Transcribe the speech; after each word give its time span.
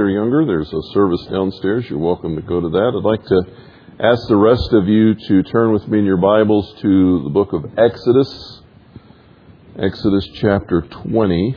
or 0.00 0.08
younger, 0.08 0.46
there's 0.46 0.72
a 0.72 0.82
service 0.92 1.26
downstairs. 1.30 1.84
You're 1.88 1.98
welcome 1.98 2.36
to 2.36 2.42
go 2.42 2.60
to 2.60 2.68
that. 2.68 2.92
I'd 2.96 3.04
like 3.04 3.24
to 3.26 3.42
ask 4.02 4.26
the 4.28 4.36
rest 4.36 4.72
of 4.72 4.88
you 4.88 5.14
to 5.14 5.42
turn 5.42 5.72
with 5.72 5.86
me 5.88 5.98
in 5.98 6.04
your 6.04 6.16
Bibles 6.16 6.74
to 6.80 7.22
the 7.24 7.30
book 7.30 7.52
of 7.52 7.64
Exodus, 7.76 8.62
Exodus 9.78 10.28
chapter 10.34 10.82
20. 10.82 11.56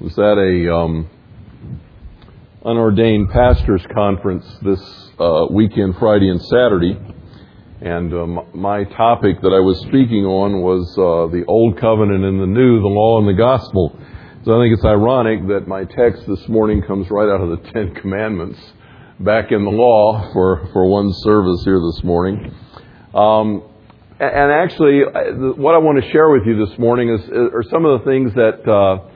Was 0.00 0.14
that 0.16 0.38
a 0.38 0.74
um, 0.74 1.10
unordained 2.64 3.30
pastors 3.30 3.84
conference 3.94 4.46
this 4.62 4.80
uh, 5.18 5.46
weekend, 5.50 5.96
Friday 5.98 6.30
and 6.30 6.40
Saturday? 6.40 6.98
And 7.80 8.12
um, 8.12 8.40
my 8.52 8.84
topic 8.84 9.40
that 9.40 9.54
I 9.54 9.60
was 9.60 9.80
speaking 9.88 10.26
on 10.26 10.60
was 10.60 10.84
uh, 10.98 11.32
the 11.32 11.46
Old 11.48 11.80
Covenant 11.80 12.22
and 12.22 12.38
the 12.38 12.46
New, 12.46 12.78
the 12.78 12.86
Law 12.86 13.18
and 13.18 13.26
the 13.26 13.32
Gospel. 13.32 13.98
So 14.44 14.52
I 14.52 14.62
think 14.62 14.76
it's 14.76 14.84
ironic 14.84 15.48
that 15.48 15.66
my 15.66 15.84
text 15.84 16.26
this 16.26 16.46
morning 16.46 16.82
comes 16.82 17.08
right 17.10 17.30
out 17.30 17.40
of 17.40 17.48
the 17.48 17.70
Ten 17.72 17.94
Commandments, 17.94 18.60
back 19.18 19.50
in 19.50 19.64
the 19.64 19.70
law 19.70 20.30
for, 20.34 20.68
for 20.74 20.84
one 20.90 21.10
service 21.24 21.62
here 21.64 21.80
this 21.80 22.04
morning. 22.04 22.54
Um, 23.14 23.62
and 24.20 24.52
actually, 24.52 25.00
what 25.56 25.74
I 25.74 25.78
want 25.78 26.04
to 26.04 26.10
share 26.10 26.28
with 26.28 26.42
you 26.44 26.62
this 26.66 26.78
morning 26.78 27.08
is, 27.08 27.30
are 27.30 27.64
some 27.70 27.86
of 27.86 28.00
the 28.00 28.04
things 28.04 28.34
that 28.34 28.68
uh, 28.68 29.08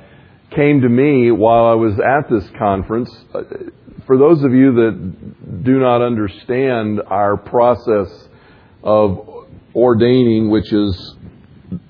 came 0.56 0.80
to 0.80 0.88
me 0.88 1.30
while 1.30 1.66
I 1.66 1.74
was 1.74 2.00
at 2.00 2.30
this 2.30 2.48
conference. 2.58 3.14
Uh, 3.34 3.42
for 4.06 4.16
those 4.16 4.42
of 4.42 4.54
you 4.54 4.72
that 4.72 5.64
do 5.64 5.78
not 5.78 6.00
understand 6.00 7.02
our 7.06 7.36
process 7.36 8.08
of 8.84 9.46
ordaining, 9.74 10.50
which 10.50 10.72
is 10.72 11.16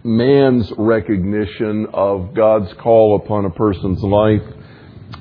man's 0.02 0.72
recognition 0.78 1.86
of 1.92 2.32
God's 2.34 2.72
call 2.74 3.20
upon 3.22 3.44
a 3.44 3.50
person's 3.50 4.02
life 4.02 4.42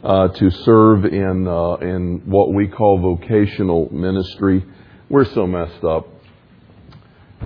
uh, 0.03 0.29
to 0.29 0.49
serve 0.49 1.03
in 1.03 1.47
uh, 1.47 1.75
in 1.81 2.21
what 2.25 2.53
we 2.53 2.67
call 2.67 2.99
vocational 3.01 3.89
ministry, 3.91 4.63
we're 5.09 5.25
so 5.25 5.45
messed 5.45 5.83
up 5.83 6.07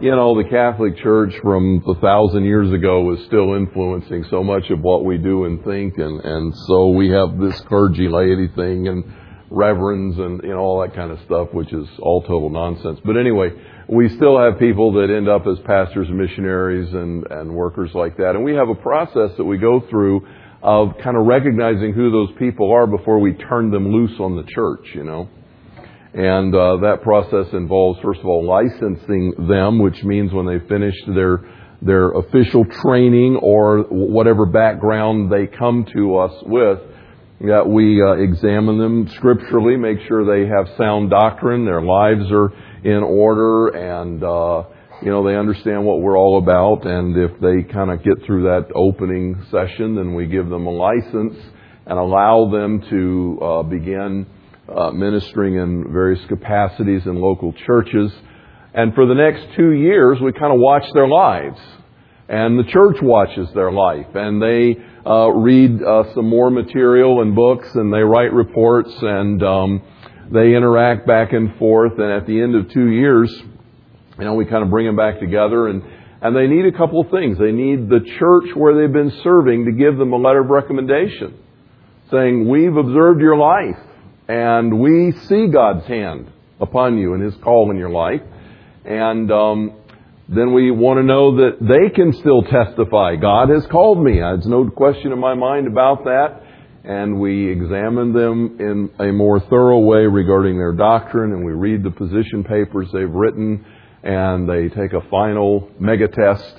you 0.01 0.11
know, 0.11 0.37
the 0.37 0.47
Catholic 0.47 0.97
Church 0.97 1.33
from 1.41 1.83
a 1.87 1.99
thousand 1.99 2.45
years 2.45 2.71
ago 2.71 3.01
was 3.01 3.19
still 3.25 3.55
influencing 3.55 4.25
so 4.29 4.43
much 4.43 4.69
of 4.69 4.79
what 4.81 5.03
we 5.03 5.17
do 5.17 5.45
and 5.45 5.63
think, 5.63 5.97
and 5.97 6.23
and 6.23 6.53
so 6.67 6.89
we 6.89 7.09
have 7.09 7.39
this 7.39 7.59
clergy 7.61 8.07
laity 8.07 8.47
thing 8.55 8.87
and 8.87 9.03
reverends 9.49 10.17
and 10.19 10.41
you 10.43 10.49
know 10.49 10.59
all 10.59 10.81
that 10.81 10.93
kind 10.93 11.11
of 11.11 11.19
stuff, 11.25 11.47
which 11.51 11.73
is 11.73 11.87
all 11.99 12.21
total 12.21 12.49
nonsense. 12.49 12.99
But 13.03 13.17
anyway, 13.17 13.49
we 13.89 14.09
still 14.09 14.39
have 14.39 14.59
people 14.59 14.93
that 14.93 15.13
end 15.15 15.29
up 15.29 15.47
as 15.47 15.57
pastors 15.65 16.07
and 16.09 16.17
missionaries 16.17 16.93
and 16.93 17.25
and 17.31 17.53
workers 17.53 17.91
like 17.93 18.17
that, 18.17 18.31
and 18.31 18.43
we 18.43 18.53
have 18.53 18.69
a 18.69 18.75
process 18.75 19.31
that 19.37 19.45
we 19.45 19.57
go 19.57 19.81
through 19.89 20.27
of 20.61 20.97
kind 21.03 21.15
of 21.15 21.25
recognizing 21.25 21.93
who 21.93 22.11
those 22.11 22.29
people 22.37 22.71
are 22.71 22.87
before 22.87 23.19
we 23.19 23.33
turn 23.33 23.71
them 23.71 23.87
loose 23.87 24.19
on 24.19 24.35
the 24.35 24.43
church, 24.43 24.85
you 24.93 25.03
know. 25.03 25.29
And 26.13 26.53
uh, 26.53 26.77
that 26.77 27.03
process 27.03 27.53
involves, 27.53 27.99
first 28.01 28.19
of 28.21 28.25
all, 28.25 28.43
licensing 28.43 29.33
them, 29.47 29.79
which 29.79 30.03
means 30.03 30.33
when 30.33 30.45
they 30.45 30.59
finish 30.67 30.95
their 31.15 31.43
their 31.81 32.09
official 32.11 32.65
training 32.65 33.39
or 33.41 33.83
whatever 33.89 34.45
background 34.47 35.31
they 35.31 35.45
come 35.45 35.85
to 35.93 36.17
us 36.17 36.33
with, 36.43 36.79
that 37.41 37.67
we 37.67 38.01
uh, 38.01 38.13
examine 38.13 38.79
them 38.79 39.09
scripturally, 39.15 39.77
make 39.77 39.99
sure 40.07 40.25
they 40.25 40.47
have 40.49 40.75
sound 40.77 41.11
doctrine, 41.11 41.65
their 41.65 41.81
lives 41.81 42.31
are 42.31 42.49
in 42.83 43.03
order, 43.03 43.67
and 43.67 44.23
uh, 44.23 44.63
you 45.03 45.11
know 45.11 45.23
they 45.23 45.35
understand 45.35 45.85
what 45.85 46.01
we're 46.01 46.17
all 46.17 46.39
about. 46.39 46.87
And 46.87 47.15
if 47.15 47.39
they 47.39 47.71
kind 47.71 47.91
of 47.91 48.03
get 48.03 48.25
through 48.25 48.43
that 48.43 48.71
opening 48.73 49.45
session, 49.51 49.95
then 49.95 50.15
we 50.15 50.25
give 50.25 50.49
them 50.49 50.65
a 50.65 50.71
license 50.71 51.35
and 51.85 51.99
allow 51.99 52.49
them 52.51 52.81
to 52.89 53.39
uh, 53.41 53.63
begin 53.63 54.25
uh, 54.75 54.91
ministering 54.91 55.55
in 55.55 55.91
various 55.91 56.23
capacities 56.27 57.03
in 57.05 57.21
local 57.21 57.53
churches. 57.65 58.11
And 58.73 58.93
for 58.93 59.05
the 59.05 59.13
next 59.13 59.55
two 59.55 59.71
years, 59.71 60.17
we 60.21 60.33
kind 60.33 60.53
of 60.53 60.59
watch 60.59 60.83
their 60.93 61.07
lives. 61.07 61.59
And 62.29 62.59
the 62.59 62.69
church 62.69 62.97
watches 63.01 63.47
their 63.55 63.71
life. 63.71 64.07
And 64.13 64.41
they 64.41 64.75
uh, 65.07 65.29
read 65.29 65.81
uh, 65.81 66.13
some 66.13 66.27
more 66.27 66.49
material 66.49 67.21
and 67.21 67.35
books, 67.35 67.67
and 67.75 67.93
they 67.93 68.01
write 68.01 68.33
reports, 68.33 68.91
and 69.01 69.41
um, 69.43 69.81
they 70.31 70.55
interact 70.55 71.07
back 71.07 71.33
and 71.33 71.57
forth. 71.57 71.93
And 71.97 72.11
at 72.11 72.27
the 72.27 72.41
end 72.41 72.55
of 72.55 72.71
two 72.71 72.89
years, 72.89 73.31
you 74.19 74.25
know, 74.25 74.33
we 74.33 74.45
kind 74.45 74.63
of 74.63 74.69
bring 74.69 74.85
them 74.85 74.95
back 74.95 75.19
together 75.19 75.67
and 75.67 75.83
and 76.19 76.35
they 76.35 76.47
need 76.47 76.65
a 76.65 76.75
couple 76.75 76.99
of 76.99 77.11
things. 77.11 77.37
They 77.37 77.51
need 77.51 77.89
the 77.89 77.99
church 78.17 78.55
where 78.55 78.75
they've 78.75 78.91
been 78.91 79.21
serving 79.23 79.65
to 79.65 79.71
give 79.71 79.97
them 79.97 80.13
a 80.13 80.17
letter 80.17 80.41
of 80.41 80.49
recommendation 80.49 81.37
saying, 82.11 82.47
We've 82.47 82.75
observed 82.75 83.21
your 83.21 83.37
life 83.37 83.77
and 84.27 84.79
we 84.79 85.11
see 85.11 85.47
God's 85.47 85.85
hand 85.85 86.31
upon 86.59 86.97
you 86.97 87.13
and 87.13 87.21
His 87.23 87.35
call 87.35 87.69
in 87.71 87.77
your 87.77 87.89
life. 87.89 88.21
And 88.83 89.31
um, 89.31 89.73
then 90.29 90.53
we 90.53 90.71
want 90.71 90.97
to 90.97 91.03
know 91.03 91.37
that 91.37 91.57
they 91.61 91.93
can 91.95 92.11
still 92.11 92.41
testify. 92.41 93.15
God 93.15 93.49
has 93.49 93.65
called 93.67 94.03
me. 94.03 94.15
There's 94.19 94.45
no 94.45 94.69
question 94.69 95.13
in 95.13 95.19
my 95.19 95.35
mind 95.35 95.67
about 95.67 96.03
that. 96.03 96.43
And 96.83 97.19
we 97.19 97.49
examine 97.49 98.13
them 98.13 98.57
in 98.59 98.89
a 98.99 99.11
more 99.11 99.39
thorough 99.39 99.79
way 99.79 100.05
regarding 100.05 100.57
their 100.57 100.73
doctrine, 100.73 101.33
and 101.33 101.45
we 101.45 101.51
read 101.51 101.83
the 101.83 101.91
position 101.91 102.45
papers 102.45 102.87
they've 102.93 103.09
written, 103.09 103.65
and 104.03 104.49
they 104.49 104.69
take 104.69 104.93
a 104.93 105.01
final 105.09 105.69
mega 105.79 106.07
test, 106.07 106.55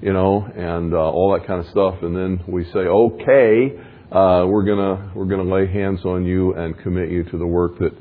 you 0.00 0.12
know, 0.12 0.44
and 0.56 0.92
uh, 0.92 0.96
all 0.96 1.32
that 1.38 1.46
kind 1.46 1.60
of 1.60 1.70
stuff. 1.70 2.02
And 2.02 2.16
then 2.16 2.40
we 2.48 2.64
say, 2.72 2.80
okay, 2.80 3.78
uh, 4.10 4.46
we're 4.46 4.64
gonna 4.64 5.12
we're 5.14 5.26
gonna 5.26 5.50
lay 5.50 5.66
hands 5.72 6.04
on 6.04 6.26
you 6.26 6.54
and 6.54 6.76
commit 6.80 7.10
you 7.10 7.22
to 7.24 7.38
the 7.38 7.46
work 7.46 7.78
that 7.78 7.92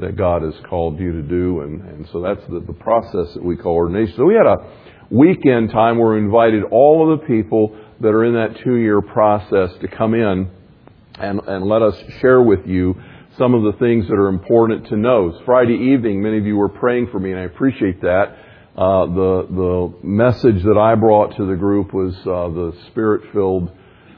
that 0.00 0.16
God 0.16 0.42
has 0.42 0.54
called 0.68 0.98
you 0.98 1.12
to 1.12 1.22
do, 1.22 1.60
and 1.60 1.82
and 1.82 2.08
so 2.12 2.20
that's 2.20 2.44
the, 2.48 2.60
the 2.60 2.72
process 2.72 3.34
that 3.34 3.42
we 3.42 3.56
call 3.56 3.74
ordination. 3.74 4.14
So 4.16 4.24
we 4.24 4.34
had 4.34 4.46
a 4.46 4.56
weekend 5.10 5.70
time 5.70 5.98
where 5.98 6.14
we 6.14 6.18
invited 6.18 6.64
all 6.70 7.12
of 7.12 7.20
the 7.20 7.26
people 7.26 7.76
that 8.00 8.08
are 8.08 8.24
in 8.24 8.34
that 8.34 8.62
two 8.64 8.76
year 8.76 9.00
process 9.02 9.70
to 9.80 9.88
come 9.88 10.14
in 10.14 10.50
and 11.18 11.40
and 11.46 11.66
let 11.66 11.82
us 11.82 11.96
share 12.20 12.42
with 12.42 12.66
you 12.66 12.94
some 13.38 13.54
of 13.54 13.62
the 13.62 13.78
things 13.78 14.06
that 14.08 14.14
are 14.14 14.28
important 14.28 14.88
to 14.88 14.96
know. 14.96 15.38
Friday 15.44 15.92
evening, 15.92 16.22
many 16.22 16.38
of 16.38 16.46
you 16.46 16.56
were 16.56 16.68
praying 16.68 17.08
for 17.10 17.18
me, 17.18 17.30
and 17.30 17.40
I 17.40 17.44
appreciate 17.44 18.00
that. 18.02 18.36
Uh, 18.76 19.06
the 19.06 19.46
the 19.50 20.06
message 20.06 20.62
that 20.62 20.78
I 20.78 20.94
brought 20.94 21.36
to 21.36 21.46
the 21.46 21.56
group 21.56 21.92
was 21.92 22.14
uh, 22.20 22.48
the 22.48 22.72
spirit 22.88 23.32
filled 23.32 23.70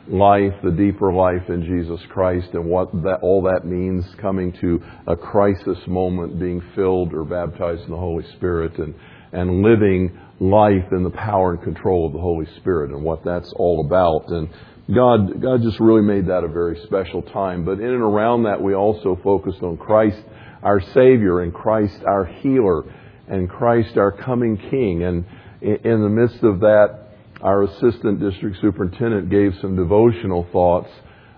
life, 0.09 0.53
the 0.65 0.71
deeper 0.71 1.13
life 1.13 1.49
in 1.49 1.63
Jesus 1.63 2.01
Christ, 2.09 2.49
and 2.55 2.65
what 2.65 2.93
that, 3.03 3.21
all 3.23 3.43
that 3.43 3.65
means 3.65 4.05
coming 4.21 4.53
to 4.61 4.83
a 5.07 5.17
crisis 5.17 5.79
moment, 5.87 6.41
being 6.41 6.63
filled 6.75 7.15
or 7.15 7.25
baptized 7.25 7.83
in 7.85 7.91
the 7.91 7.97
Holy 7.97 8.25
Spirit, 8.37 8.79
and, 8.79 8.95
and 9.33 9.63
living 9.63 10.19
life 10.41 10.91
in 10.91 11.05
the 11.05 11.11
power 11.11 11.53
and 11.53 11.63
control 11.63 12.07
of 12.07 12.13
the 12.13 12.21
Holy 12.21 12.47
Spirit, 12.57 12.91
and 12.91 13.03
what 13.03 13.25
that's 13.25 13.53
all 13.57 13.85
about. 13.87 14.29
And 14.29 14.49
God, 14.93 15.41
God 15.41 15.63
just 15.63 15.79
really 15.79 16.03
made 16.03 16.27
that 16.27 16.43
a 16.43 16.49
very 16.49 16.81
special 16.85 17.23
time. 17.23 17.65
But 17.65 17.79
in 17.79 17.89
and 17.89 18.03
around 18.03 18.43
that, 18.45 18.61
we 18.61 18.75
also 18.75 19.19
focused 19.23 19.63
on 19.63 19.77
Christ, 19.77 20.21
our 20.63 20.81
Savior, 20.81 21.43
and 21.43 21.55
Christ, 21.55 22.03
our 22.05 22.25
healer, 22.25 22.83
and 23.29 23.49
Christ, 23.49 23.97
our 23.97 24.11
coming 24.11 24.57
King. 24.57 25.05
And 25.05 25.25
in 25.63 26.03
the 26.03 26.09
midst 26.09 26.43
of 26.43 26.61
that, 26.61 26.99
our 27.43 27.65
assistant 27.65 28.21
district 28.21 28.59
superintendent 28.61 29.31
gave 29.31 29.53
some 29.61 29.77
devotional 29.77 30.47
thoughts 30.53 30.91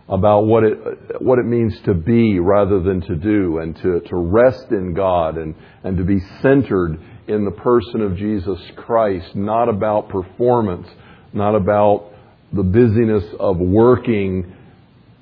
about 0.08 0.42
what 0.42 0.62
it 0.62 1.22
what 1.22 1.38
it 1.38 1.46
means 1.46 1.74
to 1.80 1.94
be 1.94 2.38
rather 2.38 2.80
than 2.80 3.00
to 3.00 3.16
do 3.16 3.58
and 3.58 3.74
to, 3.76 4.00
to 4.00 4.16
rest 4.16 4.70
in 4.70 4.92
God 4.92 5.38
and, 5.38 5.54
and 5.82 5.96
to 5.96 6.04
be 6.04 6.20
centered 6.42 6.98
in 7.26 7.44
the 7.46 7.50
person 7.50 8.02
of 8.02 8.16
Jesus 8.16 8.58
Christ, 8.76 9.34
not 9.34 9.70
about 9.70 10.10
performance, 10.10 10.86
not 11.32 11.54
about 11.54 12.12
the 12.52 12.62
busyness 12.62 13.24
of 13.40 13.58
working 13.58 14.54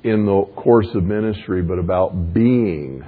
in 0.02 0.26
the 0.26 0.42
course 0.56 0.88
of 0.94 1.04
ministry, 1.04 1.62
but 1.62 1.78
about 1.78 2.34
being 2.34 3.04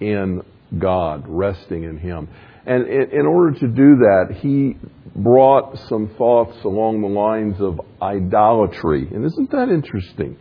in 0.00 0.42
God, 0.76 1.24
resting 1.28 1.84
in 1.84 1.96
Him. 1.96 2.28
And 2.66 2.86
in 2.88 3.26
order 3.26 3.58
to 3.58 3.68
do 3.68 3.96
that, 3.96 4.38
he 4.40 4.76
brought 5.14 5.78
some 5.88 6.08
thoughts 6.16 6.56
along 6.64 7.02
the 7.02 7.08
lines 7.08 7.60
of 7.60 7.80
idolatry. 8.00 9.06
And 9.10 9.24
isn't 9.24 9.50
that 9.50 9.68
interesting? 9.68 10.38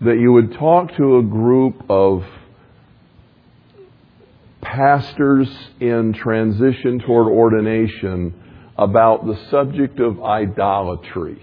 That 0.00 0.18
you 0.18 0.32
would 0.32 0.54
talk 0.54 0.96
to 0.96 1.18
a 1.18 1.22
group 1.22 1.84
of 1.90 2.24
pastors 4.62 5.48
in 5.80 6.12
transition 6.12 7.00
toward 7.00 7.26
ordination 7.26 8.34
about 8.78 9.26
the 9.26 9.36
subject 9.50 9.98
of 9.98 10.22
idolatry. 10.22 11.42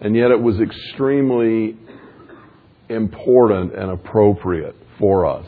And 0.00 0.14
yet 0.14 0.30
it 0.30 0.40
was 0.40 0.60
extremely 0.60 1.76
important 2.88 3.74
and 3.74 3.90
appropriate 3.90 4.76
for 4.98 5.26
us. 5.26 5.46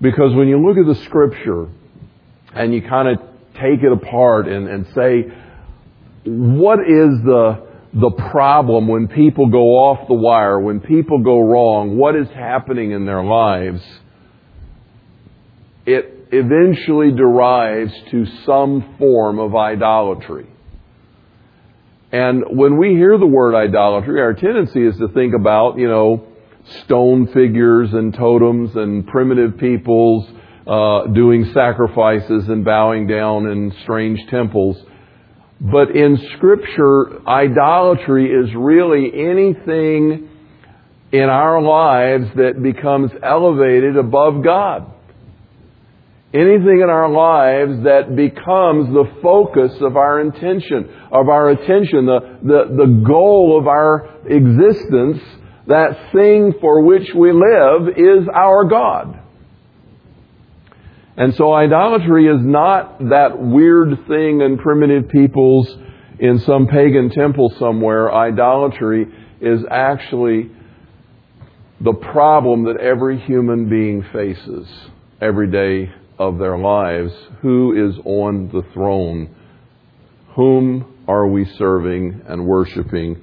Because 0.00 0.34
when 0.34 0.48
you 0.48 0.60
look 0.66 0.76
at 0.76 0.86
the 0.86 1.00
scripture, 1.04 1.68
and 2.54 2.74
you 2.74 2.82
kind 2.82 3.08
of 3.08 3.18
take 3.54 3.82
it 3.82 3.92
apart 3.92 4.48
and, 4.48 4.68
and 4.68 4.86
say, 4.94 5.32
what 6.24 6.80
is 6.80 7.20
the, 7.24 7.66
the 7.94 8.10
problem 8.30 8.88
when 8.88 9.08
people 9.08 9.48
go 9.48 9.78
off 9.78 10.08
the 10.08 10.14
wire, 10.14 10.58
when 10.58 10.80
people 10.80 11.22
go 11.22 11.40
wrong, 11.40 11.96
what 11.96 12.16
is 12.16 12.28
happening 12.28 12.92
in 12.92 13.06
their 13.06 13.22
lives, 13.22 13.82
it 15.84 16.28
eventually 16.32 17.12
derives 17.12 17.92
to 18.10 18.26
some 18.46 18.96
form 18.98 19.38
of 19.38 19.54
idolatry. 19.54 20.46
And 22.10 22.44
when 22.50 22.76
we 22.76 22.90
hear 22.90 23.18
the 23.18 23.26
word 23.26 23.54
idolatry, 23.54 24.20
our 24.20 24.34
tendency 24.34 24.84
is 24.84 24.96
to 24.98 25.08
think 25.08 25.34
about, 25.34 25.78
you 25.78 25.88
know, 25.88 26.26
stone 26.84 27.26
figures 27.28 27.92
and 27.92 28.14
totems 28.14 28.76
and 28.76 29.06
primitive 29.06 29.58
peoples 29.58 30.28
uh, 30.66 31.06
doing 31.06 31.50
sacrifices 31.52 32.48
and 32.48 32.64
bowing 32.64 33.06
down 33.06 33.46
in 33.46 33.72
strange 33.82 34.20
temples. 34.30 34.76
But 35.60 35.94
in 35.94 36.18
Scripture, 36.36 37.26
idolatry 37.26 38.30
is 38.30 38.54
really 38.54 39.10
anything 39.14 40.28
in 41.12 41.28
our 41.28 41.60
lives 41.62 42.26
that 42.36 42.62
becomes 42.62 43.12
elevated 43.22 43.96
above 43.96 44.42
God. 44.42 44.92
Anything 46.34 46.80
in 46.82 46.88
our 46.88 47.10
lives 47.10 47.84
that 47.84 48.16
becomes 48.16 48.88
the 48.88 49.04
focus 49.22 49.72
of 49.82 49.96
our 49.96 50.20
intention, 50.20 50.88
of 51.12 51.28
our 51.28 51.50
attention, 51.50 52.06
the, 52.06 52.38
the, 52.42 52.74
the 52.74 53.04
goal 53.06 53.58
of 53.60 53.68
our 53.68 54.08
existence, 54.26 55.22
that 55.66 56.10
thing 56.12 56.54
for 56.60 56.82
which 56.82 57.08
we 57.14 57.32
live 57.32 57.88
is 57.96 58.26
our 58.34 58.64
God. 58.64 59.21
And 61.16 61.34
so 61.34 61.52
idolatry 61.52 62.26
is 62.26 62.40
not 62.40 62.98
that 63.10 63.38
weird 63.38 64.06
thing 64.08 64.40
in 64.40 64.58
primitive 64.58 65.08
peoples 65.10 65.68
in 66.18 66.38
some 66.40 66.66
pagan 66.66 67.10
temple 67.10 67.52
somewhere. 67.58 68.12
Idolatry 68.12 69.06
is 69.40 69.60
actually 69.70 70.50
the 71.80 71.92
problem 71.92 72.64
that 72.64 72.76
every 72.78 73.18
human 73.18 73.68
being 73.68 74.04
faces 74.12 74.68
every 75.20 75.50
day 75.50 75.92
of 76.18 76.38
their 76.38 76.56
lives. 76.56 77.12
Who 77.40 77.88
is 77.90 77.98
on 78.04 78.48
the 78.48 78.62
throne? 78.72 79.34
Whom 80.36 81.04
are 81.08 81.26
we 81.26 81.44
serving 81.44 82.22
and 82.26 82.46
worshiping? 82.46 83.20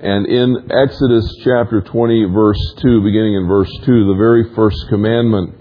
And 0.00 0.26
in 0.26 0.70
Exodus 0.70 1.24
chapter 1.42 1.80
20, 1.80 2.26
verse 2.32 2.74
2, 2.82 3.02
beginning 3.02 3.34
in 3.34 3.48
verse 3.48 3.70
2, 3.84 4.06
the 4.06 4.16
very 4.16 4.54
first 4.54 4.76
commandment, 4.88 5.54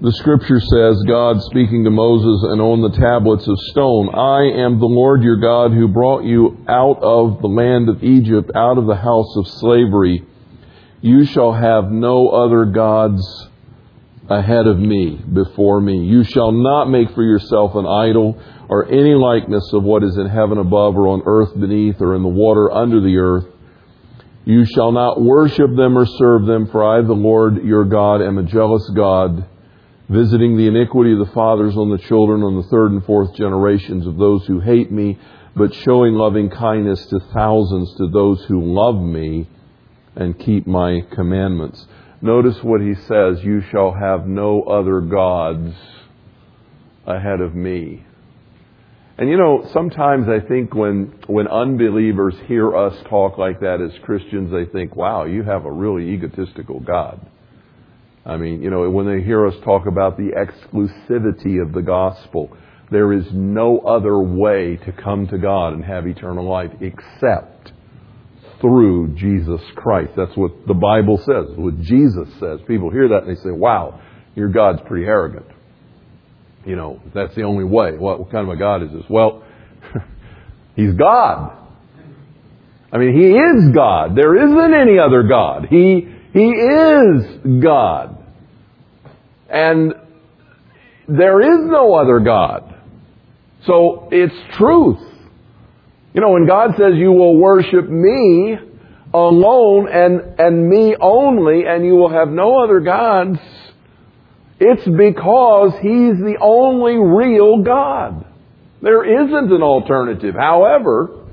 the 0.00 0.12
scripture 0.12 0.60
says, 0.60 1.02
God 1.08 1.40
speaking 1.42 1.84
to 1.84 1.90
Moses 1.90 2.44
and 2.50 2.60
on 2.60 2.82
the 2.82 2.96
tablets 2.98 3.48
of 3.48 3.58
stone, 3.70 4.14
I 4.14 4.60
am 4.62 4.78
the 4.78 4.86
Lord 4.86 5.22
your 5.22 5.36
God 5.36 5.72
who 5.72 5.88
brought 5.88 6.24
you 6.24 6.58
out 6.68 6.98
of 7.02 7.40
the 7.40 7.48
land 7.48 7.88
of 7.88 8.04
Egypt, 8.04 8.50
out 8.54 8.76
of 8.76 8.86
the 8.86 8.96
house 8.96 9.34
of 9.36 9.48
slavery. 9.48 10.22
You 11.00 11.24
shall 11.24 11.52
have 11.52 11.90
no 11.90 12.28
other 12.28 12.66
gods 12.66 13.48
ahead 14.28 14.66
of 14.66 14.78
me, 14.78 15.16
before 15.32 15.80
me. 15.80 16.04
You 16.04 16.24
shall 16.24 16.52
not 16.52 16.90
make 16.90 17.14
for 17.14 17.22
yourself 17.22 17.74
an 17.74 17.86
idol 17.86 18.38
or 18.68 18.86
any 18.86 19.14
likeness 19.14 19.72
of 19.72 19.82
what 19.82 20.02
is 20.02 20.18
in 20.18 20.28
heaven 20.28 20.58
above 20.58 20.96
or 20.96 21.08
on 21.08 21.22
earth 21.24 21.58
beneath 21.58 22.02
or 22.02 22.14
in 22.16 22.22
the 22.22 22.28
water 22.28 22.70
under 22.70 23.00
the 23.00 23.16
earth. 23.16 23.46
You 24.44 24.66
shall 24.66 24.92
not 24.92 25.20
worship 25.22 25.74
them 25.74 25.96
or 25.96 26.04
serve 26.04 26.44
them, 26.44 26.66
for 26.66 26.84
I, 26.84 27.00
the 27.02 27.14
Lord 27.14 27.64
your 27.64 27.84
God, 27.84 28.20
am 28.20 28.38
a 28.38 28.42
jealous 28.42 28.88
God, 28.94 29.46
visiting 30.08 30.56
the 30.56 30.68
iniquity 30.68 31.12
of 31.12 31.18
the 31.18 31.32
fathers 31.32 31.76
on 31.76 31.90
the 31.90 31.98
children 31.98 32.42
on 32.42 32.56
the 32.56 32.68
third 32.68 32.92
and 32.92 33.04
fourth 33.04 33.34
generations 33.34 34.06
of 34.06 34.16
those 34.16 34.46
who 34.46 34.60
hate 34.60 34.90
me, 34.90 35.18
but 35.56 35.74
showing 35.74 36.14
loving 36.14 36.48
kindness 36.50 37.04
to 37.06 37.18
thousands 37.34 37.94
to 37.96 38.08
those 38.08 38.44
who 38.44 38.60
love 38.62 39.00
me 39.00 39.48
and 40.14 40.38
keep 40.38 40.66
my 40.66 41.00
commandments. 41.12 41.86
Notice 42.20 42.62
what 42.62 42.80
he 42.80 42.94
says, 42.94 43.42
you 43.42 43.62
shall 43.70 43.92
have 43.92 44.26
no 44.26 44.62
other 44.62 45.00
gods 45.00 45.74
ahead 47.06 47.40
of 47.40 47.54
me. 47.54 48.04
And 49.18 49.30
you 49.30 49.36
know, 49.36 49.68
sometimes 49.72 50.28
I 50.28 50.40
think 50.46 50.74
when, 50.74 51.14
when 51.26 51.48
unbelievers 51.48 52.34
hear 52.46 52.76
us 52.76 52.94
talk 53.08 53.38
like 53.38 53.60
that 53.60 53.80
as 53.80 53.90
Christians, 54.02 54.52
they 54.52 54.66
think, 54.66 54.94
wow, 54.94 55.24
you 55.24 55.42
have 55.42 55.64
a 55.64 55.72
really 55.72 56.10
egotistical 56.10 56.80
God. 56.80 57.20
I 58.26 58.36
mean, 58.36 58.60
you 58.60 58.70
know, 58.70 58.90
when 58.90 59.06
they 59.06 59.24
hear 59.24 59.46
us 59.46 59.54
talk 59.64 59.86
about 59.86 60.16
the 60.16 60.32
exclusivity 60.32 61.62
of 61.62 61.72
the 61.72 61.82
gospel, 61.82 62.56
there 62.90 63.12
is 63.12 63.24
no 63.32 63.78
other 63.80 64.18
way 64.18 64.76
to 64.84 64.92
come 64.92 65.28
to 65.28 65.38
God 65.38 65.74
and 65.74 65.84
have 65.84 66.06
eternal 66.06 66.48
life 66.48 66.72
except 66.80 67.72
through 68.60 69.14
Jesus 69.14 69.60
Christ. 69.76 70.12
That's 70.16 70.36
what 70.36 70.66
the 70.66 70.74
Bible 70.74 71.18
says, 71.18 71.56
what 71.56 71.80
Jesus 71.80 72.28
says. 72.40 72.60
People 72.66 72.90
hear 72.90 73.08
that 73.08 73.24
and 73.24 73.36
they 73.36 73.40
say, 73.40 73.50
wow, 73.50 74.00
your 74.34 74.48
God's 74.48 74.80
pretty 74.86 75.06
arrogant. 75.06 75.46
You 76.64 76.74
know, 76.74 77.00
that's 77.14 77.34
the 77.36 77.42
only 77.42 77.64
way. 77.64 77.92
What, 77.96 78.18
what 78.18 78.32
kind 78.32 78.48
of 78.48 78.54
a 78.54 78.58
God 78.58 78.82
is 78.82 78.90
this? 78.90 79.04
Well, 79.08 79.44
He's 80.76 80.94
God. 80.94 81.56
I 82.92 82.98
mean, 82.98 83.16
He 83.16 83.28
is 83.28 83.74
God. 83.74 84.16
There 84.16 84.34
isn't 84.34 84.74
any 84.74 84.98
other 84.98 85.22
God. 85.22 85.66
He, 85.70 86.08
He 86.36 86.50
is 86.50 87.62
God. 87.62 88.22
And 89.48 89.94
there 91.08 91.40
is 91.40 91.70
no 91.70 91.94
other 91.94 92.20
God. 92.20 92.74
So 93.64 94.10
it's 94.12 94.34
truth. 94.58 94.98
You 96.12 96.20
know, 96.20 96.32
when 96.32 96.46
God 96.46 96.72
says 96.76 96.92
you 96.96 97.10
will 97.10 97.38
worship 97.38 97.88
me 97.88 98.58
alone 99.14 99.88
and, 99.88 100.38
and 100.38 100.68
me 100.68 100.94
only 101.00 101.64
and 101.66 101.86
you 101.86 101.94
will 101.94 102.10
have 102.10 102.28
no 102.28 102.62
other 102.62 102.80
gods, 102.80 103.38
it's 104.60 104.84
because 104.84 105.72
He's 105.80 106.18
the 106.18 106.36
only 106.38 106.96
real 106.96 107.62
God. 107.62 108.26
There 108.82 109.24
isn't 109.24 109.52
an 109.52 109.62
alternative. 109.62 110.34
However, 110.34 111.28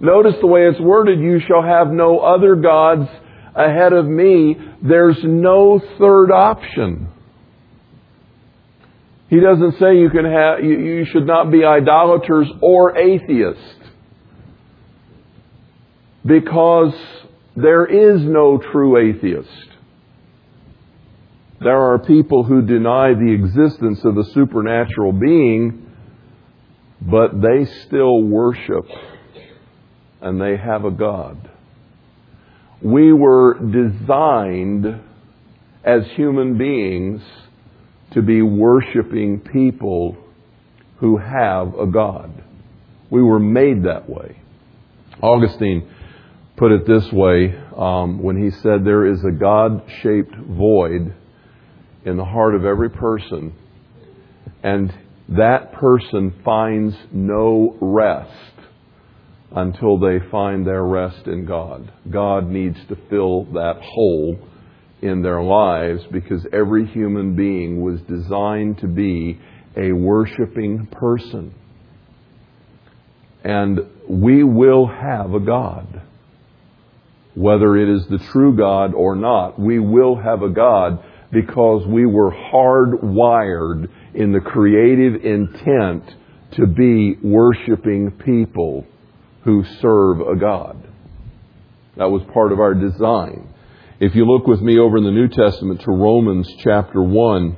notice 0.00 0.36
the 0.40 0.46
way 0.46 0.62
it's 0.62 0.80
worded, 0.80 1.20
you 1.20 1.40
shall 1.46 1.62
have 1.62 1.88
no 1.88 2.20
other 2.20 2.56
gods 2.56 3.10
ahead 3.58 3.92
of 3.92 4.06
me. 4.06 4.56
There's 4.82 5.18
no 5.22 5.80
third 5.98 6.30
option. 6.30 7.08
He 9.28 9.40
doesn't 9.40 9.78
say 9.78 9.98
you 9.98 10.08
can 10.10 10.24
have, 10.24 10.64
you, 10.64 10.78
you 10.78 11.04
should 11.04 11.26
not 11.26 11.50
be 11.50 11.64
idolaters 11.64 12.48
or 12.62 12.96
atheists. 12.96 13.62
Because 16.24 16.94
there 17.56 17.84
is 17.84 18.22
no 18.22 18.58
true 18.58 18.96
atheist. 18.96 19.48
There 21.60 21.92
are 21.92 21.98
people 21.98 22.44
who 22.44 22.62
deny 22.62 23.14
the 23.14 23.32
existence 23.32 24.04
of 24.04 24.14
the 24.14 24.24
supernatural 24.32 25.12
being, 25.12 25.90
but 27.00 27.40
they 27.40 27.66
still 27.86 28.22
worship 28.22 28.86
and 30.20 30.40
they 30.40 30.56
have 30.56 30.84
a 30.84 30.90
God. 30.90 31.50
We 32.82 33.12
were 33.12 33.54
designed 33.54 34.86
as 35.84 36.02
human 36.14 36.56
beings 36.58 37.22
to 38.12 38.22
be 38.22 38.42
worshiping 38.42 39.40
people 39.40 40.16
who 40.98 41.16
have 41.16 41.74
a 41.74 41.86
God. 41.86 42.42
We 43.10 43.22
were 43.22 43.38
made 43.38 43.84
that 43.84 44.08
way. 44.08 44.40
Augustine 45.20 45.88
put 46.56 46.72
it 46.72 46.86
this 46.86 47.10
way 47.12 47.56
um, 47.76 48.22
when 48.22 48.36
he 48.42 48.50
said, 48.50 48.84
There 48.84 49.06
is 49.06 49.24
a 49.24 49.30
God 49.30 49.82
shaped 50.02 50.34
void 50.36 51.14
in 52.04 52.16
the 52.16 52.24
heart 52.24 52.54
of 52.54 52.64
every 52.64 52.90
person, 52.90 53.54
and 54.62 54.92
that 55.28 55.72
person 55.72 56.34
finds 56.44 56.96
no 57.12 57.76
rest 57.80 58.57
until 59.50 59.98
they 59.98 60.18
find 60.30 60.66
their 60.66 60.84
rest 60.84 61.26
in 61.26 61.46
God. 61.46 61.90
God 62.10 62.48
needs 62.48 62.78
to 62.88 62.96
fill 63.08 63.44
that 63.54 63.80
hole 63.80 64.38
in 65.00 65.22
their 65.22 65.42
lives 65.42 66.02
because 66.10 66.46
every 66.52 66.86
human 66.86 67.34
being 67.34 67.82
was 67.82 68.00
designed 68.02 68.78
to 68.78 68.86
be 68.86 69.40
a 69.76 69.92
worshiping 69.92 70.86
person. 70.90 71.54
And 73.44 73.80
we 74.08 74.42
will 74.42 74.86
have 74.86 75.32
a 75.32 75.40
God. 75.40 76.02
Whether 77.34 77.76
it 77.76 77.88
is 77.88 78.06
the 78.08 78.18
true 78.32 78.56
God 78.56 78.92
or 78.94 79.14
not, 79.14 79.58
we 79.58 79.78
will 79.78 80.16
have 80.16 80.42
a 80.42 80.48
God 80.48 81.02
because 81.30 81.86
we 81.86 82.04
were 82.04 82.32
hardwired 82.32 83.88
in 84.14 84.32
the 84.32 84.40
creative 84.40 85.24
intent 85.24 86.04
to 86.56 86.66
be 86.66 87.16
worshiping 87.22 88.10
people 88.24 88.84
who 89.48 89.64
serve 89.80 90.20
a 90.20 90.36
God. 90.36 90.76
That 91.96 92.10
was 92.10 92.22
part 92.34 92.52
of 92.52 92.60
our 92.60 92.74
design. 92.74 93.48
If 93.98 94.14
you 94.14 94.26
look 94.26 94.46
with 94.46 94.60
me 94.60 94.78
over 94.78 94.98
in 94.98 95.04
the 95.04 95.10
New 95.10 95.28
Testament 95.28 95.80
to 95.80 95.90
Romans 95.90 96.46
chapter 96.58 97.02
1, 97.02 97.56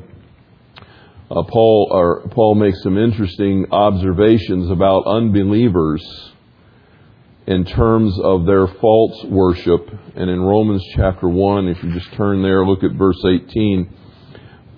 uh, 1.32 1.42
Paul, 1.48 1.88
or 1.90 2.28
Paul 2.28 2.54
makes 2.54 2.80
some 2.84 2.96
interesting 2.96 3.66
observations 3.72 4.70
about 4.70 5.08
unbelievers 5.08 6.00
in 7.48 7.64
terms 7.64 8.16
of 8.22 8.46
their 8.46 8.68
false 8.68 9.24
worship. 9.24 9.88
And 10.14 10.30
in 10.30 10.40
Romans 10.40 10.84
chapter 10.94 11.28
1, 11.28 11.66
if 11.66 11.82
you 11.82 11.92
just 11.92 12.12
turn 12.12 12.40
there, 12.40 12.64
look 12.64 12.84
at 12.84 12.92
verse 12.92 13.20
18. 13.26 13.96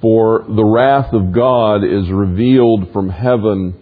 For 0.00 0.46
the 0.48 0.64
wrath 0.64 1.12
of 1.12 1.32
God 1.32 1.84
is 1.84 2.10
revealed 2.10 2.90
from 2.94 3.10
heaven 3.10 3.81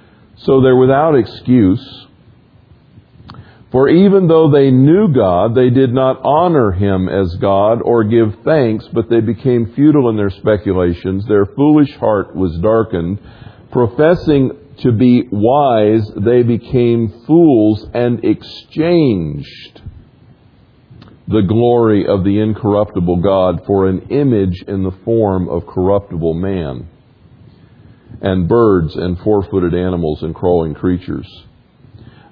so 0.43 0.61
they're 0.61 0.75
without 0.75 1.15
excuse. 1.15 2.07
For 3.71 3.87
even 3.87 4.27
though 4.27 4.51
they 4.51 4.69
knew 4.69 5.13
God, 5.13 5.55
they 5.55 5.69
did 5.69 5.93
not 5.93 6.19
honor 6.23 6.71
him 6.71 7.07
as 7.07 7.33
God 7.35 7.81
or 7.81 8.03
give 8.03 8.35
thanks, 8.43 8.85
but 8.91 9.09
they 9.09 9.21
became 9.21 9.73
futile 9.73 10.09
in 10.09 10.17
their 10.17 10.29
speculations. 10.29 11.25
Their 11.25 11.45
foolish 11.45 11.95
heart 11.95 12.35
was 12.35 12.57
darkened. 12.61 13.19
Professing 13.71 14.51
to 14.79 14.91
be 14.91 15.23
wise, 15.31 16.05
they 16.17 16.43
became 16.43 17.23
fools 17.25 17.87
and 17.93 18.23
exchanged 18.25 19.81
the 21.27 21.43
glory 21.47 22.05
of 22.05 22.25
the 22.25 22.39
incorruptible 22.39 23.21
God 23.21 23.61
for 23.65 23.87
an 23.87 24.07
image 24.09 24.63
in 24.67 24.83
the 24.83 24.91
form 25.05 25.47
of 25.47 25.65
corruptible 25.65 26.33
man, 26.33 26.89
and 28.21 28.47
birds 28.47 28.95
and 28.95 29.19
four 29.19 29.43
footed 29.43 29.73
animals 29.73 30.21
and 30.21 30.35
crawling 30.35 30.73
creatures. 30.73 31.27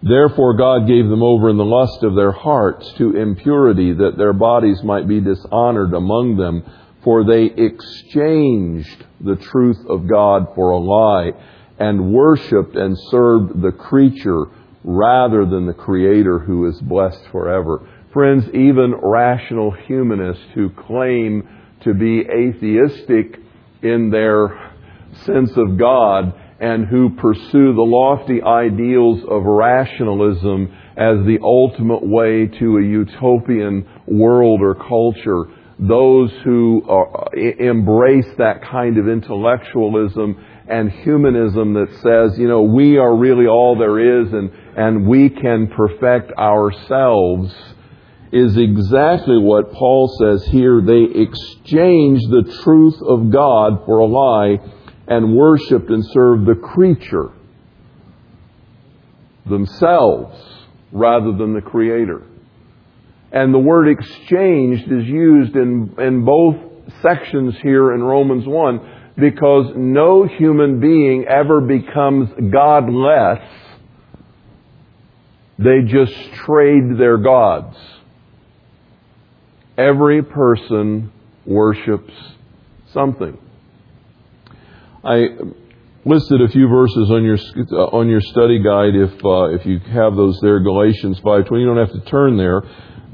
Therefore 0.01 0.55
God 0.55 0.87
gave 0.87 1.09
them 1.09 1.23
over 1.23 1.49
in 1.49 1.57
the 1.57 1.65
lust 1.65 2.03
of 2.03 2.15
their 2.15 2.31
hearts 2.31 2.89
to 2.93 3.17
impurity, 3.17 3.93
that 3.93 4.17
their 4.17 4.33
bodies 4.33 4.81
might 4.83 5.07
be 5.07 5.19
dishonored 5.19 5.93
among 5.93 6.37
them, 6.37 6.63
for 7.03 7.25
they 7.25 7.45
exchanged 7.45 9.05
the 9.19 9.35
truth 9.35 9.79
of 9.89 10.07
God 10.07 10.47
for 10.55 10.71
a 10.71 10.77
lie, 10.77 11.31
and 11.79 12.13
worshipped 12.13 12.75
and 12.75 12.97
served 13.09 13.61
the 13.61 13.71
creature 13.71 14.45
rather 14.83 15.45
than 15.45 15.65
the 15.65 15.73
Creator 15.73 16.39
who 16.39 16.67
is 16.67 16.79
blessed 16.81 17.25
forever. 17.31 17.87
Friends, 18.13 18.45
even 18.53 18.95
rational 19.01 19.71
humanists 19.71 20.43
who 20.55 20.69
claim 20.69 21.47
to 21.83 21.93
be 21.93 22.21
atheistic 22.21 23.39
in 23.81 24.09
their 24.09 24.68
sense 25.25 25.51
of 25.55 25.77
God 25.77 26.33
and 26.59 26.85
who 26.85 27.11
pursue 27.11 27.73
the 27.73 27.81
lofty 27.81 28.41
ideals 28.41 29.21
of 29.29 29.43
rationalism 29.43 30.73
as 30.97 31.25
the 31.25 31.39
ultimate 31.41 32.05
way 32.05 32.47
to 32.47 32.77
a 32.77 32.83
utopian 32.83 33.87
world 34.07 34.61
or 34.61 34.75
culture, 34.75 35.45
those 35.79 36.31
who 36.43 36.83
are, 36.89 37.27
uh, 37.27 37.39
embrace 37.59 38.27
that 38.37 38.61
kind 38.61 38.97
of 38.97 39.07
intellectualism 39.07 40.37
and 40.67 40.91
humanism 40.91 41.73
that 41.73 41.89
says, 42.03 42.37
you 42.37 42.47
know, 42.47 42.61
we 42.61 42.97
are 42.97 43.15
really 43.15 43.47
all 43.47 43.77
there 43.77 44.21
is 44.21 44.33
and, 44.33 44.51
and 44.75 45.07
we 45.07 45.29
can 45.29 45.67
perfect 45.67 46.31
ourselves 46.37 47.55
is 48.31 48.57
exactly 48.57 49.39
what 49.39 49.71
Paul 49.71 50.07
says 50.19 50.45
here. 50.51 50.81
They 50.81 51.03
exchange 51.03 52.21
the 52.29 52.59
truth 52.63 53.01
of 53.01 53.31
God 53.31 53.85
for 53.85 53.97
a 53.97 54.05
lie 54.05 54.59
and 55.09 55.35
worshiped 55.35 55.89
and 55.89 56.05
served 56.13 56.45
the 56.45 56.55
creature 56.55 57.31
themselves 59.47 60.39
rather 60.91 61.31
than 61.33 61.55
the 61.55 61.61
Creator. 61.61 62.21
And 63.31 63.53
the 63.53 63.59
word 63.59 63.89
exchanged 63.89 64.91
is 64.91 65.05
used 65.07 65.55
in, 65.55 65.95
in 65.97 66.25
both 66.25 66.55
sections 67.01 67.55
here 67.61 67.93
in 67.93 68.03
Romans 68.03 68.45
1 68.45 69.13
because 69.17 69.73
no 69.75 70.25
human 70.25 70.79
being 70.79 71.25
ever 71.27 71.59
becomes 71.59 72.29
godless. 72.51 73.39
They 75.57 75.81
just 75.87 76.13
trade 76.45 76.97
their 76.97 77.17
gods. 77.17 77.75
Every 79.77 80.23
person 80.23 81.11
worships 81.45 82.13
something. 82.93 83.37
I 85.03 85.27
listed 86.05 86.41
a 86.41 86.49
few 86.49 86.67
verses 86.67 87.09
on 87.11 87.23
your 87.23 87.37
on 87.93 88.09
your 88.09 88.21
study 88.21 88.61
guide. 88.61 88.95
If 88.95 89.13
uh, 89.23 89.55
if 89.55 89.65
you 89.65 89.79
have 89.79 90.15
those 90.15 90.39
there, 90.41 90.59
Galatians 90.59 91.19
five 91.19 91.45
twenty. 91.45 91.63
You 91.63 91.67
don't 91.73 91.87
have 91.87 91.93
to 91.93 92.09
turn 92.09 92.37
there, 92.37 92.61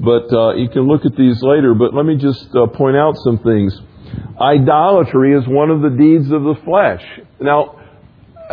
but 0.00 0.32
uh, 0.32 0.54
you 0.54 0.68
can 0.68 0.86
look 0.86 1.04
at 1.04 1.16
these 1.16 1.40
later. 1.42 1.74
But 1.74 1.94
let 1.94 2.04
me 2.04 2.16
just 2.16 2.48
uh, 2.54 2.66
point 2.68 2.96
out 2.96 3.14
some 3.24 3.38
things. 3.38 3.78
Idolatry 4.40 5.34
is 5.34 5.46
one 5.46 5.70
of 5.70 5.82
the 5.82 5.90
deeds 5.90 6.30
of 6.30 6.42
the 6.42 6.54
flesh. 6.64 7.02
Now, 7.40 7.80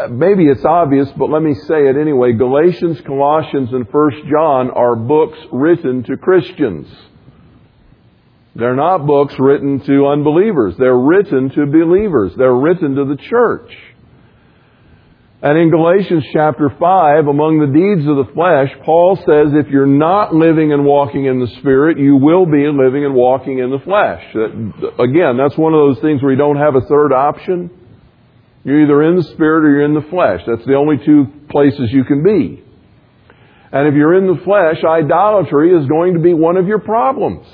maybe 0.10 0.48
it's 0.48 0.66
obvious, 0.66 1.10
but 1.18 1.30
let 1.30 1.42
me 1.42 1.54
say 1.54 1.88
it 1.88 1.96
anyway. 1.96 2.34
Galatians, 2.34 3.02
Colossians, 3.02 3.70
and 3.72 3.88
First 3.90 4.18
John 4.30 4.72
are 4.72 4.96
books 4.96 5.38
written 5.52 6.04
to 6.04 6.18
Christians. 6.18 6.88
They're 8.56 8.76
not 8.76 9.08
books 9.08 9.34
written 9.40 9.80
to 9.86 10.08
unbelievers. 10.08 10.76
They're 10.78 10.98
written 10.98 11.50
to 11.52 11.66
believers. 11.66 12.34
They're 12.38 12.56
written 12.56 12.96
to 12.96 13.06
the 13.06 13.18
church. 13.18 13.72
And 15.42 15.58
in 15.58 15.72
Galatians 15.72 16.24
chapter 16.32 16.70
5, 16.70 17.28
among 17.28 17.60
the 17.60 17.68
deeds 17.68 18.08
of 18.08 18.16
the 18.16 18.32
flesh, 18.32 18.72
Paul 18.86 19.18
says 19.18 19.52
if 19.52 19.68
you're 19.68 19.86
not 19.86 20.34
living 20.34 20.72
and 20.72 20.86
walking 20.86 21.26
in 21.26 21.42
the 21.42 21.48
Spirit, 21.60 21.98
you 22.00 22.16
will 22.16 22.46
be 22.46 22.64
living 22.66 23.04
and 23.04 23.14
walking 23.14 23.60
in 23.60 23.70
the 23.70 23.80
flesh. 23.80 24.24
Again, 25.00 25.36
that's 25.36 25.58
one 25.58 25.74
of 25.74 25.80
those 25.84 26.00
things 26.00 26.24
where 26.24 26.32
you 26.32 26.38
don't 26.38 26.56
have 26.56 26.76
a 26.76 26.88
third 26.88 27.12
option. 27.12 27.70
You're 28.64 28.84
either 28.84 29.04
in 29.04 29.18
the 29.18 29.24
Spirit 29.36 29.66
or 29.66 29.72
you're 29.72 29.84
in 29.84 29.94
the 29.94 30.08
flesh. 30.08 30.40
That's 30.48 30.64
the 30.66 30.76
only 30.76 31.04
two 31.04 31.26
places 31.50 31.92
you 31.92 32.06
can 32.06 32.24
be. 32.24 32.64
And 33.74 33.88
if 33.90 33.96
you're 33.96 34.16
in 34.16 34.28
the 34.28 34.42
flesh, 34.46 34.80
idolatry 34.86 35.76
is 35.76 35.88
going 35.88 36.14
to 36.14 36.22
be 36.22 36.34
one 36.34 36.56
of 36.56 36.68
your 36.68 36.80
problems. 36.80 37.46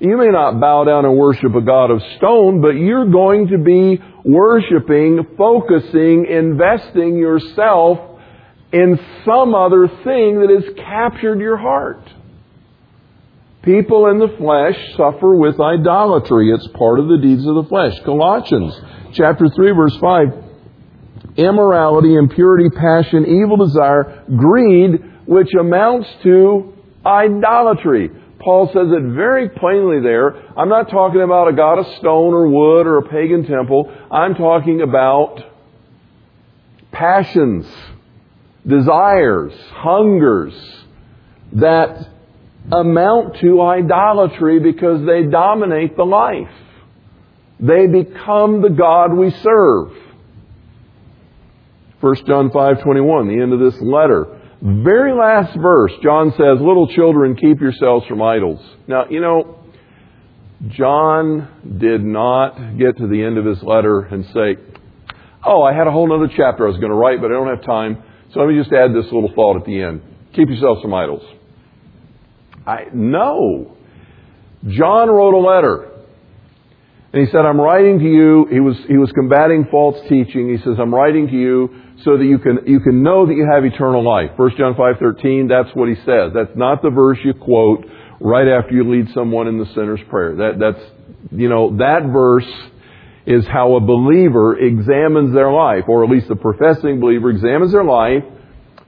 You 0.00 0.16
may 0.16 0.28
not 0.28 0.60
bow 0.60 0.84
down 0.84 1.04
and 1.04 1.16
worship 1.16 1.54
a 1.54 1.60
God 1.60 1.90
of 1.90 2.00
stone, 2.16 2.60
but 2.60 2.70
you're 2.70 3.10
going 3.10 3.48
to 3.48 3.58
be 3.58 4.00
worshiping, 4.24 5.26
focusing, 5.36 6.26
investing 6.26 7.16
yourself 7.16 7.98
in 8.72 8.98
some 9.24 9.54
other 9.54 9.88
thing 9.88 10.40
that 10.40 10.50
has 10.50 10.74
captured 10.76 11.40
your 11.40 11.56
heart. 11.56 12.02
People 13.62 14.06
in 14.06 14.18
the 14.18 14.34
flesh 14.38 14.76
suffer 14.96 15.34
with 15.34 15.60
idolatry. 15.60 16.52
It's 16.52 16.68
part 16.68 17.00
of 17.00 17.08
the 17.08 17.18
deeds 17.18 17.44
of 17.44 17.56
the 17.56 17.64
flesh. 17.64 17.92
Colossians 18.04 18.74
chapter 19.14 19.48
3 19.48 19.72
verse 19.72 19.96
5. 20.00 20.28
Immorality, 21.36 22.14
impurity, 22.14 22.70
passion, 22.70 23.26
evil 23.26 23.56
desire, 23.56 24.24
greed, 24.36 25.02
which 25.26 25.48
amounts 25.58 26.08
to 26.22 26.72
idolatry. 27.04 28.10
Paul 28.40 28.68
says 28.68 28.88
it 28.90 29.14
very 29.14 29.48
plainly 29.48 30.00
there. 30.00 30.36
I'm 30.56 30.68
not 30.68 30.90
talking 30.90 31.22
about 31.22 31.48
a 31.48 31.52
god 31.52 31.78
of 31.78 31.86
stone 31.98 32.34
or 32.34 32.48
wood 32.48 32.86
or 32.86 32.98
a 32.98 33.08
pagan 33.08 33.44
temple. 33.44 33.92
I'm 34.10 34.34
talking 34.34 34.80
about 34.80 35.42
passions, 36.92 37.66
desires, 38.66 39.52
hungers 39.72 40.54
that 41.52 42.08
amount 42.70 43.38
to 43.40 43.60
idolatry 43.62 44.60
because 44.60 45.04
they 45.04 45.24
dominate 45.24 45.96
the 45.96 46.04
life. 46.04 46.50
They 47.60 47.86
become 47.86 48.62
the 48.62 48.70
God 48.70 49.12
we 49.14 49.30
serve. 49.30 49.92
1 52.00 52.14
John 52.26 52.50
5:21, 52.50 53.26
the 53.28 53.42
end 53.42 53.52
of 53.52 53.58
this 53.58 53.80
letter. 53.80 54.37
Very 54.60 55.12
last 55.12 55.56
verse, 55.56 55.92
John 56.02 56.32
says, 56.32 56.58
Little 56.60 56.88
children, 56.88 57.36
keep 57.36 57.60
yourselves 57.60 58.06
from 58.06 58.20
idols. 58.20 58.60
Now, 58.88 59.04
you 59.08 59.20
know, 59.20 59.60
John 60.68 61.78
did 61.78 62.02
not 62.02 62.76
get 62.76 62.96
to 62.98 63.06
the 63.06 63.22
end 63.22 63.38
of 63.38 63.44
his 63.44 63.62
letter 63.62 64.00
and 64.00 64.24
say, 64.26 64.56
Oh, 65.46 65.62
I 65.62 65.72
had 65.72 65.86
a 65.86 65.92
whole 65.92 66.12
other 66.12 66.26
chapter 66.36 66.66
I 66.66 66.70
was 66.70 66.78
going 66.78 66.90
to 66.90 66.96
write, 66.96 67.20
but 67.20 67.26
I 67.26 67.34
don't 67.34 67.46
have 67.46 67.64
time. 67.64 68.02
So 68.34 68.40
let 68.40 68.48
me 68.48 68.58
just 68.58 68.72
add 68.72 68.90
this 68.92 69.04
little 69.04 69.30
thought 69.34 69.56
at 69.56 69.64
the 69.64 69.80
end. 69.80 70.02
Keep 70.34 70.48
yourselves 70.48 70.82
from 70.82 70.92
idols. 70.92 71.22
I, 72.66 72.86
no. 72.92 73.76
John 74.66 75.08
wrote 75.08 75.34
a 75.34 75.38
letter. 75.38 75.97
And 77.12 77.24
he 77.24 77.30
said, 77.32 77.46
I'm 77.46 77.60
writing 77.60 77.98
to 78.00 78.04
you. 78.04 78.46
He 78.50 78.60
was, 78.60 78.76
he 78.86 78.98
was 78.98 79.10
combating 79.12 79.66
false 79.70 79.98
teaching. 80.08 80.50
He 80.50 80.58
says, 80.58 80.76
I'm 80.78 80.94
writing 80.94 81.26
to 81.28 81.34
you 81.34 81.70
so 82.04 82.18
that 82.18 82.24
you 82.24 82.38
can, 82.38 82.60
you 82.66 82.80
can 82.80 83.02
know 83.02 83.26
that 83.26 83.32
you 83.32 83.48
have 83.50 83.64
eternal 83.64 84.04
life. 84.04 84.30
1 84.36 84.50
John 84.58 84.74
5.13, 84.74 85.48
that's 85.48 85.74
what 85.74 85.88
he 85.88 85.94
says. 86.04 86.32
That's 86.34 86.54
not 86.54 86.82
the 86.82 86.90
verse 86.90 87.18
you 87.24 87.32
quote 87.32 87.86
right 88.20 88.46
after 88.46 88.74
you 88.74 88.84
lead 88.84 89.08
someone 89.14 89.48
in 89.48 89.58
the 89.58 89.66
sinner's 89.74 90.02
prayer. 90.10 90.36
That, 90.36 90.58
that's, 90.60 90.84
you 91.32 91.48
know, 91.48 91.76
that 91.78 92.10
verse 92.12 92.46
is 93.26 93.46
how 93.46 93.76
a 93.76 93.80
believer 93.80 94.58
examines 94.58 95.32
their 95.32 95.50
life, 95.50 95.84
or 95.88 96.04
at 96.04 96.10
least 96.10 96.28
the 96.28 96.36
professing 96.36 97.00
believer 97.00 97.30
examines 97.30 97.72
their 97.72 97.84
life 97.84 98.24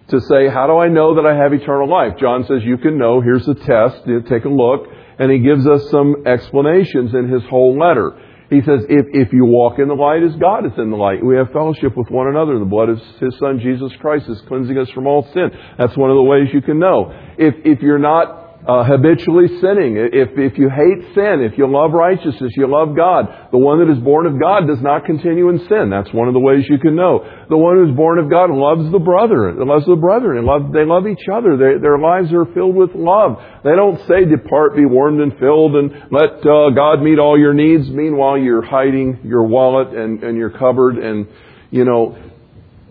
to 0.09 0.21
say, 0.21 0.49
how 0.49 0.67
do 0.67 0.77
I 0.77 0.89
know 0.89 1.15
that 1.15 1.27
I 1.27 1.37
have 1.37 1.53
eternal 1.53 1.89
life? 1.89 2.19
John 2.19 2.45
says 2.47 2.63
you 2.65 2.77
can 2.77 2.99
know. 2.99 3.21
Here's 3.21 3.47
the 3.47 3.55
test. 3.55 4.05
Take 4.29 4.45
a 4.45 4.49
look. 4.49 4.89
And 5.21 5.31
he 5.31 5.39
gives 5.39 5.67
us 5.67 5.91
some 5.91 6.27
explanations 6.27 7.15
in 7.15 7.29
his 7.29 7.43
whole 7.45 7.79
letter. 7.79 8.19
He 8.49 8.63
says, 8.63 8.81
if, 8.89 9.07
if 9.13 9.33
you 9.33 9.45
walk 9.45 9.79
in 9.79 9.87
the 9.87 9.95
light 9.95 10.25
as 10.25 10.35
God 10.41 10.67
is 10.67 10.73
in 10.77 10.91
the 10.91 10.97
light, 10.97 11.25
we 11.25 11.37
have 11.37 11.53
fellowship 11.53 11.97
with 11.97 12.11
one 12.11 12.27
another. 12.27 12.59
The 12.59 12.65
blood 12.65 12.89
of 12.89 12.99
His 13.21 13.39
Son, 13.39 13.61
Jesus 13.63 13.93
Christ, 14.01 14.29
is 14.29 14.41
cleansing 14.49 14.77
us 14.77 14.91
from 14.91 15.07
all 15.07 15.23
sin. 15.33 15.51
That's 15.79 15.97
one 15.97 16.11
of 16.11 16.17
the 16.17 16.23
ways 16.23 16.49
you 16.53 16.61
can 16.61 16.81
know. 16.81 17.13
If, 17.39 17.55
if 17.65 17.81
you're 17.81 18.01
not 18.01 18.40
uh, 18.67 18.85
habitually 18.85 19.49
sinning. 19.61 19.97
If, 19.97 20.37
if 20.37 20.59
you 20.59 20.69
hate 20.69 21.15
sin, 21.15 21.41
if 21.41 21.57
you 21.57 21.67
love 21.67 21.93
righteousness, 21.93 22.53
you 22.57 22.69
love 22.69 22.95
God. 22.95 23.49
The 23.53 23.59
one 23.59 23.81
that 23.81 23.91
is 23.91 23.99
born 24.03 24.27
of 24.27 24.39
God 24.39 24.67
does 24.67 24.81
not 24.81 25.07
continue 25.07 25.49
in 25.49 25.59
sin. 25.67 25.89
That's 25.89 26.13
one 26.13 26.29
of 26.29 26.35
the 26.35 26.41
ways 26.41 26.67
you 26.69 26.79
can 26.79 26.95
know. 26.95 27.25
The 27.49 27.57
one 27.57 27.77
who 27.77 27.89
is 27.89 27.97
born 27.97 28.19
of 28.19 28.29
God 28.29 28.51
loves 28.51 28.91
the 28.93 28.99
brother, 28.99 29.53
loves 29.65 29.87
the 29.87 29.97
brethren, 29.97 30.45
love, 30.45 30.73
they 30.73 30.85
love 30.85 31.07
each 31.09 31.27
other. 31.33 31.57
They, 31.57 31.81
their 31.81 31.99
lives 31.99 32.33
are 32.33 32.45
filled 32.53 32.77
with 32.77 32.95
love. 32.95 33.41
They 33.65 33.75
don't 33.75 33.99
say, 34.07 34.25
depart, 34.25 34.77
be 34.77 34.85
warmed 34.85 35.21
and 35.21 35.33
filled, 35.39 35.77
and 35.77 36.13
let 36.13 36.45
uh, 36.45 36.71
God 36.77 37.03
meet 37.03 37.19
all 37.19 37.39
your 37.39 37.55
needs. 37.55 37.89
Meanwhile, 37.89 38.39
you're 38.39 38.65
hiding 38.65 39.21
your 39.25 39.45
wallet 39.45 39.89
and, 39.97 40.23
and 40.23 40.37
your 40.37 40.51
cupboard 40.51 40.99
and, 40.99 41.29
you 41.71 41.85
know, 41.85 42.17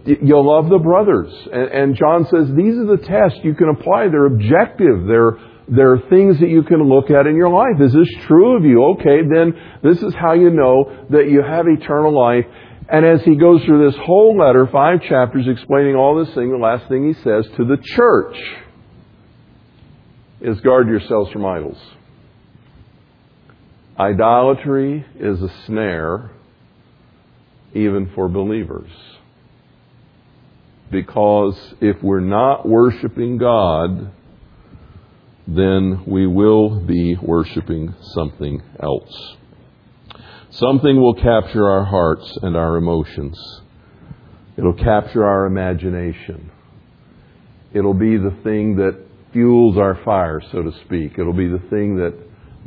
You'll 0.05 0.47
love 0.47 0.69
the 0.69 0.79
brothers. 0.79 1.31
And, 1.51 1.69
and 1.69 1.95
John 1.95 2.25
says 2.25 2.47
these 2.55 2.75
are 2.75 2.85
the 2.85 3.03
tests 3.03 3.39
you 3.43 3.53
can 3.53 3.69
apply. 3.69 4.07
They're 4.07 4.25
objective. 4.25 5.05
They're 5.05 5.37
there 5.71 5.91
are 5.93 5.99
things 6.09 6.39
that 6.39 6.49
you 6.49 6.63
can 6.63 6.81
look 6.89 7.11
at 7.11 7.27
in 7.27 7.35
your 7.35 7.49
life. 7.49 7.79
Is 7.79 7.93
this 7.93 8.09
true 8.25 8.57
of 8.57 8.63
you? 8.63 8.83
Okay, 8.95 9.21
then 9.29 9.53
this 9.83 10.01
is 10.01 10.13
how 10.15 10.33
you 10.33 10.49
know 10.49 11.05
that 11.11 11.29
you 11.29 11.43
have 11.43 11.67
eternal 11.67 12.11
life. 12.11 12.45
And 12.91 13.05
as 13.05 13.21
he 13.23 13.35
goes 13.35 13.63
through 13.65 13.91
this 13.91 13.99
whole 14.01 14.35
letter, 14.37 14.67
five 14.71 15.03
chapters 15.03 15.47
explaining 15.47 15.95
all 15.95 16.23
this 16.23 16.33
thing, 16.33 16.49
the 16.51 16.57
last 16.57 16.89
thing 16.89 17.07
he 17.07 17.13
says 17.21 17.47
to 17.57 17.65
the 17.65 17.77
church 17.81 18.35
is 20.41 20.59
guard 20.61 20.87
yourselves 20.87 21.31
from 21.31 21.45
idols. 21.45 21.77
Idolatry 23.99 25.05
is 25.19 25.41
a 25.41 25.49
snare 25.65 26.31
even 27.73 28.09
for 28.15 28.27
believers. 28.27 28.89
Because 30.89 31.55
if 31.81 32.01
we're 32.01 32.21
not 32.21 32.67
worshiping 32.67 33.37
God, 33.37 34.11
then 35.55 36.03
we 36.05 36.27
will 36.27 36.79
be 36.79 37.15
worshiping 37.21 37.95
something 38.13 38.61
else. 38.81 39.35
Something 40.51 41.01
will 41.01 41.15
capture 41.15 41.67
our 41.67 41.85
hearts 41.85 42.37
and 42.41 42.55
our 42.55 42.75
emotions. 42.77 43.61
It'll 44.57 44.73
capture 44.73 45.25
our 45.25 45.45
imagination. 45.45 46.51
It'll 47.73 47.93
be 47.93 48.17
the 48.17 48.35
thing 48.43 48.75
that 48.75 48.99
fuels 49.31 49.77
our 49.77 49.99
fire, 50.03 50.41
so 50.51 50.61
to 50.61 50.71
speak. 50.85 51.17
It'll 51.17 51.33
be 51.33 51.47
the 51.47 51.63
thing 51.69 51.95
that 51.97 52.13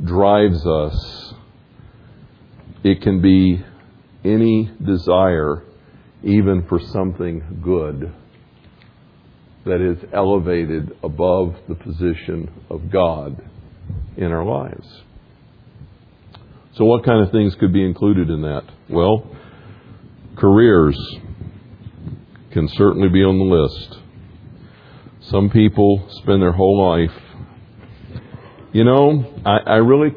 drives 0.03 0.65
us. 0.65 1.33
It 2.83 3.01
can 3.01 3.21
be 3.21 3.63
any 4.25 4.71
desire, 4.83 5.63
even 6.23 6.65
for 6.67 6.79
something 6.79 7.59
good 7.61 8.13
that 9.65 9.81
is 9.81 9.97
elevated 10.13 10.95
above 11.03 11.55
the 11.69 11.75
position 11.75 12.51
of 12.69 12.91
God 12.91 13.41
in 14.17 14.31
our 14.31 14.43
lives. 14.43 14.87
So, 16.75 16.85
what 16.85 17.05
kind 17.05 17.25
of 17.25 17.31
things 17.31 17.55
could 17.55 17.71
be 17.71 17.85
included 17.85 18.29
in 18.29 18.41
that? 18.41 18.63
Well, 18.89 19.27
careers 20.37 20.97
can 22.51 22.67
certainly 22.69 23.09
be 23.09 23.23
on 23.23 23.37
the 23.37 23.43
list. 23.43 23.99
Some 25.29 25.49
people 25.49 26.07
spend 26.21 26.41
their 26.41 26.51
whole 26.51 26.91
life. 26.91 27.21
You 28.73 28.83
know, 28.83 29.33
I, 29.45 29.57
I 29.57 29.75
really, 29.75 30.15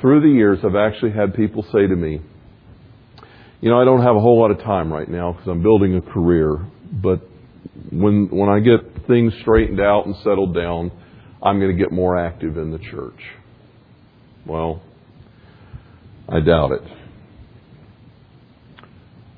through 0.00 0.20
the 0.20 0.28
years, 0.28 0.60
I've 0.64 0.76
actually 0.76 1.12
had 1.12 1.34
people 1.34 1.64
say 1.64 1.86
to 1.86 1.96
me, 1.96 2.20
you 3.60 3.68
know, 3.68 3.80
I 3.80 3.84
don't 3.84 4.02
have 4.02 4.16
a 4.16 4.20
whole 4.20 4.40
lot 4.40 4.50
of 4.50 4.58
time 4.60 4.92
right 4.92 5.08
now 5.08 5.32
because 5.32 5.48
I'm 5.48 5.62
building 5.62 5.96
a 5.96 6.00
career, 6.00 6.64
but 6.92 7.20
when 7.90 8.28
when 8.30 8.48
I 8.48 8.60
get 8.60 9.06
things 9.06 9.32
straightened 9.40 9.80
out 9.80 10.06
and 10.06 10.14
settled 10.16 10.54
down, 10.54 10.90
I'm 11.42 11.58
going 11.58 11.76
to 11.76 11.82
get 11.82 11.92
more 11.92 12.18
active 12.18 12.56
in 12.56 12.70
the 12.70 12.78
church. 12.78 13.20
Well, 14.46 14.82
I 16.28 16.40
doubt 16.40 16.72
it. 16.72 16.82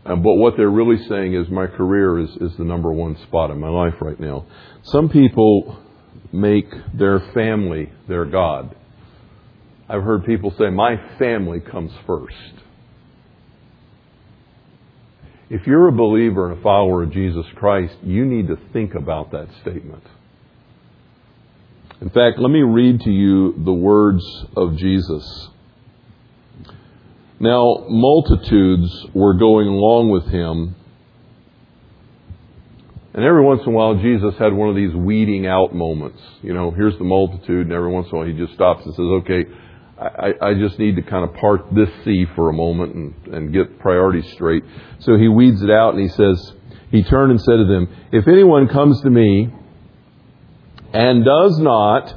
Um, 0.04 0.22
but 0.22 0.34
what 0.34 0.54
they're 0.56 0.68
really 0.68 1.02
saying 1.08 1.34
is 1.34 1.48
my 1.48 1.66
career 1.66 2.18
is, 2.18 2.30
is 2.40 2.56
the 2.58 2.64
number 2.64 2.92
one 2.92 3.16
spot 3.28 3.50
in 3.50 3.60
my 3.60 3.68
life 3.68 3.94
right 4.00 4.18
now. 4.18 4.46
Some 4.84 5.08
people 5.08 5.78
make 6.32 6.66
their 6.92 7.20
family 7.34 7.92
their 8.08 8.24
God. 8.24 8.74
I've 9.88 10.02
heard 10.02 10.24
people 10.24 10.52
say, 10.58 10.70
my 10.70 10.96
family 11.18 11.60
comes 11.60 11.92
first. 12.06 12.61
If 15.52 15.66
you're 15.66 15.88
a 15.88 15.92
believer 15.92 16.50
and 16.50 16.58
a 16.58 16.62
follower 16.62 17.02
of 17.02 17.12
Jesus 17.12 17.44
Christ, 17.56 17.94
you 18.02 18.24
need 18.24 18.48
to 18.48 18.56
think 18.72 18.94
about 18.94 19.32
that 19.32 19.48
statement. 19.60 20.02
In 22.00 22.08
fact, 22.08 22.38
let 22.38 22.50
me 22.50 22.62
read 22.62 23.02
to 23.02 23.10
you 23.10 23.62
the 23.62 23.72
words 23.72 24.24
of 24.56 24.78
Jesus. 24.78 25.50
Now, 27.38 27.84
multitudes 27.86 28.88
were 29.12 29.34
going 29.34 29.68
along 29.68 30.08
with 30.08 30.24
him. 30.32 30.74
And 33.12 33.22
every 33.22 33.44
once 33.44 33.60
in 33.66 33.74
a 33.74 33.76
while, 33.76 33.96
Jesus 33.96 34.34
had 34.38 34.54
one 34.54 34.70
of 34.70 34.74
these 34.74 34.94
weeding 34.94 35.46
out 35.46 35.74
moments. 35.74 36.22
You 36.40 36.54
know, 36.54 36.70
here's 36.70 36.96
the 36.96 37.04
multitude, 37.04 37.66
and 37.66 37.72
every 37.72 37.92
once 37.92 38.06
in 38.10 38.14
a 38.14 38.18
while, 38.20 38.26
he 38.26 38.32
just 38.32 38.54
stops 38.54 38.86
and 38.86 38.94
says, 38.94 39.04
okay, 39.20 39.44
I, 40.02 40.48
I 40.48 40.54
just 40.54 40.78
need 40.78 40.96
to 40.96 41.02
kind 41.02 41.28
of 41.28 41.34
part 41.36 41.74
this 41.74 41.88
sea 42.04 42.26
for 42.34 42.50
a 42.50 42.52
moment 42.52 42.94
and, 42.94 43.34
and 43.34 43.52
get 43.52 43.78
priorities 43.78 44.30
straight. 44.32 44.64
So 45.00 45.16
he 45.16 45.28
weeds 45.28 45.62
it 45.62 45.70
out 45.70 45.94
and 45.94 46.02
he 46.02 46.08
says, 46.08 46.52
he 46.90 47.02
turned 47.02 47.30
and 47.30 47.40
said 47.40 47.56
to 47.56 47.64
them, 47.64 47.88
If 48.12 48.28
anyone 48.28 48.68
comes 48.68 49.00
to 49.02 49.10
me 49.10 49.50
and 50.92 51.24
does 51.24 51.58
not 51.58 52.14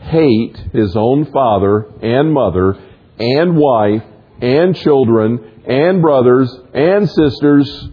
hate 0.00 0.56
his 0.72 0.96
own 0.96 1.30
father 1.32 1.86
and 2.02 2.32
mother 2.32 2.76
and 3.18 3.56
wife 3.56 4.04
and 4.40 4.76
children 4.76 5.62
and 5.66 6.00
brothers 6.00 6.52
and 6.72 7.08
sisters, 7.08 7.88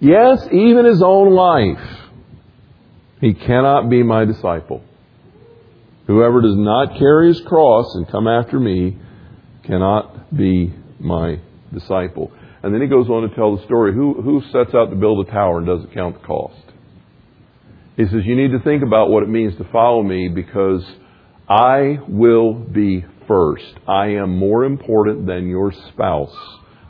yes, 0.00 0.46
even 0.52 0.84
his 0.84 1.02
own 1.02 1.32
life, 1.32 2.00
he 3.20 3.34
cannot 3.34 3.88
be 3.88 4.02
my 4.02 4.24
disciple. 4.24 4.82
Whoever 6.06 6.40
does 6.40 6.56
not 6.56 6.98
carry 6.98 7.28
his 7.28 7.40
cross 7.42 7.94
and 7.94 8.10
come 8.10 8.26
after 8.26 8.58
me 8.58 8.98
cannot 9.64 10.36
be 10.36 10.74
my 10.98 11.40
disciple. 11.72 12.32
And 12.62 12.74
then 12.74 12.80
he 12.80 12.88
goes 12.88 13.08
on 13.08 13.28
to 13.28 13.34
tell 13.34 13.56
the 13.56 13.64
story. 13.64 13.94
Who, 13.94 14.20
who 14.20 14.42
sets 14.52 14.74
out 14.74 14.90
to 14.90 14.96
build 14.96 15.26
a 15.26 15.30
tower 15.30 15.58
and 15.58 15.66
doesn't 15.66 15.94
count 15.94 16.20
the 16.20 16.26
cost? 16.26 16.62
He 17.96 18.04
says, 18.04 18.24
You 18.24 18.36
need 18.36 18.52
to 18.52 18.60
think 18.64 18.82
about 18.82 19.10
what 19.10 19.22
it 19.22 19.28
means 19.28 19.56
to 19.58 19.64
follow 19.72 20.02
me 20.02 20.28
because 20.28 20.82
I 21.48 21.98
will 22.08 22.54
be 22.54 23.04
first. 23.28 23.74
I 23.86 24.06
am 24.08 24.38
more 24.38 24.64
important 24.64 25.26
than 25.26 25.48
your 25.48 25.72
spouse. 25.88 26.34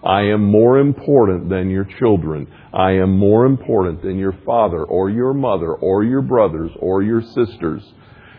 I 0.05 0.23
am 0.23 0.45
more 0.45 0.79
important 0.79 1.49
than 1.49 1.71
your 1.71 1.87
children. 1.99 2.49
I 2.73 2.93
am 2.93 3.19
more 3.19 3.47
important 3.47 4.03
than 4.03 4.19
your 4.19 4.37
father 4.45 4.83
or 4.85 5.11
your 5.11 5.33
mother 5.33 5.73
or 5.73 6.03
your 6.03 6.23
brothers 6.23 6.71
or 6.79 7.03
your 7.03 7.23
sisters. 7.23 7.83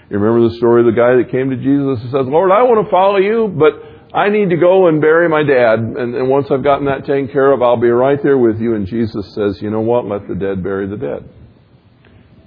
You 0.10 0.20
remember 0.20 0.50
the 0.50 0.56
story 0.56 0.82
of 0.82 0.86
the 0.86 1.00
guy 1.00 1.16
that 1.16 1.32
came 1.32 1.50
to 1.50 1.56
Jesus 1.56 2.04
and 2.04 2.12
says, 2.12 2.28
Lord, 2.28 2.52
I 2.52 2.64
want 2.64 2.86
to 2.86 2.92
follow 2.92 3.18
you, 3.18 3.48
but 3.48 4.16
I 4.16 4.30
need 4.30 4.50
to 4.52 4.58
go 4.58 4.88
and 4.88 5.02
bury 5.02 5.28
my 5.28 5.44
dad. 5.44 5.80
And, 5.80 6.14
and 6.16 6.30
once 6.30 6.48
I've 6.52 6.64
gotten 6.64 6.86
that 6.86 7.06
taken 7.06 7.30
care 7.30 7.52
of, 7.52 7.62
I'll 7.62 7.78
be 7.78 7.90
right 7.90 8.22
there 8.22 8.38
with 8.38 8.60
you. 8.60 8.76
And 8.76 8.86
Jesus 8.86 9.34
says, 9.34 9.60
you 9.62 9.72
know 9.72 9.82
what? 9.82 10.06
Let 10.06 10.28
the 10.28 10.36
dead 10.36 10.62
bury 10.62 10.88
the 10.88 10.98
dead. 10.98 11.30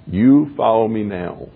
You 0.07 0.53
follow 0.55 0.87
me 0.87 1.03
now. 1.03 1.49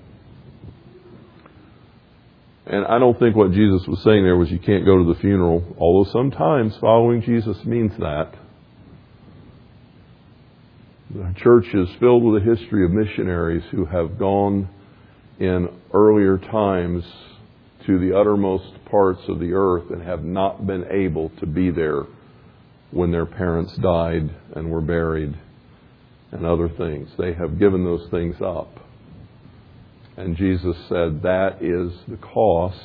And 2.66 2.86
I 2.86 3.00
don't 3.00 3.18
think 3.18 3.36
what 3.36 3.54
Jesus 3.54 3.88
was 3.88 4.04
saying 4.04 4.24
there 4.24 4.38
was 4.38 4.52
you 4.52 4.60
can't 4.60 4.86
go 4.86 4.98
to 4.98 5.14
the 5.14 5.20
funeral, 5.20 5.76
although 5.78 6.10
sometimes 6.12 6.76
following 6.78 7.22
Jesus 7.22 7.58
means 7.66 7.92
that. 8.00 8.34
The 11.14 11.34
church 11.38 11.66
is 11.74 11.90
filled 12.00 12.24
with 12.24 12.42
a 12.42 12.46
history 12.46 12.86
of 12.86 12.92
missionaries 12.92 13.64
who 13.72 13.86
have 13.86 14.18
gone 14.18 14.70
in 15.42 15.68
earlier 15.92 16.38
times 16.38 17.04
to 17.88 17.98
the 17.98 18.16
uttermost 18.16 18.86
parts 18.86 19.22
of 19.28 19.40
the 19.40 19.54
earth 19.54 19.90
and 19.90 20.04
have 20.04 20.24
not 20.24 20.68
been 20.68 20.86
able 20.92 21.30
to 21.40 21.48
be 21.48 21.72
there 21.72 22.04
when 22.92 23.12
their 23.12 23.26
parents 23.26 23.76
died 23.78 24.30
and 24.56 24.70
were 24.70 24.82
buried 24.82 25.36
and 26.32 26.46
other 26.46 26.70
things. 26.70 27.10
They 27.18 27.34
have 27.34 27.58
given 27.58 27.84
those 27.84 28.08
things 28.12 28.36
up. 28.40 28.80
And 30.16 30.38
Jesus 30.38 30.78
said 30.88 31.24
that 31.24 31.58
is 31.62 31.92
the 32.08 32.18
cost 32.18 32.78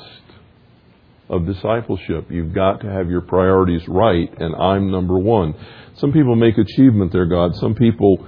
of 1.29 1.45
discipleship. 1.45 2.31
You've 2.31 2.55
got 2.55 2.81
to 2.81 2.89
have 2.89 3.09
your 3.09 3.21
priorities 3.21 3.87
right, 3.87 4.33
and 4.39 4.55
I'm 4.55 4.89
number 4.89 5.19
one. 5.19 5.53
Some 5.97 6.11
people 6.11 6.35
make 6.35 6.57
achievement 6.57 7.11
their 7.11 7.27
God. 7.27 7.55
Some 7.57 7.75
people 7.75 8.25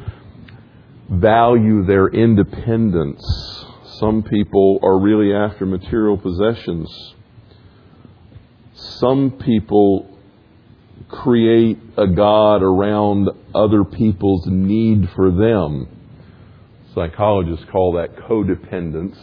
value 1.09 1.85
their 1.85 2.07
independence. 2.07 3.58
Some 3.99 4.23
people 4.23 4.79
are 4.81 4.97
really 4.97 5.33
after 5.33 5.65
material 5.65 6.17
possessions. 6.17 6.87
Some 8.73 9.31
people 9.31 10.09
create 11.09 11.79
a 11.97 12.07
God 12.07 12.63
around 12.63 13.29
other 13.53 13.83
people's 13.83 14.45
need 14.47 15.09
for 15.15 15.31
them. 15.31 15.87
Psychologists 16.95 17.65
call 17.71 17.93
that 17.93 18.15
codependence. 18.15 19.17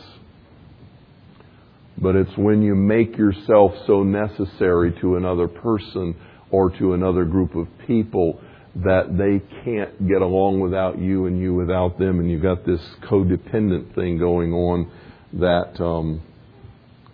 But 1.96 2.14
it's 2.14 2.36
when 2.36 2.60
you 2.60 2.74
make 2.74 3.16
yourself 3.16 3.72
so 3.86 4.02
necessary 4.02 4.92
to 5.00 5.16
another 5.16 5.48
person 5.48 6.14
or 6.50 6.70
to 6.78 6.92
another 6.92 7.24
group 7.24 7.54
of 7.54 7.66
people 7.86 8.40
that 8.84 9.16
they 9.16 9.40
can't 9.64 10.06
get 10.06 10.20
along 10.20 10.60
without 10.60 10.98
you 10.98 11.26
and 11.26 11.40
you 11.40 11.54
without 11.54 11.98
them, 11.98 12.20
and 12.20 12.30
you've 12.30 12.42
got 12.42 12.66
this 12.66 12.80
codependent 13.04 13.94
thing 13.94 14.18
going 14.18 14.52
on 14.52 14.90
that 15.32 15.80
um, 15.82 16.20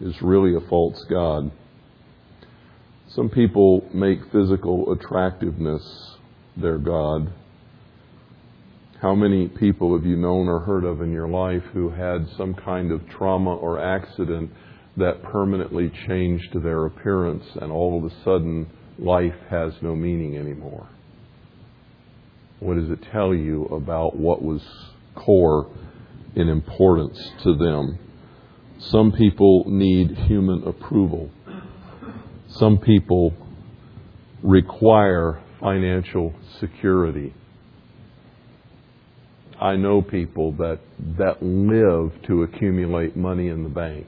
is 0.00 0.14
really 0.20 0.56
a 0.56 0.68
false 0.68 1.04
God. 1.08 1.52
Some 3.10 3.28
people 3.28 3.88
make 3.94 4.18
physical 4.32 4.92
attractiveness 4.92 5.82
their 6.56 6.78
God. 6.78 7.32
How 9.00 9.14
many 9.14 9.48
people 9.48 9.96
have 9.96 10.06
you 10.06 10.16
known 10.16 10.48
or 10.48 10.60
heard 10.60 10.84
of 10.84 11.00
in 11.00 11.12
your 11.12 11.28
life 11.28 11.62
who 11.72 11.90
had 11.90 12.26
some 12.36 12.54
kind 12.54 12.90
of 12.90 13.08
trauma 13.08 13.54
or 13.54 13.80
accident 13.80 14.50
that 14.96 15.22
permanently 15.22 15.92
changed 16.08 16.60
their 16.62 16.86
appearance 16.86 17.44
and 17.60 17.70
all 17.70 17.98
of 17.98 18.10
a 18.10 18.14
sudden 18.24 18.68
life 18.98 19.34
has 19.48 19.72
no 19.80 19.94
meaning 19.94 20.36
anymore? 20.36 20.88
What 22.62 22.76
does 22.76 22.90
it 22.90 23.00
tell 23.10 23.34
you 23.34 23.64
about 23.64 24.14
what 24.14 24.40
was 24.40 24.62
core 25.16 25.68
in 26.36 26.48
importance 26.48 27.18
to 27.42 27.56
them? 27.56 27.98
Some 28.78 29.10
people 29.10 29.64
need 29.66 30.16
human 30.16 30.62
approval. 30.62 31.28
Some 32.50 32.78
people 32.78 33.34
require 34.44 35.42
financial 35.58 36.34
security. 36.60 37.34
I 39.60 39.74
know 39.74 40.00
people 40.00 40.52
that, 40.52 40.78
that 41.18 41.42
live 41.42 42.12
to 42.28 42.44
accumulate 42.44 43.16
money 43.16 43.48
in 43.48 43.64
the 43.64 43.70
bank. 43.70 44.06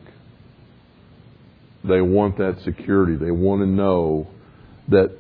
They 1.83 2.01
want 2.01 2.39
that 2.39 2.61
security. 2.63 3.17
They 3.17 3.33
want 3.33 3.63
to 3.63 3.67
know 3.67 4.29
that 4.91 5.11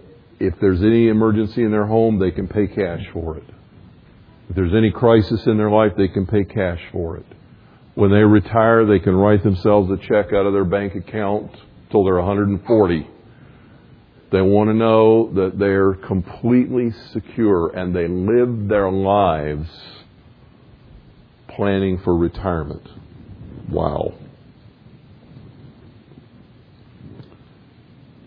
if 0.41 0.55
there's 0.61 0.83
any 0.83 1.09
emergency 1.09 1.63
in 1.63 1.71
their 1.71 1.87
home, 1.87 2.19
they 2.19 2.31
can 2.31 2.49
pay 2.49 2.67
cash 2.67 3.03
for 3.13 3.37
it. 3.37 3.45
If 4.49 4.57
there's 4.57 4.75
any 4.75 4.91
crisis 4.91 5.47
in 5.47 5.57
their 5.57 5.71
life, 5.71 5.93
they 5.97 6.09
can 6.09 6.27
pay 6.27 6.45
cash 6.45 6.81
for 6.93 7.17
it. 7.17 7.27
When 7.95 8.11
they 8.11 8.23
retire, 8.23 8.85
they 8.85 8.99
can 8.99 9.15
write 9.15 9.43
themselves 9.43 9.91
a 9.91 9.97
check 9.97 10.33
out 10.33 10.47
of 10.47 10.53
their 10.53 10.65
bank 10.65 10.95
account 10.95 11.53
till 11.91 12.05
they're 12.05 12.17
140. 12.17 13.09
They 14.33 14.41
want 14.41 14.69
to 14.69 14.75
know 14.75 15.33
that 15.35 15.59
they're 15.59 15.95
completely 15.95 16.91
secure 17.13 17.69
and 17.69 17.95
they 17.95 18.09
live 18.09 18.69
their 18.69 18.91
lives 18.91 19.69
planning 21.49 22.01
for 22.03 22.17
retirement. 22.17 22.83
Wow. 23.71 24.15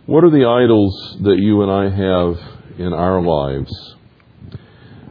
What 0.07 0.23
are 0.23 0.29
the 0.29 0.45
idols 0.45 1.17
that 1.23 1.35
you 1.37 1.63
and 1.63 1.69
I 1.69 1.83
have 1.89 2.79
in 2.79 2.93
our 2.93 3.21
lives? 3.21 3.69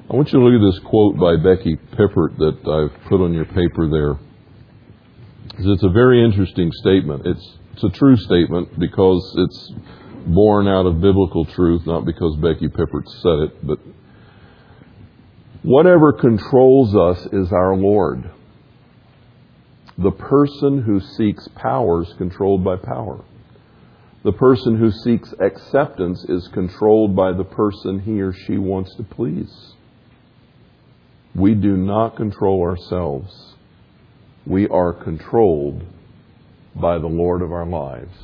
I 0.09 0.17
want 0.17 0.33
you 0.33 0.39
to 0.39 0.43
look 0.47 0.55
at 0.55 0.73
this 0.73 0.83
quote 0.89 1.19
by 1.19 1.37
Becky 1.37 1.77
Pippert 1.93 2.39
that 2.39 2.57
I've 2.65 3.05
put 3.05 3.21
on 3.21 3.35
your 3.35 3.45
paper 3.45 3.91
there. 3.91 4.19
It's 5.59 5.83
a 5.83 5.91
very 5.91 6.25
interesting 6.25 6.73
statement. 6.73 7.27
It's, 7.27 7.59
it's 7.75 7.85
a 7.85 7.91
true 7.91 8.17
statement 8.17 8.81
because 8.81 9.35
it's 9.37 9.73
born 10.29 10.67
out 10.67 10.87
of 10.87 11.03
biblical 11.03 11.45
truth, 11.45 11.83
not 11.87 12.07
because 12.07 12.35
Becky 12.41 12.69
Pippert 12.69 13.07
said 13.21 13.39
it, 13.51 13.67
but 13.67 13.79
whatever 15.63 16.15
controls 16.15 16.97
us 16.97 17.21
is 17.35 17.53
our 17.53 17.77
Lord. 17.77 18.31
The 19.99 20.13
person 20.13 20.81
who 20.81 21.01
seeks 21.01 21.47
power 21.55 22.03
is 22.03 22.15
controlled 22.17 22.65
by 22.65 22.77
power. 22.77 23.23
The 24.27 24.33
person 24.33 24.77
who 24.77 24.91
seeks 24.91 25.33
acceptance 25.39 26.25
is 26.29 26.49
controlled 26.49 27.15
by 27.15 27.33
the 27.33 27.45
person 27.45 28.01
he 28.01 28.21
or 28.21 28.33
she 28.33 28.59
wants 28.59 28.93
to 28.97 29.05
please. 29.05 29.75
We 31.37 31.55
do 31.55 31.77
not 31.77 32.17
control 32.17 32.63
ourselves. 32.63 33.55
We 34.45 34.67
are 34.67 34.93
controlled 34.93 35.85
by 36.75 36.99
the 36.99 37.07
Lord 37.07 37.41
of 37.41 37.53
our 37.53 37.67
lives. 37.67 38.19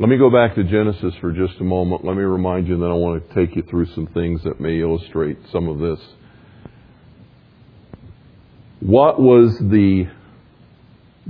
Let 0.00 0.08
me 0.08 0.18
go 0.18 0.28
back 0.28 0.56
to 0.56 0.64
Genesis 0.64 1.14
for 1.20 1.30
just 1.30 1.60
a 1.60 1.64
moment. 1.64 2.04
Let 2.04 2.16
me 2.16 2.24
remind 2.24 2.66
you, 2.66 2.74
and 2.74 2.82
then 2.82 2.90
I 2.90 2.94
want 2.94 3.28
to 3.28 3.32
take 3.32 3.54
you 3.54 3.62
through 3.62 3.86
some 3.94 4.08
things 4.08 4.42
that 4.42 4.60
may 4.60 4.80
illustrate 4.80 5.38
some 5.52 5.68
of 5.68 5.78
this. 5.78 6.00
What 8.80 9.20
was 9.20 9.56
the 9.60 10.08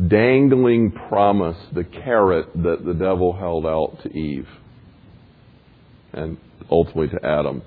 dangling 0.06 0.92
promise, 0.92 1.56
the 1.72 1.84
carrot 1.84 2.46
that 2.54 2.84
the 2.84 2.94
devil 2.94 3.32
held 3.32 3.66
out 3.66 3.98
to 4.02 4.08
Eve 4.10 4.48
and 6.12 6.38
ultimately 6.70 7.08
to 7.08 7.24
Adam. 7.24 7.62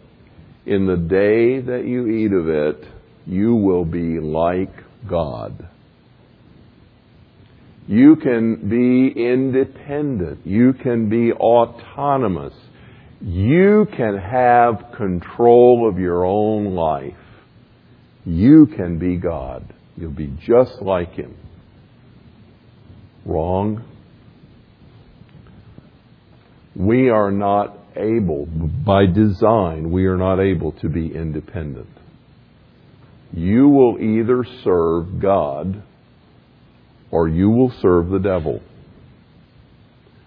In 0.66 0.86
the 0.86 0.98
day 0.98 1.60
that 1.60 1.86
you 1.86 2.08
eat 2.08 2.32
of 2.32 2.48
it, 2.48 2.88
you 3.26 3.56
will 3.56 3.86
be 3.86 4.20
like 4.20 4.74
God. 5.10 5.68
You 7.88 8.16
can 8.16 8.70
be 8.70 9.12
independent. 9.22 10.46
You 10.46 10.74
can 10.74 11.10
be 11.10 11.34
autonomous. 11.34 12.54
You 13.20 13.88
can 13.98 14.18
have 14.18 14.96
control 14.96 15.90
of 15.90 16.00
your 16.00 16.26
own 16.26 16.74
life. 16.76 17.14
You 18.24 18.68
can 18.68 18.98
be 18.98 19.18
God. 19.18 19.74
You'll 19.98 20.12
be 20.12 20.34
just 20.46 20.82
like 20.82 21.14
Him. 21.14 21.36
Wrong. 23.26 23.84
We 26.76 27.10
are 27.10 27.32
not 27.32 27.78
able, 27.96 28.46
by 28.46 29.06
design, 29.06 29.92
we 29.92 30.06
are 30.06 30.18
not 30.18 30.40
able 30.40 30.72
to 30.74 30.90
be 30.90 31.14
independent. 31.14 31.90
You 33.34 33.68
will 33.68 33.98
either 34.00 34.46
serve 34.64 35.22
God 35.22 35.84
or 37.12 37.28
you 37.28 37.50
will 37.50 37.72
serve 37.82 38.10
the 38.10 38.20
devil. 38.20 38.62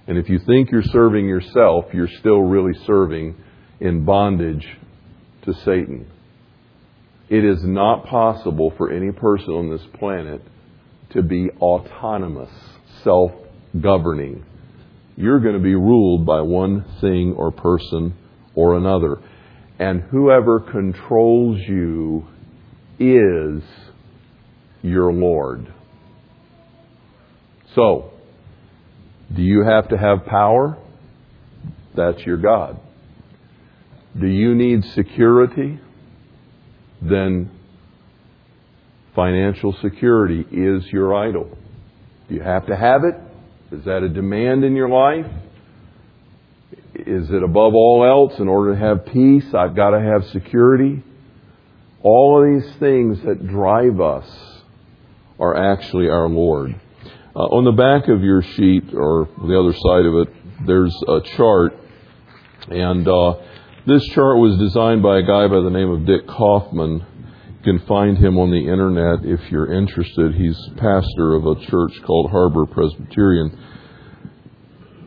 And 0.07 0.19
if 0.19 0.29
you 0.29 0.39
think 0.39 0.71
you're 0.71 0.83
serving 0.83 1.27
yourself, 1.27 1.87
you're 1.95 2.09
still 2.21 2.43
really 2.43 2.79
serving 2.87 3.37
in 3.81 4.05
bondage 4.05 4.67
to 5.45 5.55
Satan. 5.65 6.11
It 7.31 7.45
is 7.45 7.65
not 7.65 8.05
possible 8.05 8.73
for 8.77 8.91
any 8.91 9.13
person 9.13 9.55
on 9.55 9.71
this 9.71 9.87
planet 9.99 10.43
to 11.11 11.23
be 11.23 11.49
autonomous 11.59 12.51
self 13.05 13.31
governing. 13.81 14.45
You're 15.17 15.41
going 15.41 15.55
to 15.55 15.63
be 15.63 15.75
ruled 15.75 16.27
by 16.27 16.41
one 16.41 16.85
thing 17.01 17.35
or 17.37 17.53
person 17.53 18.15
or 18.55 18.77
another. 18.77 19.21
And 19.79 20.03
whoever 20.03 20.61
controls 20.61 21.59
you 21.69 22.27
is 22.99 23.63
your 24.83 25.13
Lord. 25.13 25.73
So, 27.75 28.13
do 29.35 29.43
you 29.43 29.65
have 29.65 29.89
to 29.89 29.99
have 29.99 30.27
power? 30.27 30.79
That's 31.97 32.21
your 32.21 32.37
God. 32.37 32.81
Do 34.19 34.27
you 34.27 34.55
need 34.55 34.85
security? 34.95 35.81
Then 37.03 37.51
financial 39.15 39.77
security 39.83 40.45
is 40.51 40.85
your 40.93 41.15
idol. 41.15 41.57
Do 42.29 42.35
you 42.35 42.43
have 42.43 42.67
to 42.67 42.77
have 42.77 43.05
it? 43.05 43.15
Is 43.71 43.85
that 43.85 44.03
a 44.03 44.09
demand 44.09 44.65
in 44.65 44.77
your 44.77 44.89
life? 44.89 45.27
Is 46.95 47.29
it 47.31 47.43
above 47.43 47.75
all 47.75 48.05
else 48.05 48.39
in 48.39 48.49
order 48.49 48.75
to 48.75 48.79
have 48.79 49.07
peace? 49.07 49.53
I've 49.53 49.75
got 49.75 49.91
to 49.91 50.01
have 50.01 50.25
security. 50.31 51.03
All 52.03 52.41
of 52.41 52.63
these 52.63 52.77
things 52.77 53.21
that 53.25 53.47
drive 53.47 54.01
us 54.01 54.27
are 55.39 55.73
actually 55.73 56.09
our 56.09 56.29
Lord. 56.29 56.81
Uh, 57.35 57.41
on 57.41 57.65
the 57.65 57.73
back 57.73 58.09
of 58.09 58.23
your 58.23 58.43
sheet, 58.43 58.95
or 58.95 59.29
the 59.39 59.59
other 59.59 59.73
side 59.73 60.07
of 60.07 60.15
it, 60.15 60.67
there's 60.67 60.95
a 61.09 61.21
chart. 61.37 61.75
And 62.69 63.07
uh, 63.09 63.35
this 63.87 64.05
chart 64.09 64.39
was 64.39 64.57
designed 64.59 65.03
by 65.03 65.19
a 65.19 65.23
guy 65.23 65.49
by 65.49 65.61
the 65.61 65.71
name 65.71 65.91
of 65.91 66.07
Dick 66.07 66.27
Kaufmann. 66.29 67.05
Can 67.65 67.79
find 67.89 68.19
him 68.19 68.37
on 68.37 68.51
the 68.51 68.61
internet 68.61 69.25
if 69.25 69.51
you're 69.51 69.73
interested. 69.73 70.35
He's 70.35 70.59
pastor 70.77 71.35
of 71.35 71.47
a 71.47 71.55
church 71.65 71.99
called 72.03 72.31
Harbor 72.31 72.67
Presbyterian. 72.67 73.59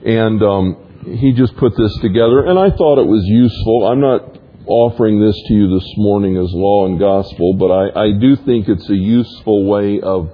And 0.04 0.42
um, 0.42 0.88
he 1.06 1.34
just 1.34 1.56
put 1.58 1.78
this 1.78 1.96
together, 2.02 2.46
and 2.48 2.58
I 2.58 2.76
thought 2.76 2.98
it 2.98 3.06
was 3.06 3.24
useful. 3.26 3.88
I'm 3.88 4.02
not 4.02 4.40
offering 4.66 5.20
this 5.24 5.36
to 5.48 5.54
you 5.54 5.80
this 5.80 5.88
morning 5.98 6.36
as 6.38 6.50
law 6.52 6.88
and 6.88 7.00
gospel, 7.00 7.54
but 7.54 7.72
I, 7.72 8.08
I 8.08 8.12
do 8.20 8.36
think 8.36 8.68
it's 8.68 8.90
a 8.90 8.96
useful 8.96 9.66
way 9.66 10.02
of 10.02 10.32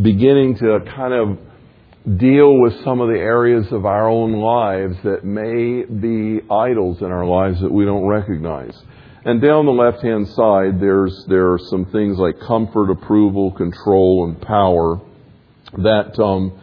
beginning 0.00 0.56
to 0.58 0.80
kind 0.96 1.14
of 1.14 2.18
deal 2.18 2.58
with 2.60 2.82
some 2.82 3.00
of 3.00 3.08
the 3.08 3.18
areas 3.18 3.70
of 3.70 3.86
our 3.86 4.08
own 4.08 4.32
lives 4.32 4.96
that 5.04 5.24
may 5.24 5.84
be 5.84 6.40
idols 6.50 7.00
in 7.00 7.06
our 7.06 7.24
lives 7.24 7.60
that 7.60 7.70
we 7.70 7.84
don't 7.84 8.06
recognize. 8.06 8.76
And 9.24 9.40
down 9.40 9.66
the 9.66 9.72
left 9.72 10.02
hand 10.02 10.26
side, 10.28 10.80
there's, 10.80 11.24
there 11.28 11.52
are 11.52 11.58
some 11.58 11.84
things 11.86 12.18
like 12.18 12.40
comfort, 12.40 12.90
approval, 12.90 13.52
control, 13.52 14.24
and 14.24 14.40
power 14.40 15.00
that 15.78 16.18
um, 16.18 16.60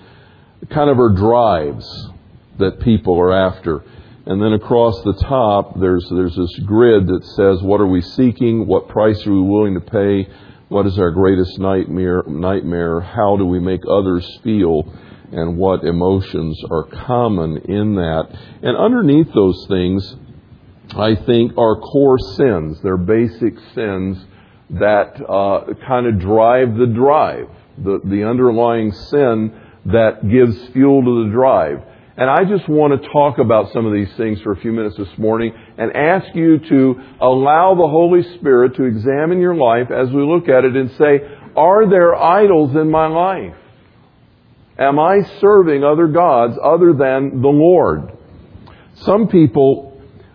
kind 0.69 0.89
of 0.89 0.99
are 0.99 1.13
drives 1.15 2.09
that 2.57 2.81
people 2.81 3.17
are 3.17 3.33
after. 3.33 3.81
And 4.25 4.41
then 4.41 4.51
across 4.53 5.01
the 5.03 5.13
top, 5.13 5.79
there's, 5.79 6.05
there's 6.11 6.35
this 6.35 6.59
grid 6.65 7.07
that 7.07 7.23
says, 7.37 7.63
what 7.63 7.79
are 7.79 7.87
we 7.87 8.01
seeking? 8.01 8.67
What 8.67 8.89
price 8.89 9.25
are 9.25 9.31
we 9.31 9.41
willing 9.41 9.75
to 9.75 9.81
pay? 9.81 10.27
What 10.67 10.85
is 10.85 10.99
our 10.99 11.11
greatest 11.11 11.57
nightmare? 11.59 12.23
Nightmare? 12.27 12.99
How 12.99 13.37
do 13.37 13.45
we 13.45 13.59
make 13.59 13.81
others 13.89 14.27
feel? 14.43 14.83
And 15.31 15.57
what 15.57 15.83
emotions 15.85 16.61
are 16.69 16.83
common 16.83 17.57
in 17.69 17.95
that? 17.95 18.27
And 18.61 18.75
underneath 18.77 19.33
those 19.33 19.65
things, 19.69 20.15
I 20.95 21.15
think 21.15 21.57
are 21.57 21.75
core 21.75 22.17
sins. 22.35 22.79
They're 22.81 22.97
basic 22.97 23.53
sins 23.75 24.17
that 24.71 25.21
uh, 25.27 25.73
kind 25.87 26.07
of 26.07 26.19
drive 26.19 26.75
the 26.77 26.87
drive, 26.87 27.49
the, 27.77 27.99
the 28.03 28.23
underlying 28.27 28.91
sin 28.91 29.53
that 29.85 30.27
gives 30.29 30.55
fuel 30.69 31.03
to 31.03 31.25
the 31.25 31.31
drive. 31.31 31.83
And 32.17 32.29
I 32.29 32.43
just 32.43 32.67
want 32.67 33.01
to 33.01 33.09
talk 33.09 33.37
about 33.37 33.71
some 33.71 33.85
of 33.85 33.93
these 33.93 34.11
things 34.17 34.41
for 34.41 34.51
a 34.51 34.57
few 34.57 34.73
minutes 34.73 34.97
this 34.97 35.17
morning 35.17 35.53
and 35.77 35.95
ask 35.95 36.35
you 36.35 36.59
to 36.59 37.01
allow 37.21 37.75
the 37.75 37.87
Holy 37.87 38.23
Spirit 38.37 38.75
to 38.75 38.83
examine 38.83 39.39
your 39.39 39.55
life 39.55 39.89
as 39.89 40.09
we 40.09 40.21
look 40.21 40.49
at 40.49 40.65
it 40.65 40.75
and 40.75 40.91
say, 40.97 41.21
are 41.55 41.89
there 41.89 42.15
idols 42.15 42.75
in 42.75 42.91
my 42.91 43.07
life? 43.07 43.55
Am 44.77 44.99
I 44.99 45.21
serving 45.39 45.83
other 45.83 46.07
gods 46.07 46.57
other 46.61 46.93
than 46.93 47.41
the 47.41 47.47
Lord? 47.47 48.11
Some 48.95 49.27
people 49.27 49.88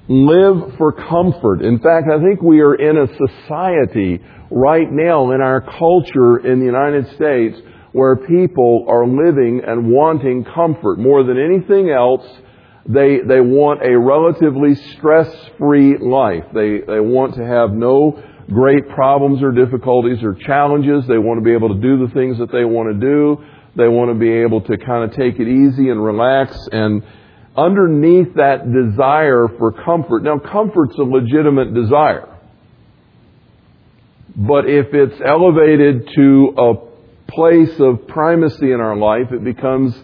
live 0.09 0.77
for 0.77 0.93
comfort. 0.93 1.63
In 1.63 1.79
fact, 1.79 2.09
I 2.13 2.23
think 2.23 2.43
we 2.43 2.61
are 2.61 2.75
in 2.75 2.99
a 2.99 3.07
society 3.07 4.21
right 4.51 4.91
now 4.91 5.33
in 5.33 5.41
our 5.41 5.61
culture 5.61 6.39
in 6.39 6.61
the 6.61 6.67
United 6.67 7.15
States 7.15 7.59
where 7.93 8.17
people 8.17 8.87
are 8.89 9.07
living 9.07 9.63
and 9.67 9.91
wanting 9.91 10.45
comfort. 10.45 10.99
More 10.99 11.23
than 11.23 11.39
anything 11.39 11.91
else, 11.91 12.27
they, 12.87 13.21
they 13.27 13.41
want 13.41 13.83
a 13.83 13.99
relatively 13.99 14.75
stress-free 14.75 15.99
life. 15.99 16.45
They, 16.53 16.81
they 16.87 17.01
want 17.01 17.37
to 17.37 17.47
have 17.47 17.71
no 17.71 18.23
great 18.51 18.89
problems 18.91 19.43
or 19.43 19.53
difficulties 19.53 20.23
or 20.23 20.35
challenges. 20.35 21.07
They 21.07 21.19
want 21.19 21.41
to 21.41 21.45
be 21.45 21.55
able 21.55 21.75
to 21.75 21.81
do 21.81 22.07
the 22.07 22.13
things 22.13 22.39
that 22.39 22.53
they 22.53 22.65
want 22.65 22.93
to 22.93 23.01
do. 23.01 23.43
They 23.77 23.89
want 23.89 24.11
to 24.11 24.19
be 24.19 24.31
able 24.31 24.61
to 24.63 24.77
kind 24.77 25.09
of 25.09 25.17
take 25.17 25.41
it 25.41 25.49
easy 25.49 25.89
and 25.89 26.05
relax 26.05 26.59
and 26.71 27.03
underneath 27.57 28.35
that 28.35 28.73
desire 28.73 29.49
for 29.59 29.73
comfort. 29.73 30.23
Now 30.23 30.39
comfort's 30.39 30.97
a 30.99 31.03
legitimate 31.03 31.75
desire. 31.75 32.29
But 34.37 34.69
if 34.69 34.93
it's 34.93 35.21
elevated 35.25 36.09
to 36.17 36.55
a 36.59 37.31
place 37.31 37.79
of 37.79 38.09
primacy 38.09 38.73
in 38.73 38.81
our 38.81 38.97
life, 38.97 39.33
it 39.33 39.45
becomes 39.45 39.95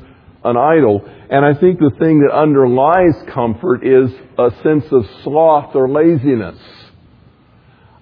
an 0.44 0.56
idol. 0.56 1.02
And 1.30 1.44
I 1.44 1.58
think 1.58 1.78
the 1.78 1.90
thing 1.98 2.20
that 2.20 2.32
underlies 2.34 3.14
comfort 3.32 3.84
is 3.84 4.10
a 4.38 4.50
sense 4.62 4.84
of 4.92 5.08
sloth 5.22 5.74
or 5.74 5.88
laziness. 5.88 6.58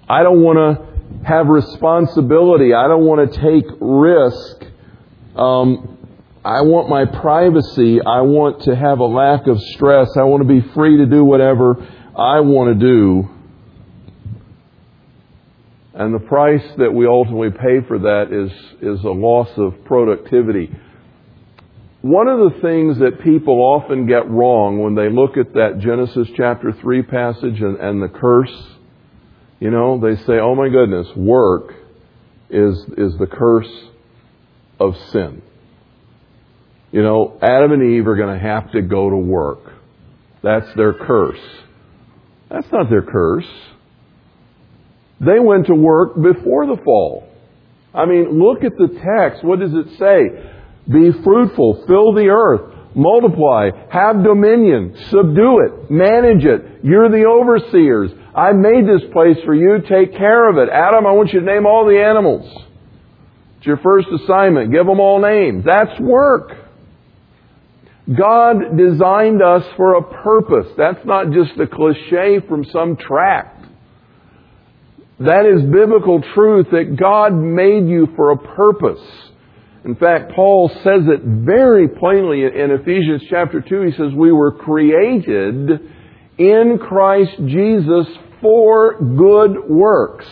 I 0.09 0.23
don't 0.23 0.43
want 0.43 0.59
to 0.59 1.27
have 1.27 1.47
responsibility. 1.47 2.75
I 2.75 2.89
don't 2.89 3.05
want 3.05 3.33
to 3.33 3.41
take 3.41 3.65
risk. 3.81 4.65
Um, 5.35 5.98
I 6.49 6.63
want 6.63 6.89
my 6.89 7.05
privacy. 7.05 8.01
I 8.01 8.23
want 8.23 8.63
to 8.63 8.75
have 8.75 9.01
a 9.01 9.05
lack 9.05 9.47
of 9.47 9.61
stress. 9.75 10.09
I 10.17 10.23
want 10.23 10.43
to 10.43 10.49
be 10.49 10.67
free 10.73 10.97
to 10.97 11.05
do 11.05 11.23
whatever 11.23 11.77
I 12.17 12.41
want 12.41 12.73
to 12.81 12.87
do. 12.87 13.29
And 15.93 16.15
the 16.15 16.27
price 16.27 16.65
that 16.79 16.91
we 16.91 17.07
ultimately 17.07 17.51
pay 17.51 17.87
for 17.87 17.99
that 17.99 18.33
is, 18.33 18.51
is 18.81 19.05
a 19.05 19.11
loss 19.11 19.51
of 19.59 19.85
productivity. 19.85 20.75
One 22.01 22.29
of 22.29 22.39
the 22.39 22.61
things 22.63 22.99
that 23.01 23.21
people 23.23 23.61
often 23.61 24.07
get 24.07 24.31
wrong 24.31 24.79
when 24.79 24.95
they 24.95 25.11
look 25.11 25.37
at 25.37 25.53
that 25.53 25.81
Genesis 25.81 26.29
chapter 26.35 26.73
3 26.73 27.03
passage 27.03 27.61
and, 27.61 27.77
and 27.77 28.03
the 28.03 28.09
curse, 28.09 28.57
you 29.61 29.71
know, 29.71 30.01
they 30.01 30.17
say, 30.23 30.39
oh 30.39 30.55
my 30.55 30.71
goodness, 30.71 31.09
work 31.15 31.75
is, 32.49 32.79
is 32.97 33.19
the 33.19 33.29
curse 33.31 33.71
of 34.81 34.97
sin. 35.13 35.43
You 36.91 37.03
know, 37.03 37.39
Adam 37.43 37.73
and 37.73 37.95
Eve 37.95 38.07
are 38.07 38.17
going 38.17 38.39
to 38.39 38.43
have 38.43 38.73
to 38.73 38.83
go 38.83 39.11
to 39.11 39.17
work. 39.17 39.75
That's 40.43 40.67
their 40.77 40.95
curse. 40.95 41.41
That's 42.51 42.67
not 42.73 42.89
their 42.89 43.03
curse. 43.03 43.49
They 45.21 45.39
went 45.39 45.67
to 45.67 45.75
work 45.75 46.15
before 46.15 46.67
the 46.67 46.81
fall. 46.83 47.29
I 47.93 48.07
mean, 48.07 48.39
look 48.39 48.65
at 48.65 48.77
the 48.77 48.89
text. 48.89 49.45
What 49.45 49.59
does 49.59 49.73
it 49.75 49.99
say? 49.99 50.53
Be 50.91 51.11
fruitful, 51.23 51.85
fill 51.87 52.15
the 52.15 52.29
earth, 52.31 52.95
multiply, 52.95 53.71
have 53.91 54.23
dominion, 54.23 54.97
subdue 55.11 55.61
it, 55.67 55.91
manage 55.91 56.45
it. 56.45 56.85
You're 56.85 57.11
the 57.11 57.27
overseers. 57.27 58.11
I 58.35 58.53
made 58.53 58.87
this 58.87 59.11
place 59.13 59.37
for 59.45 59.55
you. 59.55 59.83
Take 59.87 60.17
care 60.17 60.49
of 60.49 60.57
it. 60.57 60.73
Adam, 60.73 61.07
I 61.07 61.13
want 61.13 61.33
you 61.33 61.41
to 61.41 61.47
name 61.47 61.67
all 61.67 61.85
the 61.85 62.01
animals. 62.01 62.47
It's 63.59 63.67
your 63.67 63.79
first 63.79 64.09
assignment. 64.09 64.73
Give 64.73 64.87
them 64.87 65.01
all 65.01 65.21
names. 65.21 65.65
That's 65.65 65.99
work. 66.01 66.68
God 68.17 68.77
designed 68.77 69.43
us 69.43 69.65
for 69.77 69.97
a 69.97 70.03
purpose. 70.03 70.73
That's 70.77 71.05
not 71.05 71.27
just 71.31 71.59
a 71.61 71.67
cliche 71.67 72.41
from 72.49 72.65
some 72.73 72.97
tract. 72.97 73.67
That 75.21 75.45
is 75.47 75.63
biblical 75.71 76.23
truth 76.35 76.69
that 76.71 76.97
God 76.97 77.35
made 77.35 77.89
you 77.89 78.09
for 78.17 78.31
a 78.31 78.37
purpose. 78.37 79.05
In 79.85 79.95
fact, 79.97 80.33
Paul 80.33 80.71
says 80.83 81.03
it 81.07 81.23
very 81.25 81.89
plainly 81.89 82.45
in 82.45 82.71
Ephesians 82.71 83.23
chapter 83.29 83.61
2. 83.61 83.83
He 83.83 83.93
says, 83.93 84.13
We 84.15 84.33
were 84.33 84.53
created 84.53 85.81
in 86.39 86.79
Christ 86.79 87.33
Jesus 87.47 88.07
for 88.41 89.01
good 89.01 89.69
works, 89.69 90.27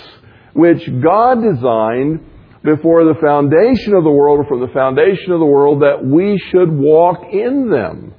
which 0.52 0.82
God 1.02 1.42
designed 1.42 2.20
before 2.66 3.04
the 3.04 3.18
foundation 3.20 3.94
of 3.94 4.04
the 4.04 4.10
world, 4.10 4.40
or 4.40 4.48
from 4.48 4.60
the 4.60 4.72
foundation 4.74 5.32
of 5.32 5.40
the 5.40 5.46
world, 5.46 5.80
that 5.82 6.04
we 6.04 6.38
should 6.50 6.70
walk 6.70 7.22
in 7.32 7.70
them. 7.70 8.12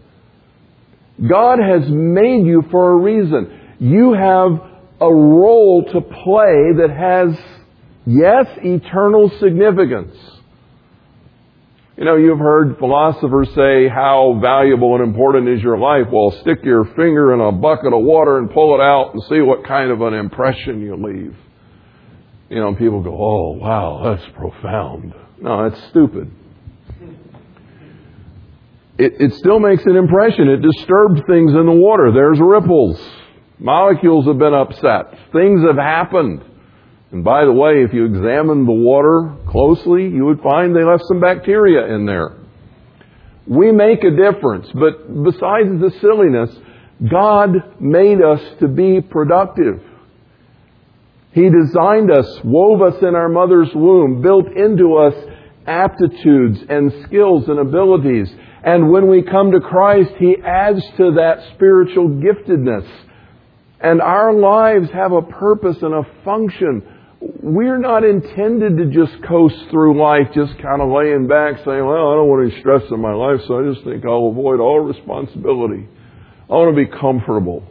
God 1.29 1.60
has 1.60 1.88
made 1.89 2.45
you 2.45 2.63
for 2.71 2.93
a 2.93 2.95
reason. 2.95 3.75
You 3.79 4.13
have 4.13 4.60
a 4.99 5.13
role 5.13 5.83
to 5.83 6.01
play 6.01 6.73
that 6.79 6.89
has, 6.89 7.38
yes, 8.05 8.45
eternal 8.63 9.29
significance. 9.39 10.15
You 11.97 12.05
know, 12.05 12.15
you've 12.15 12.39
heard 12.39 12.77
philosophers 12.77 13.49
say 13.55 13.89
how 13.89 14.39
valuable 14.39 14.95
and 14.95 15.03
important 15.03 15.49
is 15.49 15.63
your 15.63 15.79
life. 15.79 16.05
Well, 16.12 16.29
stick 16.41 16.60
your 16.63 16.86
finger 16.86 17.33
in 17.33 17.41
a 17.41 17.51
bucket 17.51 17.91
of 17.91 18.03
water 18.03 18.38
and 18.38 18.51
pull 18.51 18.75
it 18.75 18.81
out 18.81 19.13
and 19.13 19.23
see 19.23 19.41
what 19.41 19.65
kind 19.65 19.89
of 19.89 20.01
an 20.01 20.13
impression 20.13 20.81
you 20.81 20.95
leave. 20.95 21.36
You 22.49 22.60
know, 22.60 22.75
people 22.75 23.01
go, 23.03 23.12
oh, 23.12 23.57
wow, 23.60 24.01
that's 24.15 24.29
profound. 24.38 25.13
No, 25.41 25.69
that's 25.69 25.81
stupid. 25.89 26.31
It, 28.97 29.13
it 29.19 29.33
still 29.36 29.60
makes 29.60 29.86
an 29.86 29.95
impression. 29.95 30.47
It 30.47 30.62
disturbs 30.62 31.21
things 31.27 31.51
in 31.51 31.65
the 31.65 31.71
water. 31.71 32.12
There's 32.12 32.39
ripples. 32.39 32.99
Molecules 33.60 34.25
have 34.27 34.38
been 34.38 34.53
upset. 34.53 35.12
Things 35.33 35.62
have 35.63 35.77
happened. 35.77 36.43
And 37.12 37.23
by 37.23 37.45
the 37.45 37.51
way, 37.51 37.83
if 37.83 37.93
you 37.93 38.05
examine 38.05 38.65
the 38.65 38.71
water 38.71 39.36
closely, 39.47 40.07
you 40.07 40.25
would 40.25 40.41
find 40.41 40.75
they 40.75 40.83
left 40.83 41.03
some 41.07 41.19
bacteria 41.19 41.93
in 41.93 42.05
there. 42.05 42.38
We 43.45 43.71
make 43.71 44.03
a 44.03 44.12
difference, 44.12 44.67
but 44.73 45.23
besides 45.23 45.69
the 45.79 45.91
silliness, 46.01 46.49
God 47.10 47.79
made 47.79 48.21
us 48.21 48.41
to 48.60 48.67
be 48.67 48.99
productive. 48.99 49.81
He 51.38 51.52
designed 51.52 52.10
us, 52.10 52.26
wove 52.43 52.82
us 52.82 53.00
in 53.00 53.13
our 53.13 53.30
mother's 53.30 53.69
womb, 53.76 54.23
built 54.23 54.47
into 54.56 54.95
us 54.95 55.13
aptitudes 55.67 56.58
and 56.67 56.91
skills 57.06 57.43
and 57.47 57.60
abilities. 57.60 58.28
And 58.63 58.89
when 58.89 59.08
we 59.08 59.21
come 59.21 59.52
to 59.52 59.60
Christ, 59.60 60.13
He 60.17 60.36
adds 60.43 60.82
to 60.97 61.12
that 61.17 61.54
spiritual 61.54 62.10
giftedness. 62.10 62.89
And 63.80 64.02
our 64.02 64.34
lives 64.34 64.89
have 64.89 65.12
a 65.12 65.21
purpose 65.21 65.78
and 65.84 65.93
a 65.93 66.08
function. 66.26 66.82
We're 67.19 67.78
not 67.78 68.04
intended 68.04 68.76
to 68.78 68.86
just 68.88 69.21
coast 69.26 69.58
through 69.69 70.02
life, 70.02 70.34
just 70.34 70.58
kind 70.58 70.82
of 70.82 70.89
laying 70.89 71.28
back 71.28 71.58
saying, 71.58 71.86
well, 71.86 72.10
I 72.10 72.15
don't 72.15 72.30
want 72.30 72.52
any 72.52 72.60
stress 72.62 72.82
in 72.89 73.00
my 73.00 73.13
life, 73.13 73.41
so 73.47 73.60
I 73.60 73.71
just 73.71 73.86
think 73.86 74.04
I'll 74.06 74.30
avoid 74.30 74.60
all 74.60 74.80
responsibility. 74.80 75.88
I 76.50 76.54
want 76.54 76.76
to 76.76 76.84
be 76.84 76.89
comfortable. 77.00 77.62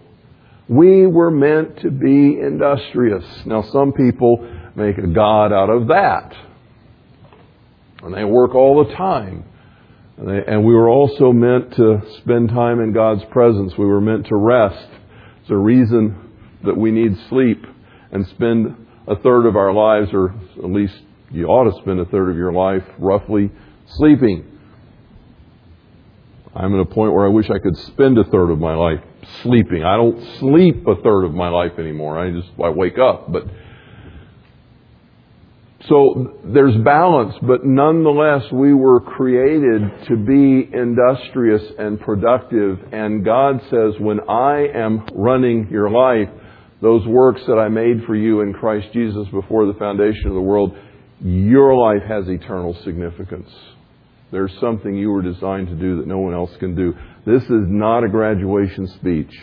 We 0.68 1.06
were 1.06 1.30
meant 1.30 1.80
to 1.80 1.90
be 1.90 2.40
industrious. 2.40 3.24
Now, 3.46 3.62
some 3.62 3.92
people 3.92 4.38
make 4.74 4.98
a 4.98 5.06
God 5.06 5.52
out 5.52 5.70
of 5.70 5.88
that. 5.88 6.34
And 8.02 8.14
they 8.14 8.24
work 8.24 8.54
all 8.54 8.84
the 8.84 8.94
time. 8.94 9.44
And, 10.16 10.28
they, 10.28 10.44
and 10.46 10.64
we 10.64 10.74
were 10.74 10.88
also 10.88 11.32
meant 11.32 11.74
to 11.76 12.02
spend 12.18 12.48
time 12.48 12.80
in 12.80 12.92
God's 12.92 13.24
presence. 13.26 13.74
We 13.78 13.86
were 13.86 14.00
meant 14.00 14.26
to 14.26 14.36
rest. 14.36 14.88
It's 15.42 15.50
a 15.50 15.56
reason 15.56 16.32
that 16.64 16.76
we 16.76 16.90
need 16.90 17.16
sleep 17.28 17.64
and 18.10 18.26
spend 18.28 18.86
a 19.06 19.16
third 19.16 19.46
of 19.46 19.56
our 19.56 19.72
lives, 19.72 20.10
or 20.12 20.34
at 20.56 20.70
least 20.70 20.94
you 21.30 21.46
ought 21.46 21.70
to 21.70 21.80
spend 21.82 22.00
a 22.00 22.04
third 22.06 22.30
of 22.30 22.36
your 22.36 22.52
life 22.52 22.82
roughly 22.98 23.50
sleeping. 23.88 24.44
I'm 26.54 26.74
at 26.74 26.80
a 26.80 26.86
point 26.86 27.12
where 27.12 27.26
I 27.26 27.28
wish 27.28 27.50
I 27.50 27.58
could 27.58 27.76
spend 27.76 28.18
a 28.18 28.24
third 28.24 28.50
of 28.50 28.58
my 28.58 28.74
life 28.74 29.00
sleeping. 29.42 29.84
I 29.84 29.96
don't 29.96 30.20
sleep 30.38 30.86
a 30.86 30.96
third 31.02 31.24
of 31.24 31.34
my 31.34 31.48
life 31.48 31.78
anymore. 31.78 32.18
I 32.18 32.30
just 32.30 32.48
I 32.62 32.70
wake 32.70 32.98
up, 32.98 33.30
but 33.30 33.44
so 35.88 36.38
there's 36.44 36.76
balance, 36.78 37.34
but 37.42 37.64
nonetheless 37.64 38.50
we 38.50 38.74
were 38.74 39.00
created 39.00 39.82
to 40.08 40.16
be 40.16 40.68
industrious 40.72 41.62
and 41.78 42.00
productive 42.00 42.80
and 42.92 43.24
God 43.24 43.60
says 43.70 43.94
when 44.00 44.20
I 44.28 44.66
am 44.74 45.06
running 45.14 45.68
your 45.70 45.90
life, 45.90 46.28
those 46.82 47.06
works 47.06 47.40
that 47.46 47.58
I 47.58 47.68
made 47.68 48.04
for 48.04 48.16
you 48.16 48.40
in 48.40 48.52
Christ 48.52 48.88
Jesus 48.92 49.28
before 49.28 49.66
the 49.66 49.78
foundation 49.78 50.26
of 50.26 50.34
the 50.34 50.40
world, 50.40 50.76
your 51.20 51.76
life 51.76 52.02
has 52.08 52.28
eternal 52.28 52.76
significance. 52.82 53.50
There's 54.32 54.52
something 54.60 54.96
you 54.96 55.10
were 55.10 55.22
designed 55.22 55.68
to 55.68 55.74
do 55.74 55.98
that 55.98 56.06
no 56.06 56.18
one 56.18 56.34
else 56.34 56.50
can 56.58 56.74
do. 56.74 56.94
This 57.26 57.42
is 57.42 57.66
not 57.68 58.04
a 58.04 58.08
graduation 58.08 58.86
speech. 58.86 59.36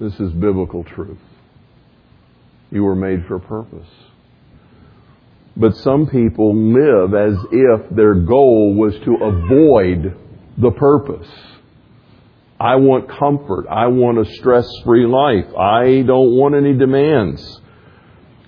This 0.00 0.18
is 0.18 0.32
biblical 0.32 0.84
truth. 0.84 1.18
You 2.70 2.82
were 2.82 2.96
made 2.96 3.26
for 3.26 3.36
a 3.36 3.40
purpose. 3.40 3.88
But 5.54 5.76
some 5.76 6.06
people 6.06 6.54
live 6.56 7.14
as 7.14 7.38
if 7.52 7.90
their 7.94 8.14
goal 8.14 8.74
was 8.74 8.94
to 9.04 9.14
avoid 9.16 10.16
the 10.58 10.70
purpose. 10.70 11.28
I 12.58 12.76
want 12.76 13.08
comfort. 13.08 13.66
I 13.70 13.86
want 13.88 14.18
a 14.18 14.24
stress 14.36 14.66
free 14.84 15.06
life. 15.06 15.54
I 15.54 16.02
don't 16.06 16.36
want 16.36 16.54
any 16.54 16.72
demands. 16.72 17.60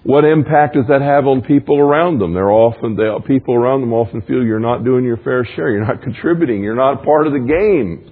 What 0.08 0.24
impact 0.24 0.72
does 0.72 0.86
that 0.88 1.02
have 1.02 1.26
on 1.26 1.42
people 1.42 1.78
around 1.78 2.18
them? 2.18 2.32
They're 2.32 2.50
often, 2.50 2.96
they, 2.96 3.04
people 3.26 3.54
around 3.54 3.82
them 3.82 3.92
often 3.92 4.22
feel 4.22 4.42
you're 4.42 4.58
not 4.58 4.82
doing 4.82 5.04
your 5.04 5.18
fair 5.18 5.44
share. 5.44 5.68
You're 5.68 5.84
not 5.84 6.00
contributing. 6.08 6.62
You're 6.62 6.74
not 6.74 7.04
part 7.04 7.26
of 7.26 7.34
the 7.34 7.40
game. 7.40 8.10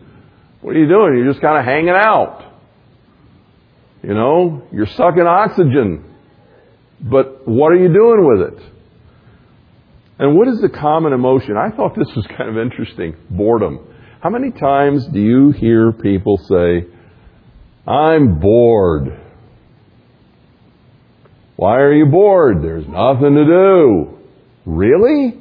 What 0.60 0.76
are 0.76 0.78
you 0.78 0.88
doing? 0.88 1.16
You're 1.16 1.32
just 1.32 1.40
kind 1.40 1.58
of 1.58 1.64
hanging 1.64 1.96
out. 1.96 2.52
You 4.02 4.12
know, 4.12 4.68
you're 4.72 4.84
sucking 4.88 5.26
oxygen. 5.26 6.04
But 7.00 7.48
what 7.48 7.72
are 7.72 7.76
you 7.76 7.88
doing 7.88 8.26
with 8.26 8.52
it? 8.52 8.72
And 10.18 10.36
what 10.36 10.48
is 10.48 10.60
the 10.60 10.68
common 10.68 11.14
emotion? 11.14 11.56
I 11.56 11.74
thought 11.74 11.96
this 11.96 12.14
was 12.14 12.26
kind 12.26 12.50
of 12.50 12.58
interesting. 12.58 13.16
Boredom. 13.30 13.80
How 14.20 14.28
many 14.28 14.50
times 14.50 15.06
do 15.06 15.18
you 15.18 15.50
hear 15.52 15.92
people 15.92 16.36
say, 16.46 16.88
I'm 17.90 18.38
bored? 18.38 19.22
Why 21.56 21.78
are 21.78 21.92
you 21.92 22.06
bored? 22.06 22.62
There's 22.62 22.86
nothing 22.86 23.34
to 23.34 23.44
do. 23.44 24.18
Really? 24.66 25.40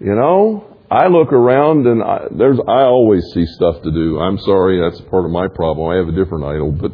You 0.00 0.14
know, 0.14 0.76
I 0.90 1.08
look 1.08 1.32
around 1.32 1.86
and 1.86 2.02
I, 2.02 2.26
there's 2.30 2.58
I 2.68 2.82
always 2.82 3.24
see 3.34 3.44
stuff 3.46 3.82
to 3.82 3.90
do. 3.90 4.18
I'm 4.20 4.38
sorry, 4.38 4.80
that's 4.80 5.00
part 5.10 5.24
of 5.24 5.30
my 5.30 5.48
problem. 5.48 5.90
I 5.90 5.96
have 5.96 6.08
a 6.08 6.12
different 6.12 6.44
idol, 6.44 6.72
but 6.72 6.92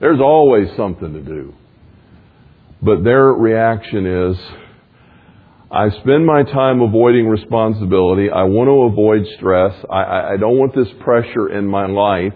there's 0.00 0.20
always 0.20 0.68
something 0.76 1.12
to 1.12 1.20
do. 1.20 1.54
But 2.82 3.04
their 3.04 3.26
reaction 3.26 4.06
is, 4.06 4.36
I 5.70 5.90
spend 6.00 6.26
my 6.26 6.42
time 6.42 6.80
avoiding 6.80 7.28
responsibility. 7.28 8.28
I 8.30 8.42
want 8.44 8.68
to 8.68 8.92
avoid 8.92 9.26
stress. 9.36 9.74
I, 9.90 10.32
I 10.32 10.36
don't 10.38 10.58
want 10.58 10.74
this 10.74 10.88
pressure 11.00 11.48
in 11.48 11.66
my 11.66 11.86
life. 11.86 12.34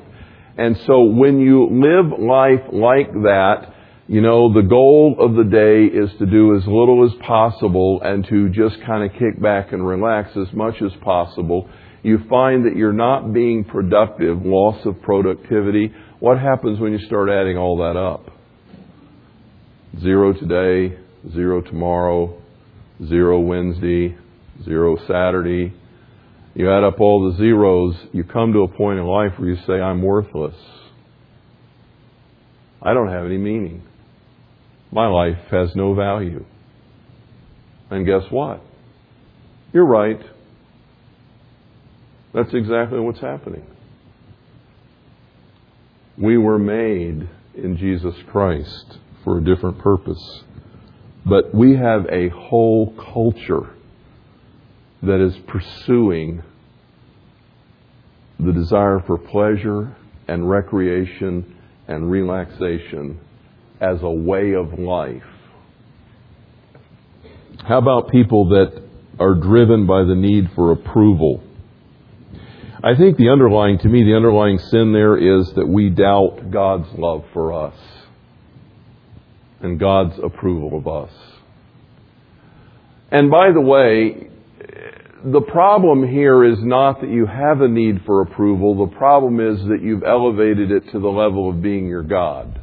And 0.57 0.77
so 0.87 1.05
when 1.05 1.41
you 1.41 1.69
live 1.71 2.19
life 2.19 2.73
like 2.73 3.13
that, 3.13 3.73
you 4.07 4.21
know, 4.21 4.53
the 4.53 4.63
goal 4.63 5.17
of 5.19 5.35
the 5.35 5.45
day 5.45 5.87
is 5.87 6.11
to 6.19 6.27
do 6.27 6.55
as 6.57 6.63
little 6.67 7.05
as 7.07 7.27
possible 7.27 8.01
and 8.03 8.27
to 8.29 8.51
just 8.51 8.77
kind 8.85 9.03
of 9.03 9.19
kick 9.19 9.41
back 9.41 9.73
and 9.73 9.87
relax 9.87 10.31
as 10.37 10.53
much 10.53 10.75
as 10.83 10.93
possible. 11.03 11.69
You 12.03 12.19
find 12.29 12.67
that 12.67 12.77
you're 12.77 12.93
not 12.93 13.33
being 13.33 13.65
productive, 13.65 14.43
loss 14.45 14.85
of 14.85 15.01
productivity. 15.01 15.93
What 16.21 16.39
happens 16.39 16.79
when 16.79 16.93
you 16.93 16.99
start 17.07 17.31
adding 17.31 17.57
all 17.57 17.79
that 17.79 17.99
up? 17.99 18.31
Zero 20.01 20.35
today, 20.35 20.99
zero 21.33 21.63
tomorrow, 21.63 22.41
zero 23.09 23.41
Wednesday, 23.41 24.17
zero 24.65 24.99
Saturday. 25.09 25.73
You 26.55 26.71
add 26.71 26.85
up 26.85 27.01
all 27.01 27.31
the 27.31 27.37
zeros, 27.37 27.97
you 28.13 28.23
come 28.23 28.53
to 28.53 28.61
a 28.61 28.69
point 28.69 28.99
in 28.99 29.07
life 29.07 29.33
where 29.39 29.49
you 29.49 29.57
say, 29.67 29.81
I'm 29.81 30.03
worthless. 30.03 30.55
I 32.81 32.95
don't 32.95 33.09
have 33.09 33.25
any 33.25 33.39
meaning. 33.39 33.83
My 34.93 35.09
life 35.09 35.39
has 35.51 35.75
no 35.75 35.95
value. 35.95 36.45
And 37.91 38.07
guess 38.07 38.23
what? 38.31 38.63
You're 39.73 39.87
right. 39.87 40.21
That's 42.33 42.55
exactly 42.55 43.01
what's 43.01 43.21
happening. 43.21 43.67
We 46.17 46.39
were 46.39 46.59
made 46.59 47.29
in 47.55 47.77
Jesus 47.77 48.15
Christ 48.31 48.99
for 49.25 49.39
a 49.39 49.45
different 49.45 49.79
purpose. 49.81 50.43
But 51.27 51.53
we 51.53 51.77
have 51.77 52.07
a 52.11 52.29
whole 52.29 52.95
culture 53.13 53.75
that 55.07 55.21
is 55.21 55.37
pursuing 55.47 56.43
the 58.39 58.53
desire 58.53 59.01
for 59.07 59.19
pleasure 59.19 59.97
and 60.29 60.49
recreation 60.49 61.57
and 61.87 62.11
relaxation 62.11 63.21
as 63.81 64.03
a 64.03 64.11
way 64.11 64.55
of 64.55 64.79
life. 64.79 65.23
How 67.67 67.79
about 67.79 68.11
people 68.11 68.49
that 68.51 68.83
are 69.19 69.35
driven 69.35 69.87
by 69.87 70.05
the 70.05 70.15
need 70.15 70.51
for 70.55 70.73
approval? 70.73 71.43
I 72.83 72.97
think 72.97 73.17
the 73.17 73.31
underlying, 73.31 73.79
to 73.79 73.89
me, 73.89 74.05
the 74.05 74.15
underlying 74.15 74.59
sin 74.59 74.93
there 74.93 75.17
is 75.17 75.51
that 75.55 75.67
we 75.67 75.89
doubt 75.89 76.51
God's 76.51 76.89
love 76.99 77.25
for 77.33 77.53
us 77.53 77.75
and 79.61 79.81
God's 79.81 80.19
approval 80.23 80.77
of 80.77 80.87
us. 80.87 81.13
And 83.11 83.31
by 83.31 83.53
the 83.53 83.61
way, 83.61 84.29
the 85.25 85.41
problem 85.41 86.07
here 86.07 86.45
is 86.45 86.59
not 86.61 87.01
that 87.01 87.09
you 87.09 87.25
have 87.25 87.63
a 87.63 87.69
need 87.69 88.03
for 88.05 88.21
approval. 88.21 88.87
The 88.87 88.97
problem 88.97 89.41
is 89.41 89.59
that 89.69 89.81
you've 89.83 90.03
elevated 90.03 90.71
it 90.71 90.91
to 90.93 91.01
the 91.01 91.09
level 91.09 91.49
of 91.49 91.63
being 91.63 91.87
your 91.87 92.03
God. 92.03 92.61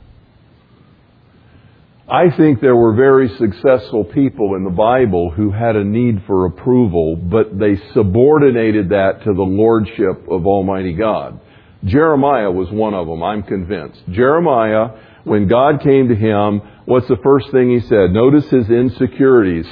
I 2.07 2.29
think 2.29 2.61
there 2.61 2.75
were 2.75 2.93
very 2.93 3.29
successful 3.39 4.03
people 4.03 4.55
in 4.55 4.63
the 4.63 4.69
Bible 4.69 5.31
who 5.31 5.49
had 5.49 5.75
a 5.75 5.83
need 5.83 6.23
for 6.27 6.45
approval, 6.45 7.15
but 7.15 7.57
they 7.57 7.77
subordinated 7.93 8.89
that 8.89 9.23
to 9.23 9.33
the 9.33 9.41
lordship 9.41 10.27
of 10.29 10.45
Almighty 10.45 10.93
God. 10.93 11.39
Jeremiah 11.83 12.51
was 12.51 12.69
one 12.69 12.93
of 12.93 13.07
them, 13.07 13.23
I'm 13.23 13.41
convinced. 13.41 14.01
Jeremiah, 14.11 14.99
when 15.23 15.47
God 15.47 15.81
came 15.81 16.09
to 16.09 16.15
him, 16.15 16.61
what's 16.85 17.07
the 17.07 17.17
first 17.23 17.49
thing 17.51 17.71
he 17.71 17.79
said? 17.87 18.11
Notice 18.11 18.47
his 18.51 18.69
insecurities. 18.69 19.65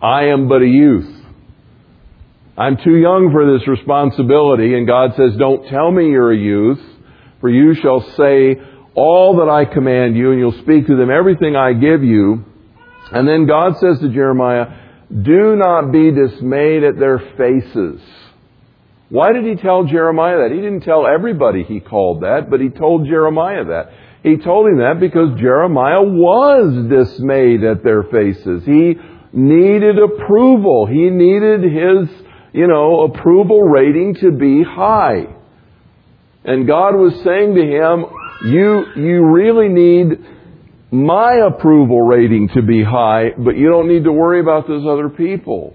I 0.00 0.26
am 0.26 0.48
but 0.48 0.62
a 0.62 0.68
youth. 0.68 1.21
I'm 2.62 2.76
too 2.76 2.96
young 2.96 3.32
for 3.32 3.58
this 3.58 3.66
responsibility. 3.66 4.74
And 4.74 4.86
God 4.86 5.14
says, 5.16 5.36
don't 5.36 5.68
tell 5.68 5.90
me 5.90 6.10
you're 6.10 6.32
a 6.32 6.36
youth, 6.36 6.80
for 7.40 7.50
you 7.50 7.74
shall 7.74 8.00
say 8.16 8.54
all 8.94 9.38
that 9.38 9.50
I 9.50 9.64
command 9.64 10.16
you, 10.16 10.30
and 10.30 10.38
you'll 10.38 10.62
speak 10.62 10.86
to 10.86 10.96
them 10.96 11.10
everything 11.10 11.56
I 11.56 11.72
give 11.72 12.04
you. 12.04 12.44
And 13.10 13.26
then 13.26 13.46
God 13.46 13.78
says 13.78 13.98
to 13.98 14.08
Jeremiah, 14.10 14.66
do 15.10 15.56
not 15.56 15.90
be 15.90 16.12
dismayed 16.12 16.84
at 16.84 17.00
their 17.00 17.18
faces. 17.36 18.00
Why 19.08 19.32
did 19.32 19.44
he 19.44 19.56
tell 19.56 19.82
Jeremiah 19.84 20.38
that? 20.38 20.52
He 20.54 20.60
didn't 20.60 20.82
tell 20.82 21.04
everybody 21.04 21.64
he 21.64 21.80
called 21.80 22.22
that, 22.22 22.48
but 22.48 22.60
he 22.60 22.68
told 22.68 23.06
Jeremiah 23.08 23.64
that. 23.64 23.90
He 24.22 24.36
told 24.36 24.68
him 24.68 24.78
that 24.78 25.00
because 25.00 25.36
Jeremiah 25.40 26.02
was 26.02 26.88
dismayed 26.88 27.64
at 27.64 27.82
their 27.82 28.04
faces. 28.04 28.64
He 28.64 28.94
needed 29.32 29.98
approval. 29.98 30.86
He 30.86 31.10
needed 31.10 31.64
his, 31.64 32.21
you 32.52 32.66
know, 32.66 33.02
approval 33.02 33.62
rating 33.62 34.14
to 34.16 34.30
be 34.30 34.62
high. 34.62 35.26
And 36.44 36.66
God 36.66 36.94
was 36.96 37.14
saying 37.22 37.54
to 37.54 37.62
him, 37.62 38.04
you, 38.44 38.84
you 38.96 39.24
really 39.24 39.68
need 39.68 40.18
my 40.90 41.34
approval 41.46 42.02
rating 42.02 42.48
to 42.50 42.62
be 42.62 42.82
high, 42.82 43.30
but 43.38 43.56
you 43.56 43.70
don't 43.70 43.88
need 43.88 44.04
to 44.04 44.12
worry 44.12 44.40
about 44.40 44.66
those 44.66 44.86
other 44.86 45.08
people. 45.08 45.74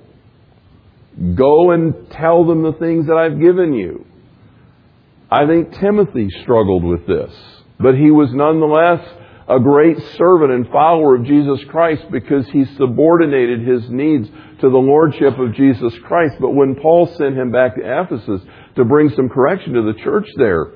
Go 1.35 1.71
and 1.71 2.11
tell 2.11 2.45
them 2.45 2.61
the 2.61 2.73
things 2.73 3.07
that 3.07 3.15
I've 3.15 3.39
given 3.39 3.73
you. 3.73 4.05
I 5.31 5.47
think 5.47 5.73
Timothy 5.79 6.29
struggled 6.43 6.83
with 6.83 7.07
this, 7.07 7.33
but 7.79 7.95
he 7.95 8.11
was 8.11 8.29
nonetheless 8.31 9.05
a 9.47 9.59
great 9.59 9.97
servant 10.17 10.51
and 10.51 10.67
follower 10.69 11.15
of 11.15 11.25
Jesus 11.25 11.59
Christ 11.69 12.03
because 12.11 12.47
he 12.49 12.65
subordinated 12.75 13.65
his 13.67 13.89
needs 13.89 14.29
to 14.61 14.69
the 14.69 14.77
lordship 14.77 15.37
of 15.39 15.53
Jesus 15.53 15.93
Christ. 16.05 16.35
But 16.39 16.51
when 16.51 16.75
Paul 16.75 17.07
sent 17.17 17.37
him 17.37 17.51
back 17.51 17.75
to 17.75 17.81
Ephesus 17.81 18.41
to 18.75 18.85
bring 18.85 19.09
some 19.15 19.29
correction 19.29 19.73
to 19.73 19.81
the 19.81 19.99
church 20.03 20.27
there, 20.37 20.73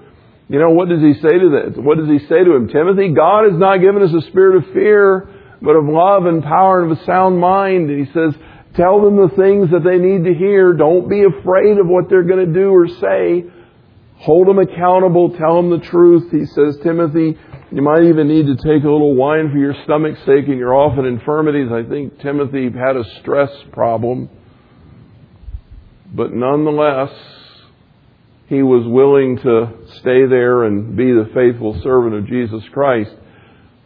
you 0.50 0.60
know, 0.60 0.72
what 0.72 0.90
does 0.90 1.02
he 1.02 1.14
say 1.14 1.40
to 1.40 1.50
that? 1.62 1.82
What 1.82 1.98
does 1.98 2.10
he 2.10 2.20
say 2.28 2.44
to 2.44 2.56
him? 2.56 2.68
Timothy, 2.68 3.14
God 3.14 3.50
has 3.50 3.58
not 3.58 3.78
given 3.78 4.04
us 4.04 4.14
a 4.14 4.28
spirit 4.30 4.58
of 4.58 4.74
fear, 4.74 5.30
but 5.62 5.76
of 5.76 5.86
love 5.86 6.26
and 6.26 6.44
power 6.44 6.84
and 6.84 6.92
of 6.92 6.98
a 6.98 7.06
sound 7.06 7.40
mind. 7.40 7.90
And 7.90 8.06
he 8.06 8.12
says, 8.12 8.34
tell 8.76 9.02
them 9.02 9.16
the 9.16 9.34
things 9.36 9.72
that 9.72 9.84
they 9.84 9.98
need 9.98 10.26
to 10.26 10.34
hear. 10.34 10.74
Don't 10.74 11.08
be 11.08 11.24
afraid 11.24 11.78
of 11.78 11.88
what 11.88 12.10
they're 12.10 12.28
going 12.28 12.46
to 12.46 12.54
do 12.54 12.70
or 12.70 12.88
say. 12.88 13.46
Hold 14.18 14.48
them 14.48 14.60
accountable. 14.60 15.36
Tell 15.38 15.56
them 15.56 15.70
the 15.70 15.86
truth. 15.86 16.32
He 16.32 16.46
says, 16.46 16.78
Timothy, 16.84 17.40
you 17.72 17.82
might 17.82 18.04
even 18.04 18.28
need 18.28 18.48
to 18.48 18.56
take 18.56 18.84
a 18.84 18.92
little 18.92 19.16
wine 19.16 19.50
for 19.52 19.58
your 19.58 19.76
stomach's 19.86 20.20
sake 20.26 20.48
and 20.48 20.58
your 20.58 20.76
often 20.76 21.06
infirmities. 21.06 21.70
I 21.72 21.88
think 21.88 22.20
Timothy 22.20 22.70
had 22.70 22.98
a 22.98 23.04
stress 23.22 23.50
problem. 23.72 24.30
But 26.14 26.34
nonetheless, 26.34 27.12
he 28.48 28.62
was 28.62 28.86
willing 28.86 29.38
to 29.38 29.72
stay 30.00 30.26
there 30.26 30.66
and 30.66 30.98
be 30.98 31.14
the 31.14 31.30
faithful 31.34 31.80
servant 31.82 32.16
of 32.16 32.28
Jesus 32.28 32.62
Christ. 32.74 33.12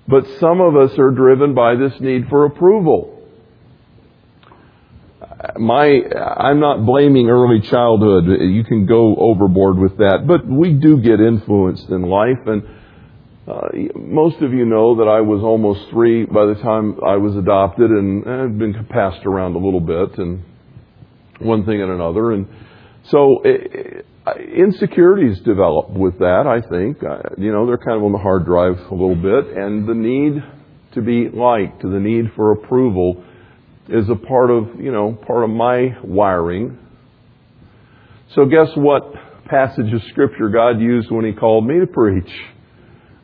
But 0.08 0.26
some 0.40 0.62
of 0.62 0.76
us 0.76 0.98
are 0.98 1.12
driven 1.12 1.54
by 1.54 1.76
this 1.76 1.94
need 2.00 2.28
for 2.30 2.46
approval. 2.46 3.12
My, 5.58 6.02
I'm 6.40 6.60
not 6.60 6.88
blaming 6.88 7.30
early 7.30 7.62
childhood. 7.62 8.26
You 8.42 8.64
can 8.64 8.88
go 8.88 9.16
overboard 9.16 9.78
with 9.78 9.98
that. 9.98 10.26
But 10.28 10.48
we 10.48 10.74
do 10.74 11.00
get 11.00 11.20
influenced 11.20 11.90
in 11.90 12.02
life 12.02 12.48
and 12.48 12.64
uh, 13.48 13.68
most 13.96 14.42
of 14.42 14.54
you 14.54 14.66
know 14.66 14.96
that 14.96 15.08
I 15.08 15.22
was 15.22 15.42
almost 15.44 15.92
three 15.92 16.26
by 16.26 16.46
the 16.46 16.56
time 16.56 16.98
I 17.06 17.18
was 17.18 17.36
adopted 17.36 17.92
and 17.92 18.28
I've 18.28 18.58
been 18.58 18.74
passed 18.90 19.26
around 19.26 19.56
a 19.56 19.60
little 19.60 19.80
bit 19.80 20.18
and 20.18 20.44
one 21.40 21.66
thing 21.66 21.82
and 21.82 21.92
another. 21.92 22.32
And 22.32 22.48
so 23.12 23.42
it, 23.44 24.06
insecurities 24.58 25.40
develop 25.42 25.92
with 25.92 26.18
that, 26.20 26.46
I 26.48 26.68
think. 26.68 26.98
You 27.38 27.52
know, 27.52 27.68
they're 27.68 27.78
kind 27.78 27.98
of 27.98 28.04
on 28.04 28.12
the 28.12 28.18
hard 28.18 28.46
drive 28.46 28.80
a 28.90 28.96
little 28.96 29.16
bit, 29.16 29.56
and 29.56 29.88
the 29.88 29.94
need 29.94 30.44
to 30.94 31.02
be 31.02 31.30
liked, 31.30 31.82
the 31.82 32.00
need 32.00 32.32
for 32.36 32.52
approval 32.52 33.24
is 33.88 34.10
a 34.10 34.16
part 34.16 34.50
of, 34.50 34.80
you 34.80 34.92
know, 34.92 35.14
part 35.28 35.44
of 35.44 35.52
my 35.52 35.96
wiring. 36.04 36.80
So 38.34 38.46
guess 38.46 38.70
what 38.76 39.14
passage 39.46 39.94
of 39.94 40.02
scripture 40.10 40.50
God 40.50 40.80
used 40.80 41.12
when 41.12 41.26
He 41.26 41.34
called 41.34 41.68
me 41.68 41.80
to 41.80 41.88
preach? 41.88 42.32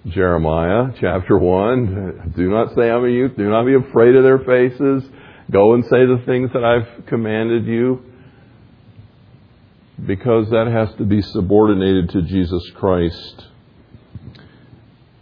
Jeremiah 0.07 0.91
chapter 0.99 1.37
1. 1.37 2.33
Do 2.35 2.49
not 2.49 2.73
say 2.75 2.89
I'm 2.89 3.05
a 3.05 3.09
youth. 3.09 3.37
Do 3.37 3.49
not 3.49 3.65
be 3.65 3.75
afraid 3.75 4.15
of 4.15 4.23
their 4.23 4.39
faces. 4.39 5.03
Go 5.51 5.75
and 5.75 5.83
say 5.83 6.05
the 6.05 6.23
things 6.25 6.49
that 6.53 6.63
I've 6.63 7.05
commanded 7.05 7.67
you 7.67 8.03
because 10.03 10.49
that 10.49 10.67
has 10.67 10.95
to 10.97 11.05
be 11.05 11.21
subordinated 11.21 12.09
to 12.09 12.23
Jesus 12.23 12.63
Christ. 12.75 13.45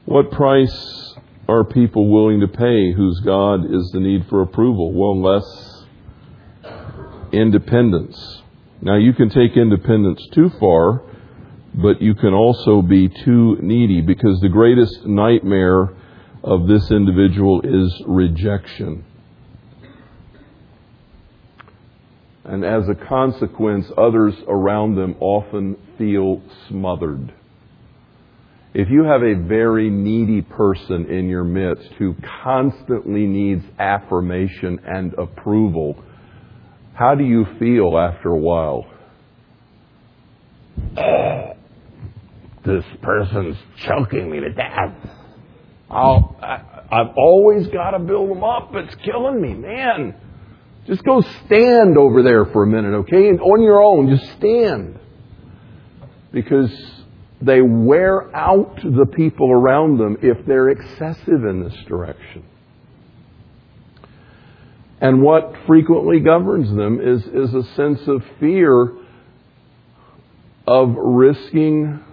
What 0.06 0.32
price 0.32 1.16
are 1.50 1.66
people 1.66 2.10
willing 2.10 2.40
to 2.40 2.48
pay 2.48 2.94
whose 2.94 3.20
God 3.26 3.66
is 3.66 3.92
the 3.92 4.00
need 4.00 4.28
for 4.30 4.42
approval? 4.42 4.94
Well, 4.94 5.22
less 5.22 5.86
independence. 7.34 8.44
Now, 8.82 8.96
you 8.96 9.12
can 9.12 9.30
take 9.30 9.58
independence 9.58 10.26
too 10.34 10.52
far, 10.58 11.02
but 11.82 12.02
you 12.02 12.16
can 12.16 12.34
also 12.34 12.82
be 12.82 13.08
too 13.08 13.58
needy 13.62 14.02
because 14.02 14.40
the 14.42 14.50
greatest 14.50 15.06
nightmare 15.06 15.90
of 16.44 16.68
this 16.68 16.92
individual 16.92 17.62
is 17.62 18.04
rejection. 18.08 19.06
and 22.50 22.66
as 22.66 22.90
a 22.90 22.96
consequence, 22.96 23.86
others 23.96 24.34
around 24.48 24.96
them 24.96 25.16
often 25.20 25.78
feel 26.00 26.42
smothered. 26.68 27.32
If 28.74 28.90
you 28.90 29.04
have 29.04 29.22
a 29.22 29.36
very 29.36 29.92
needy 29.92 30.42
person 30.42 31.06
in 31.06 31.30
your 31.30 31.44
midst 31.44 31.92
who 32.00 32.16
constantly 32.44 33.28
needs 33.28 33.64
affirmation 33.78 34.80
and 34.84 35.14
approval, 35.14 36.04
how 36.96 37.14
do 37.14 37.24
you 37.24 37.46
feel 37.60 37.98
after 37.98 38.30
a 38.30 38.38
while? 38.38 38.88
This 42.66 42.84
person's 43.02 43.58
choking 43.86 44.30
me 44.30 44.40
to 44.40 44.52
death. 44.54 44.96
I'll, 45.90 46.38
I, 46.42 46.62
I've 46.92 47.16
always 47.18 47.68
got 47.68 47.92
to 47.92 48.00
build 48.00 48.30
them 48.30 48.44
up. 48.44 48.72
It's 48.74 48.96
killing 49.04 49.42
me, 49.42 49.54
man. 49.54 50.16
Just 50.86 51.04
go 51.04 51.22
stand 51.46 51.98
over 51.98 52.24
there 52.24 52.46
for 52.46 52.64
a 52.64 52.68
minute, 52.68 52.96
okay? 53.00 53.30
And 53.30 53.40
on 53.40 53.62
your 53.62 53.82
own, 53.82 54.10
just 54.10 54.32
stand. 54.38 55.00
Because 56.32 56.72
they 57.42 57.62
wear 57.62 58.36
out 58.36 58.76
the 58.84 59.06
people 59.06 59.52
around 59.52 59.98
them 59.98 60.18
if 60.22 60.46
they're 60.46 60.70
excessive 60.70 61.46
in 61.46 61.64
this 61.64 61.76
direction. 61.88 62.44
And 65.02 65.22
what 65.22 65.54
frequently 65.66 66.20
governs 66.20 66.70
them 66.76 67.00
is, 67.00 67.24
is 67.26 67.54
a 67.54 67.64
sense 67.76 68.02
of 68.08 68.22
fear 68.40 68.94
of 70.68 70.94
risking 70.98 72.04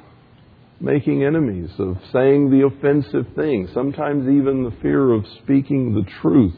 making 0.81 1.24
enemies, 1.24 1.70
of 1.79 1.97
saying 2.12 2.51
the 2.51 2.66
offensive 2.66 3.27
thing, 3.35 3.68
sometimes 3.72 4.29
even 4.29 4.64
the 4.64 4.77
fear 4.83 5.12
of 5.12 5.24
speaking 5.43 5.95
the 5.95 6.09
truth. 6.20 6.55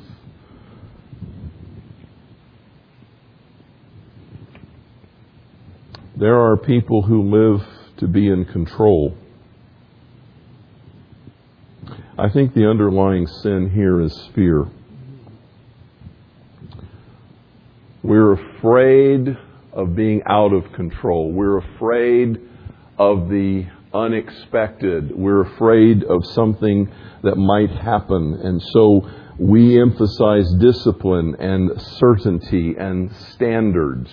There 6.16 6.40
are 6.40 6.56
people 6.56 7.02
who 7.02 7.22
live 7.22 7.60
to 7.98 8.08
be 8.08 8.28
in 8.28 8.44
control. 8.44 9.16
I 12.18 12.28
think 12.28 12.54
the 12.54 12.68
underlying 12.68 13.28
sin 13.42 13.70
here 13.72 14.00
is 14.00 14.28
fear. 14.34 14.64
We're 18.02 18.32
afraid 18.32 19.36
of 19.72 19.94
being 19.94 20.22
out 20.26 20.52
of 20.52 20.72
control. 20.72 21.30
We're 21.30 21.58
afraid 21.58 22.40
of 22.98 23.28
the 23.28 23.66
unexpected. 23.94 25.16
We're 25.16 25.42
afraid 25.42 26.04
of 26.04 26.24
something 26.26 26.90
that 27.22 27.36
might 27.36 27.70
happen. 27.70 28.40
And 28.42 28.62
so 28.72 29.08
we 29.38 29.80
emphasize 29.80 30.50
discipline 30.60 31.36
and 31.38 31.80
certainty 31.98 32.74
and 32.78 33.14
standards. 33.34 34.10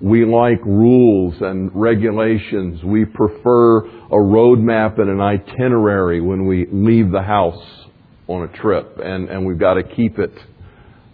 We 0.00 0.24
like 0.24 0.64
rules 0.64 1.40
and 1.40 1.70
regulations. 1.74 2.84
We 2.84 3.04
prefer 3.04 3.78
a 3.78 4.16
roadmap 4.16 5.00
and 5.00 5.10
an 5.10 5.20
itinerary 5.20 6.20
when 6.20 6.46
we 6.46 6.66
leave 6.70 7.10
the 7.10 7.22
house 7.22 7.62
on 8.28 8.42
a 8.42 8.48
trip, 8.48 8.98
and, 9.02 9.28
and 9.28 9.44
we've 9.46 9.58
got 9.58 9.74
to 9.74 9.82
keep 9.82 10.18
it 10.18 10.32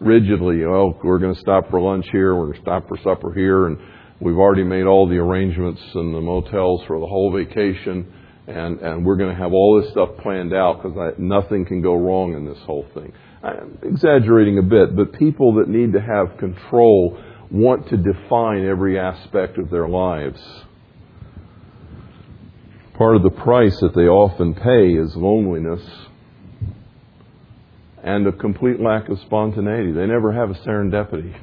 rigidly. 0.01 0.65
Oh, 0.65 0.99
we're 1.03 1.19
going 1.19 1.35
to 1.35 1.41
stop 1.41 1.71
for 1.71 1.81
lunch 1.81 2.07
here, 2.11 2.35
we're 2.35 2.47
going 2.47 2.57
to 2.57 2.62
stop 2.62 2.89
for 2.89 2.99
supper 2.99 3.33
here, 3.33 3.69
and 3.69 3.79
we've 4.21 4.39
already 4.39 4.65
made 4.65 4.85
all 4.85 5.09
the 5.09 5.17
arrangements 5.17 5.83
and 5.95 6.15
the 6.15 6.21
motels 6.21 6.83
for 6.87 7.01
the 7.01 7.07
whole 7.07 7.33
vacation, 7.33 8.12
and, 8.47 8.81
and 8.81 9.05
we're 9.05 9.17
going 9.17 9.35
to 9.35 9.41
have 9.41 9.53
all 9.53 9.81
this 9.81 9.91
stuff 9.91 10.11
planned 10.23 10.53
out 10.53 10.83
because 10.83 11.15
nothing 11.19 11.65
can 11.65 11.83
go 11.83 11.95
wrong 11.95 12.35
in 12.35 12.45
this 12.45 12.59
whole 12.61 12.87
thing. 12.95 13.12
I'm 13.43 13.79
exaggerating 13.83 14.59
a 14.59 14.62
bit, 14.62 14.97
but 14.97 15.12
people 15.12 15.55
that 15.57 15.69
need 15.69 15.93
to 15.93 16.01
have 16.01 16.39
control 16.39 17.19
want 17.51 17.89
to 17.89 17.97
define 17.97 18.65
every 18.65 18.99
aspect 18.99 19.59
of 19.59 19.71
their 19.71 19.89
lives. 19.89 20.41
Part 22.95 23.17
of 23.17 23.23
the 23.23 23.31
price 23.31 23.79
that 23.81 23.95
they 23.95 24.07
often 24.07 24.55
pay 24.55 24.95
is 24.95 25.17
loneliness 25.17 25.83
and 28.03 28.27
a 28.27 28.33
complete 28.33 28.81
lack 28.81 29.09
of 29.09 29.19
spontaneity. 29.21 29.93
They 29.93 30.07
never 30.07 30.33
have 30.33 30.51
a 30.51 30.55
serendipity. 30.55 31.35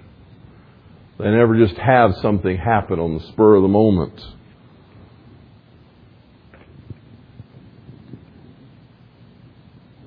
They 1.19 1.25
never 1.25 1.55
just 1.57 1.79
have 1.79 2.11
something 2.21 2.57
happen 2.57 2.99
on 2.99 3.15
the 3.17 3.23
spur 3.31 3.55
of 3.55 3.61
the 3.61 3.67
moment. 3.67 4.19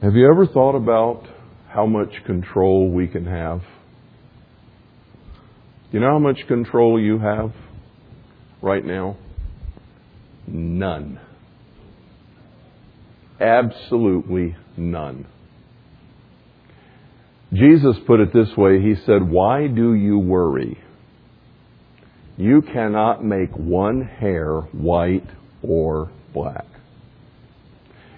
Have 0.03 0.17
you 0.17 0.29
ever 0.31 0.47
thought 0.47 0.75
about 0.75 1.25
how 1.69 1.87
much 1.87 2.11
control 2.27 2.91
we 2.91 3.07
can 3.07 3.25
have? 3.25 3.63
You 5.93 6.01
know 6.01 6.11
how 6.11 6.19
much 6.19 6.47
control 6.47 7.01
you 7.01 7.19
have 7.21 7.53
right 8.61 8.85
now? 8.85 9.17
None. 10.47 11.21
Absolutely 13.41 14.57
none. 14.77 15.27
Jesus 17.53 17.97
put 18.07 18.21
it 18.21 18.33
this 18.35 18.49
way 18.57 18.83
He 18.83 18.95
said, 19.07 19.29
Why 19.29 19.69
do 19.69 19.95
you 19.95 20.19
worry? 20.19 20.84
You 22.37 22.63
cannot 22.63 23.25
make 23.25 23.51
one 23.57 24.03
hair 24.03 24.61
white 24.73 25.29
or 25.63 26.11
black. 26.33 26.67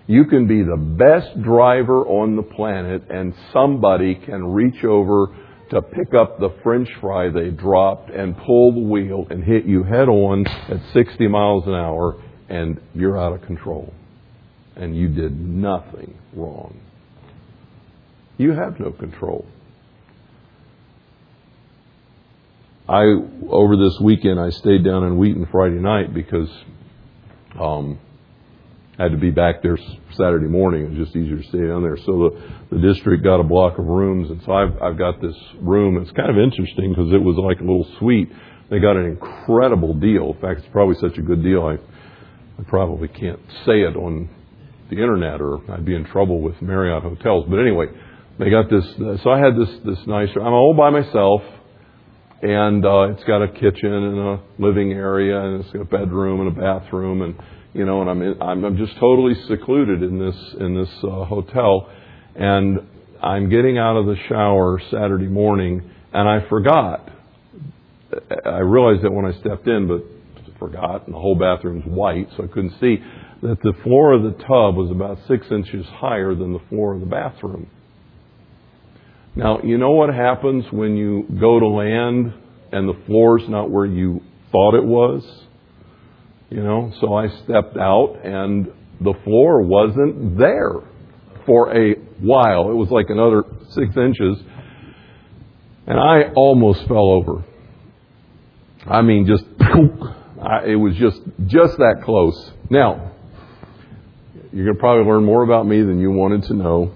You 0.07 0.25
can 0.25 0.47
be 0.47 0.63
the 0.63 0.77
best 0.77 1.43
driver 1.43 2.07
on 2.07 2.37
the 2.37 2.43
planet 2.43 3.03
and 3.11 3.35
somebody 3.53 4.15
can 4.15 4.53
reach 4.53 4.85
over 4.85 5.37
to 5.71 5.83
pick 5.83 6.15
up 6.15 6.39
the 6.39 6.51
french 6.63 6.89
fry 7.01 7.29
they 7.29 7.51
dropped 7.51 8.11
and 8.11 8.37
pull 8.39 8.73
the 8.73 8.89
wheel 8.89 9.27
and 9.31 9.43
hit 9.43 9.65
you 9.65 9.83
head 9.83 10.09
on 10.09 10.47
at 10.47 10.79
60 10.95 11.27
miles 11.27 11.65
an 11.67 11.75
hour 11.75 12.23
and 12.49 12.81
you're 12.95 13.21
out 13.21 13.33
of 13.33 13.43
control. 13.43 13.93
And 14.77 14.97
you 14.97 15.09
did 15.09 15.39
nothing 15.39 16.17
wrong. 16.35 16.79
You 18.39 18.53
have 18.53 18.79
no 18.79 18.93
control. 18.93 19.47
I 22.89 23.03
over 23.49 23.77
this 23.77 23.99
weekend 24.01 24.39
I 24.39 24.51
stayed 24.51 24.85
down 24.85 25.05
in 25.05 25.19
Wheaton 25.19 25.49
Friday 25.51 25.81
night 25.81 26.15
because 26.15 26.49
um, 27.61 27.99
I 28.99 29.05
had 29.05 29.13
to 29.13 29.19
be 29.19 29.31
back 29.31 29.63
there 29.63 29.77
Saturday 30.13 30.47
morning. 30.47 30.85
It 30.85 30.91
was 30.91 31.07
just 31.09 31.17
easier 31.17 31.37
to 31.37 31.49
stay 31.49 31.67
down 31.67 31.83
there. 31.83 31.97
So 31.97 32.31
the, 32.71 32.77
the 32.77 32.81
district 32.81 33.25
got 33.25 33.41
a 33.41 33.43
block 33.43 33.79
of 33.79 33.87
rooms, 33.87 34.31
and 34.31 34.41
so 34.45 34.53
I've 34.53 34.81
I've 34.81 34.99
got 34.99 35.21
this 35.21 35.35
room. 35.61 36.01
It's 36.01 36.13
kind 36.13 36.31
of 36.31 36.39
interesting 36.39 36.91
because 36.91 37.13
it 37.13 37.23
was 37.23 37.37
like 37.37 37.59
a 37.59 37.65
little 37.65 37.87
suite. 37.99 38.31
They 38.71 38.79
got 38.79 38.97
an 38.97 39.07
incredible 39.07 39.95
deal. 39.95 40.33
In 40.35 40.41
fact, 40.41 40.61
it's 40.61 40.69
probably 40.73 40.97
such 41.01 41.19
a 41.19 41.23
good 41.23 41.43
deal 41.43 41.67
I 41.67 41.79
I 42.59 42.63
probably 42.69 43.09
can't 43.09 43.41
say 43.65 43.83
it 43.83 43.97
on 43.97 44.31
the 44.91 44.97
internet 44.97 45.41
or 45.41 45.59
I'd 45.71 45.85
be 45.85 45.95
in 45.95 46.05
trouble 46.05 46.41
with 46.41 46.61
Marriott 46.63 47.03
hotels. 47.03 47.47
But 47.51 47.59
anyway, 47.59 47.87
they 48.39 48.49
got 48.49 48.71
this. 48.71 48.85
So 49.23 49.31
I 49.31 49.39
had 49.39 49.57
this 49.57 49.71
this 49.85 50.07
nice. 50.07 50.29
I'm 50.37 50.53
all 50.55 50.75
by 50.77 50.91
myself, 50.91 51.43
and 52.43 52.85
uh, 52.85 53.13
it's 53.13 53.25
got 53.25 53.43
a 53.43 53.49
kitchen 53.49 53.93
and 53.93 54.19
a 54.19 54.41
living 54.59 54.93
area, 54.93 55.41
and 55.41 55.65
it's 55.65 55.73
got 55.73 55.83
a 55.83 55.85
bedroom 55.85 56.47
and 56.47 56.57
a 56.57 56.61
bathroom, 56.61 57.23
and 57.23 57.35
you 57.73 57.85
know, 57.85 58.01
and 58.01 58.11
I'm 58.11 58.23
in, 58.23 58.43
I'm, 58.43 58.65
I'm 58.65 58.77
just 58.77 58.99
totally 58.99 59.35
secluded 59.49 60.03
in 60.03 60.19
this 60.19 60.37
in 60.61 60.75
this 60.75 60.91
uh, 61.03 61.25
hotel, 61.25 61.91
and 62.35 62.81
I'm 63.23 63.49
getting 63.49 63.79
out 63.79 63.97
of 63.97 64.07
the 64.07 64.17
shower 64.29 64.81
Saturday 64.91 65.29
morning, 65.29 65.91
and 66.13 66.29
I 66.29 66.49
forgot. 66.49 67.11
I 68.45 68.59
realized 68.59 69.03
that 69.03 69.13
when 69.13 69.27
I 69.27 69.33
stepped 69.41 69.67
in, 69.67 69.89
but 69.89 70.05
forgot, 70.59 71.07
and 71.07 71.15
the 71.15 71.19
whole 71.19 71.35
bathroom's 71.35 71.85
white, 71.85 72.29
so 72.37 72.45
I 72.45 72.47
couldn't 72.47 72.75
see 72.81 72.99
that 73.43 73.61
the 73.63 73.75
floor 73.83 74.13
of 74.13 74.23
the 74.23 74.33
tub 74.33 74.77
was 74.77 74.91
about 74.91 75.19
six 75.29 75.47
inches 75.51 75.87
higher 75.87 76.35
than 76.35 76.53
the 76.53 76.63
floor 76.69 76.95
of 76.95 77.01
the 77.01 77.07
bathroom. 77.07 77.69
Now, 79.37 79.61
you 79.63 79.77
know 79.77 79.91
what 79.91 80.15
happens 80.15 80.65
when 80.73 80.97
you 80.97 81.27
go 81.39 81.61
to 81.61 81.67
land 81.67 82.33
and 82.73 82.89
the 82.89 82.99
floor's 83.05 83.43
not 83.47 83.71
where 83.71 83.85
you 83.85 84.23
thought 84.51 84.75
it 84.75 84.85
was? 84.85 85.23
You 86.49 86.63
know, 86.63 86.91
so 87.01 87.13
I 87.13 87.29
stepped 87.45 87.77
out 87.77 88.21
and 88.25 88.73
the 88.99 89.13
floor 89.25 89.61
wasn't 89.61 90.39
there 90.39 90.73
for 91.45 91.77
a 91.77 91.97
while. 92.19 92.71
It 92.71 92.75
was 92.75 92.89
like 92.91 93.11
another 93.11 93.45
six 93.71 93.95
inches. 93.95 94.39
And 95.87 96.01
I 96.01 96.33
almost 96.35 96.89
fell 96.89 97.11
over. 97.11 97.45
I 98.87 99.03
mean, 99.03 99.27
just, 99.27 99.45
it 100.67 100.77
was 100.77 100.97
just, 100.97 101.21
just 101.47 101.77
that 101.77 102.03
close. 102.05 102.53
Now, 102.71 103.13
you're 104.51 104.65
going 104.65 104.77
to 104.77 104.81
probably 104.81 105.05
learn 105.05 105.25
more 105.25 105.43
about 105.43 105.67
me 105.67 105.83
than 105.83 106.01
you 106.01 106.11
wanted 106.11 106.45
to 106.45 106.55
know. 106.55 106.93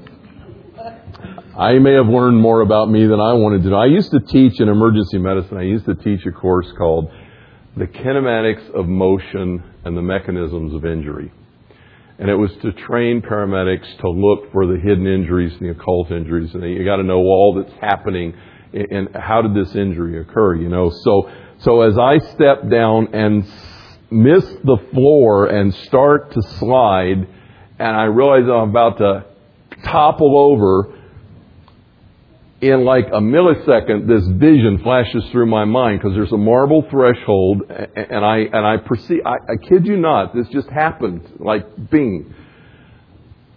I 1.61 1.78
may 1.78 1.92
have 1.92 2.06
learned 2.06 2.40
more 2.40 2.62
about 2.62 2.88
me 2.88 3.06
than 3.06 3.20
I 3.20 3.34
wanted 3.34 3.64
to 3.64 3.68
know. 3.68 3.76
I 3.76 3.84
used 3.84 4.11
to 4.12 4.20
teach 4.20 4.58
in 4.61 4.70
emergency 4.70 5.18
medicine. 5.18 5.58
I 5.58 5.64
used 5.64 5.84
to 5.84 5.94
teach 5.94 6.24
a 6.24 6.32
course 6.32 6.66
called 6.78 7.12
The 7.76 7.84
Kinematics 7.84 8.70
of 8.70 8.88
Motion 8.88 9.62
and 9.84 9.94
the 9.94 10.00
Mechanisms 10.00 10.72
of 10.72 10.86
Injury. 10.86 11.30
And 12.18 12.30
it 12.30 12.34
was 12.34 12.50
to 12.62 12.72
train 12.72 13.20
paramedics 13.20 13.94
to 14.00 14.08
look 14.08 14.50
for 14.52 14.66
the 14.66 14.80
hidden 14.82 15.06
injuries 15.06 15.52
and 15.61 15.68
the 15.68 15.72
occult 15.72 16.11
injuries. 16.11 16.54
And 16.54 16.62
you 16.64 16.82
got 16.82 16.96
to 16.96 17.02
know 17.02 17.18
all 17.18 17.62
that's 17.62 17.78
happening 17.78 18.32
and 18.72 19.14
how 19.14 19.42
did 19.42 19.54
this 19.54 19.74
injury 19.74 20.18
occur, 20.18 20.54
you 20.54 20.70
know. 20.70 20.88
So, 20.88 21.30
so 21.58 21.82
as 21.82 21.98
I 21.98 22.20
step 22.32 22.70
down 22.70 23.12
and 23.12 23.44
miss 24.11 24.44
the 24.64 24.78
floor 24.94 25.44
and 25.44 25.74
start 25.74 26.32
to 26.32 26.40
slide, 26.58 27.28
and 27.78 27.96
I 27.96 28.04
realize 28.04 28.44
I'm 28.44 28.70
about 28.70 28.96
to 28.96 29.26
topple 29.84 30.38
over, 30.38 30.96
in 32.61 32.84
like 32.84 33.06
a 33.06 33.20
millisecond, 33.20 34.06
this 34.06 34.26
vision 34.38 34.80
flashes 34.82 35.24
through 35.32 35.46
my 35.46 35.64
mind 35.64 36.00
because 36.00 36.14
there's 36.14 36.32
a 36.32 36.36
marble 36.36 36.84
threshold, 36.90 37.62
and 37.70 38.24
I 38.24 38.38
and 38.38 38.66
I 38.66 38.76
perceive. 38.76 39.20
I, 39.24 39.36
I 39.52 39.56
kid 39.68 39.86
you 39.86 39.96
not, 39.96 40.34
this 40.34 40.46
just 40.48 40.68
happened, 40.68 41.22
like 41.38 41.90
bing. 41.90 42.34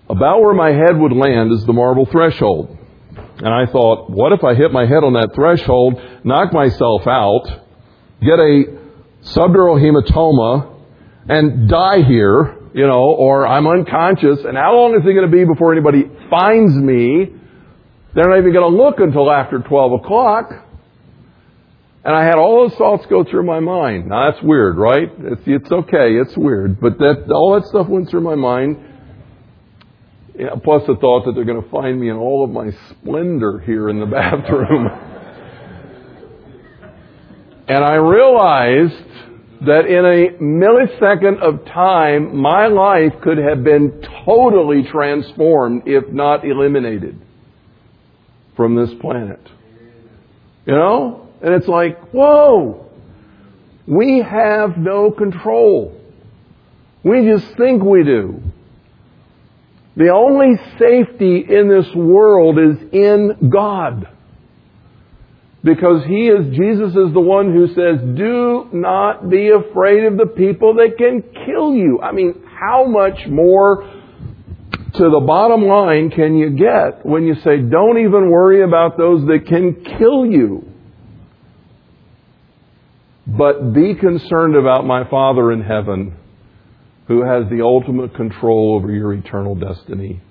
About 0.09 0.41
where 0.41 0.53
my 0.53 0.69
head 0.69 0.97
would 0.97 1.11
land 1.11 1.51
is 1.51 1.65
the 1.65 1.73
marble 1.73 2.05
threshold, 2.05 2.77
and 3.37 3.47
I 3.47 3.65
thought, 3.71 4.09
what 4.09 4.31
if 4.31 4.43
I 4.43 4.55
hit 4.55 4.71
my 4.71 4.85
head 4.85 5.03
on 5.03 5.13
that 5.13 5.31
threshold, 5.35 5.99
knock 6.23 6.53
myself 6.53 7.05
out, 7.05 7.43
get 8.21 8.39
a 8.39 8.63
subdural 9.23 9.79
hematoma, 9.81 10.77
and 11.27 11.69
die 11.69 12.03
here, 12.03 12.57
you 12.73 12.87
know, 12.87 13.15
or 13.17 13.45
I'm 13.47 13.67
unconscious, 13.67 14.39
and 14.45 14.57
how 14.57 14.75
long 14.75 14.95
is 14.95 15.01
it 15.01 15.13
going 15.13 15.29
to 15.29 15.35
be 15.35 15.43
before 15.43 15.73
anybody 15.73 16.03
finds 16.29 16.73
me? 16.73 17.33
They're 18.15 18.29
not 18.29 18.37
even 18.37 18.53
going 18.53 18.71
to 18.71 18.77
look 18.77 18.99
until 18.99 19.31
after 19.31 19.59
12 19.59 20.03
o'clock. 20.03 20.51
And 22.05 22.13
I 22.13 22.25
had 22.25 22.35
all 22.35 22.67
those 22.67 22.77
thoughts 22.77 23.05
go 23.09 23.23
through 23.23 23.45
my 23.45 23.59
mind. 23.59 24.09
Now 24.09 24.29
that's 24.29 24.43
weird, 24.43 24.77
right? 24.77 25.09
It's, 25.19 25.41
it's 25.45 25.71
okay, 25.71 26.15
it's 26.15 26.35
weird. 26.37 26.79
But 26.79 26.97
that, 26.99 27.31
all 27.31 27.59
that 27.59 27.67
stuff 27.67 27.87
went 27.87 28.09
through 28.09 28.21
my 28.21 28.35
mind. 28.35 28.77
Plus 30.63 30.83
the 30.85 30.95
thought 30.99 31.25
that 31.25 31.33
they're 31.33 31.45
going 31.45 31.63
to 31.63 31.69
find 31.69 31.99
me 31.99 32.09
in 32.09 32.17
all 32.17 32.43
of 32.43 32.49
my 32.49 32.71
splendor 32.89 33.59
here 33.59 33.89
in 33.89 33.99
the 33.99 34.05
bathroom. 34.11 34.87
and 37.67 37.83
I 37.83 37.95
realized 37.95 39.09
that 39.65 39.85
in 39.85 40.05
a 40.05 40.43
millisecond 40.43 41.39
of 41.39 41.65
time, 41.67 42.35
my 42.35 42.67
life 42.67 43.13
could 43.21 43.37
have 43.37 43.63
been 43.63 44.03
totally 44.25 44.83
transformed 44.91 45.83
if 45.85 46.11
not 46.11 46.43
eliminated 46.43 47.21
from 48.55 48.75
this 48.75 48.93
planet. 48.99 49.41
You 50.65 50.73
know? 50.73 51.29
And 51.41 51.53
it's 51.53 51.67
like, 51.67 51.99
whoa! 52.11 52.89
We 53.85 54.19
have 54.19 54.77
no 54.77 55.11
control. 55.11 55.99
We 57.03 57.25
just 57.29 57.57
think 57.57 57.83
we 57.83 58.03
do. 58.03 58.41
The 59.95 60.09
only 60.09 60.57
safety 60.79 61.45
in 61.47 61.67
this 61.67 61.93
world 61.93 62.57
is 62.57 62.77
in 62.93 63.49
God. 63.49 64.07
Because 65.63 66.05
He 66.05 66.27
is, 66.27 66.55
Jesus 66.55 66.89
is 66.89 67.13
the 67.13 67.19
one 67.19 67.53
who 67.53 67.67
says, 67.67 67.99
do 68.17 68.69
not 68.73 69.29
be 69.29 69.49
afraid 69.49 70.05
of 70.05 70.17
the 70.17 70.25
people 70.25 70.75
that 70.75 70.97
can 70.97 71.21
kill 71.45 71.75
you. 71.75 71.99
I 72.01 72.11
mean, 72.11 72.43
how 72.59 72.85
much 72.85 73.27
more 73.27 73.92
to 74.95 75.09
the 75.09 75.19
bottom 75.19 75.63
line 75.63 76.11
can 76.11 76.37
you 76.37 76.51
get 76.51 77.05
when 77.05 77.25
you 77.25 77.35
say, 77.35 77.57
don't 77.57 77.99
even 77.99 78.29
worry 78.29 78.63
about 78.63 78.97
those 78.97 79.25
that 79.27 79.45
can 79.47 79.83
kill 79.97 80.25
you? 80.25 80.69
But 83.25 83.73
be 83.73 83.95
concerned 83.95 84.55
about 84.55 84.85
my 84.85 85.09
Father 85.09 85.51
in 85.51 85.61
heaven 85.61 86.17
who 87.07 87.23
has 87.23 87.49
the 87.49 87.61
ultimate 87.61 88.15
control 88.15 88.75
over 88.75 88.91
your 88.91 89.13
eternal 89.13 89.55
destiny. 89.55 90.21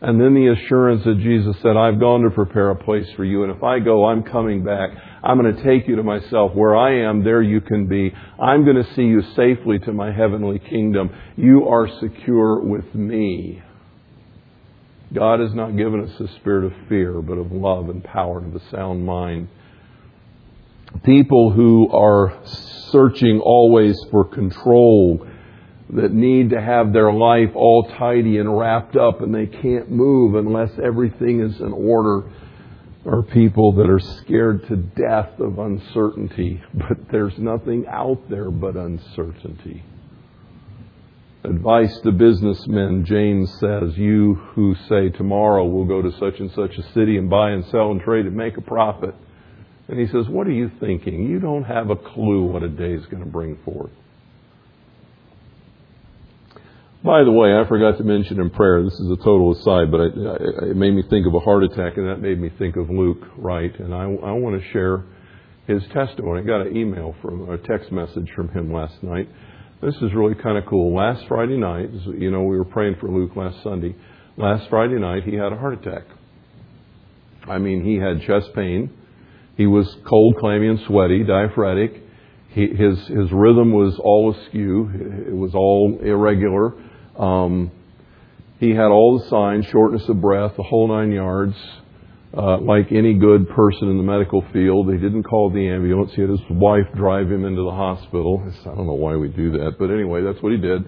And 0.00 0.20
then 0.20 0.34
the 0.34 0.52
assurance 0.52 1.04
that 1.04 1.18
Jesus 1.18 1.56
said, 1.62 1.76
I've 1.76 1.98
gone 1.98 2.22
to 2.22 2.30
prepare 2.30 2.70
a 2.70 2.76
place 2.76 3.06
for 3.16 3.24
you, 3.24 3.44
and 3.44 3.56
if 3.56 3.62
I 3.62 3.78
go, 3.78 4.04
I'm 4.04 4.22
coming 4.22 4.62
back. 4.62 4.90
I'm 5.22 5.40
going 5.40 5.56
to 5.56 5.62
take 5.64 5.88
you 5.88 5.96
to 5.96 6.02
myself. 6.02 6.54
Where 6.54 6.76
I 6.76 7.08
am, 7.08 7.24
there 7.24 7.42
you 7.42 7.60
can 7.60 7.86
be. 7.86 8.12
I'm 8.40 8.64
going 8.64 8.76
to 8.76 8.94
see 8.94 9.02
you 9.02 9.22
safely 9.34 9.78
to 9.80 9.92
my 9.92 10.12
heavenly 10.12 10.58
kingdom. 10.58 11.10
You 11.36 11.66
are 11.68 11.88
secure 12.00 12.60
with 12.60 12.94
me. 12.94 13.62
God 15.16 15.40
has 15.40 15.54
not 15.54 15.78
given 15.78 16.04
us 16.04 16.20
a 16.20 16.28
spirit 16.36 16.66
of 16.66 16.88
fear, 16.90 17.22
but 17.22 17.38
of 17.38 17.50
love 17.50 17.88
and 17.88 18.04
power 18.04 18.38
and 18.38 18.54
of 18.54 18.62
a 18.62 18.70
sound 18.70 19.06
mind. 19.06 19.48
People 21.04 21.52
who 21.52 21.88
are 21.90 22.38
searching 22.92 23.40
always 23.40 23.98
for 24.10 24.26
control 24.26 25.26
that 25.88 26.12
need 26.12 26.50
to 26.50 26.60
have 26.60 26.92
their 26.92 27.10
life 27.10 27.48
all 27.54 27.88
tidy 27.98 28.36
and 28.36 28.58
wrapped 28.58 28.96
up 28.96 29.22
and 29.22 29.34
they 29.34 29.46
can't 29.46 29.90
move 29.90 30.34
unless 30.34 30.70
everything 30.84 31.40
is 31.40 31.60
in 31.60 31.72
order 31.72 32.30
are 33.06 33.22
people 33.22 33.72
that 33.72 33.88
are 33.88 34.00
scared 34.00 34.66
to 34.68 34.76
death 34.76 35.38
of 35.38 35.58
uncertainty, 35.58 36.60
but 36.74 37.08
there's 37.10 37.38
nothing 37.38 37.86
out 37.88 38.28
there 38.28 38.50
but 38.50 38.76
uncertainty. 38.76 39.82
Advice 41.46 41.96
to 42.00 42.10
businessmen, 42.10 43.04
James 43.04 43.48
says, 43.60 43.96
you 43.96 44.34
who 44.34 44.74
say 44.88 45.10
tomorrow 45.10 45.64
we'll 45.64 45.84
go 45.84 46.02
to 46.02 46.10
such 46.18 46.40
and 46.40 46.50
such 46.50 46.76
a 46.76 46.82
city 46.92 47.18
and 47.18 47.30
buy 47.30 47.50
and 47.50 47.64
sell 47.66 47.92
and 47.92 48.00
trade 48.00 48.26
and 48.26 48.36
make 48.36 48.56
a 48.56 48.60
profit. 48.60 49.14
And 49.86 49.96
he 50.00 50.06
says, 50.08 50.26
what 50.26 50.48
are 50.48 50.52
you 50.52 50.72
thinking? 50.80 51.28
You 51.28 51.38
don't 51.38 51.62
have 51.62 51.90
a 51.90 51.94
clue 51.94 52.46
what 52.46 52.64
a 52.64 52.68
day 52.68 52.92
is 52.94 53.06
going 53.06 53.22
to 53.22 53.30
bring 53.30 53.58
forth. 53.64 53.92
By 57.04 57.22
the 57.22 57.30
way, 57.30 57.56
I 57.56 57.64
forgot 57.68 57.96
to 57.98 58.02
mention 58.02 58.40
in 58.40 58.50
prayer, 58.50 58.82
this 58.82 58.98
is 58.98 59.08
a 59.12 59.16
total 59.16 59.52
aside, 59.52 59.92
but 59.92 60.00
it 60.00 60.76
made 60.76 60.94
me 60.94 61.04
think 61.08 61.28
of 61.28 61.34
a 61.34 61.38
heart 61.38 61.62
attack, 61.62 61.96
and 61.96 62.08
that 62.08 62.20
made 62.20 62.40
me 62.40 62.50
think 62.58 62.74
of 62.74 62.90
Luke 62.90 63.22
Wright. 63.36 63.78
And 63.78 63.94
I, 63.94 64.02
I 64.02 64.32
want 64.32 64.60
to 64.60 64.68
share 64.72 65.04
his 65.68 65.80
testimony. 65.92 66.40
I 66.40 66.44
got 66.44 66.66
an 66.66 66.76
email 66.76 67.14
from, 67.22 67.48
a 67.48 67.58
text 67.58 67.92
message 67.92 68.28
from 68.34 68.48
him 68.48 68.72
last 68.72 69.00
night. 69.04 69.28
This 69.82 69.94
is 69.96 70.14
really 70.14 70.34
kind 70.34 70.56
of 70.56 70.64
cool. 70.64 70.96
Last 70.96 71.26
Friday 71.28 71.58
night, 71.58 71.90
you 71.92 72.30
know, 72.30 72.44
we 72.44 72.56
were 72.56 72.64
praying 72.64 72.96
for 72.98 73.10
Luke 73.10 73.36
last 73.36 73.62
Sunday. 73.62 73.94
Last 74.38 74.70
Friday 74.70 74.98
night, 74.98 75.24
he 75.24 75.34
had 75.34 75.52
a 75.52 75.56
heart 75.56 75.74
attack. 75.74 76.04
I 77.46 77.58
mean, 77.58 77.84
he 77.84 77.96
had 77.96 78.22
chest 78.22 78.54
pain. 78.54 78.90
He 79.58 79.66
was 79.66 79.86
cold, 80.08 80.36
clammy, 80.38 80.68
and 80.68 80.80
sweaty, 80.86 81.24
diaphoretic. 81.24 82.02
He, 82.48 82.68
his, 82.68 82.98
his 83.06 83.30
rhythm 83.30 83.72
was 83.72 83.98
all 84.02 84.34
askew. 84.34 84.90
It 85.28 85.36
was 85.36 85.54
all 85.54 85.98
irregular. 86.02 86.72
Um, 87.18 87.70
he 88.58 88.70
had 88.70 88.86
all 88.86 89.18
the 89.18 89.28
signs, 89.28 89.66
shortness 89.66 90.08
of 90.08 90.22
breath, 90.22 90.56
the 90.56 90.62
whole 90.62 90.88
nine 90.88 91.12
yards. 91.12 91.54
Uh, 92.36 92.60
like 92.60 92.92
any 92.92 93.14
good 93.14 93.48
person 93.48 93.88
in 93.88 93.96
the 93.96 94.02
medical 94.02 94.44
field, 94.52 94.92
he 94.92 94.98
didn't 94.98 95.22
call 95.22 95.48
the 95.50 95.68
ambulance. 95.68 96.12
He 96.14 96.20
had 96.20 96.28
his 96.28 96.44
wife 96.50 96.84
drive 96.94 97.32
him 97.32 97.46
into 97.46 97.62
the 97.62 97.70
hospital. 97.70 98.44
I 98.44 98.74
don't 98.74 98.86
know 98.86 98.92
why 98.92 99.16
we 99.16 99.28
do 99.28 99.52
that, 99.52 99.76
but 99.78 99.90
anyway, 99.90 100.20
that's 100.22 100.42
what 100.42 100.52
he 100.52 100.58
did. 100.58 100.84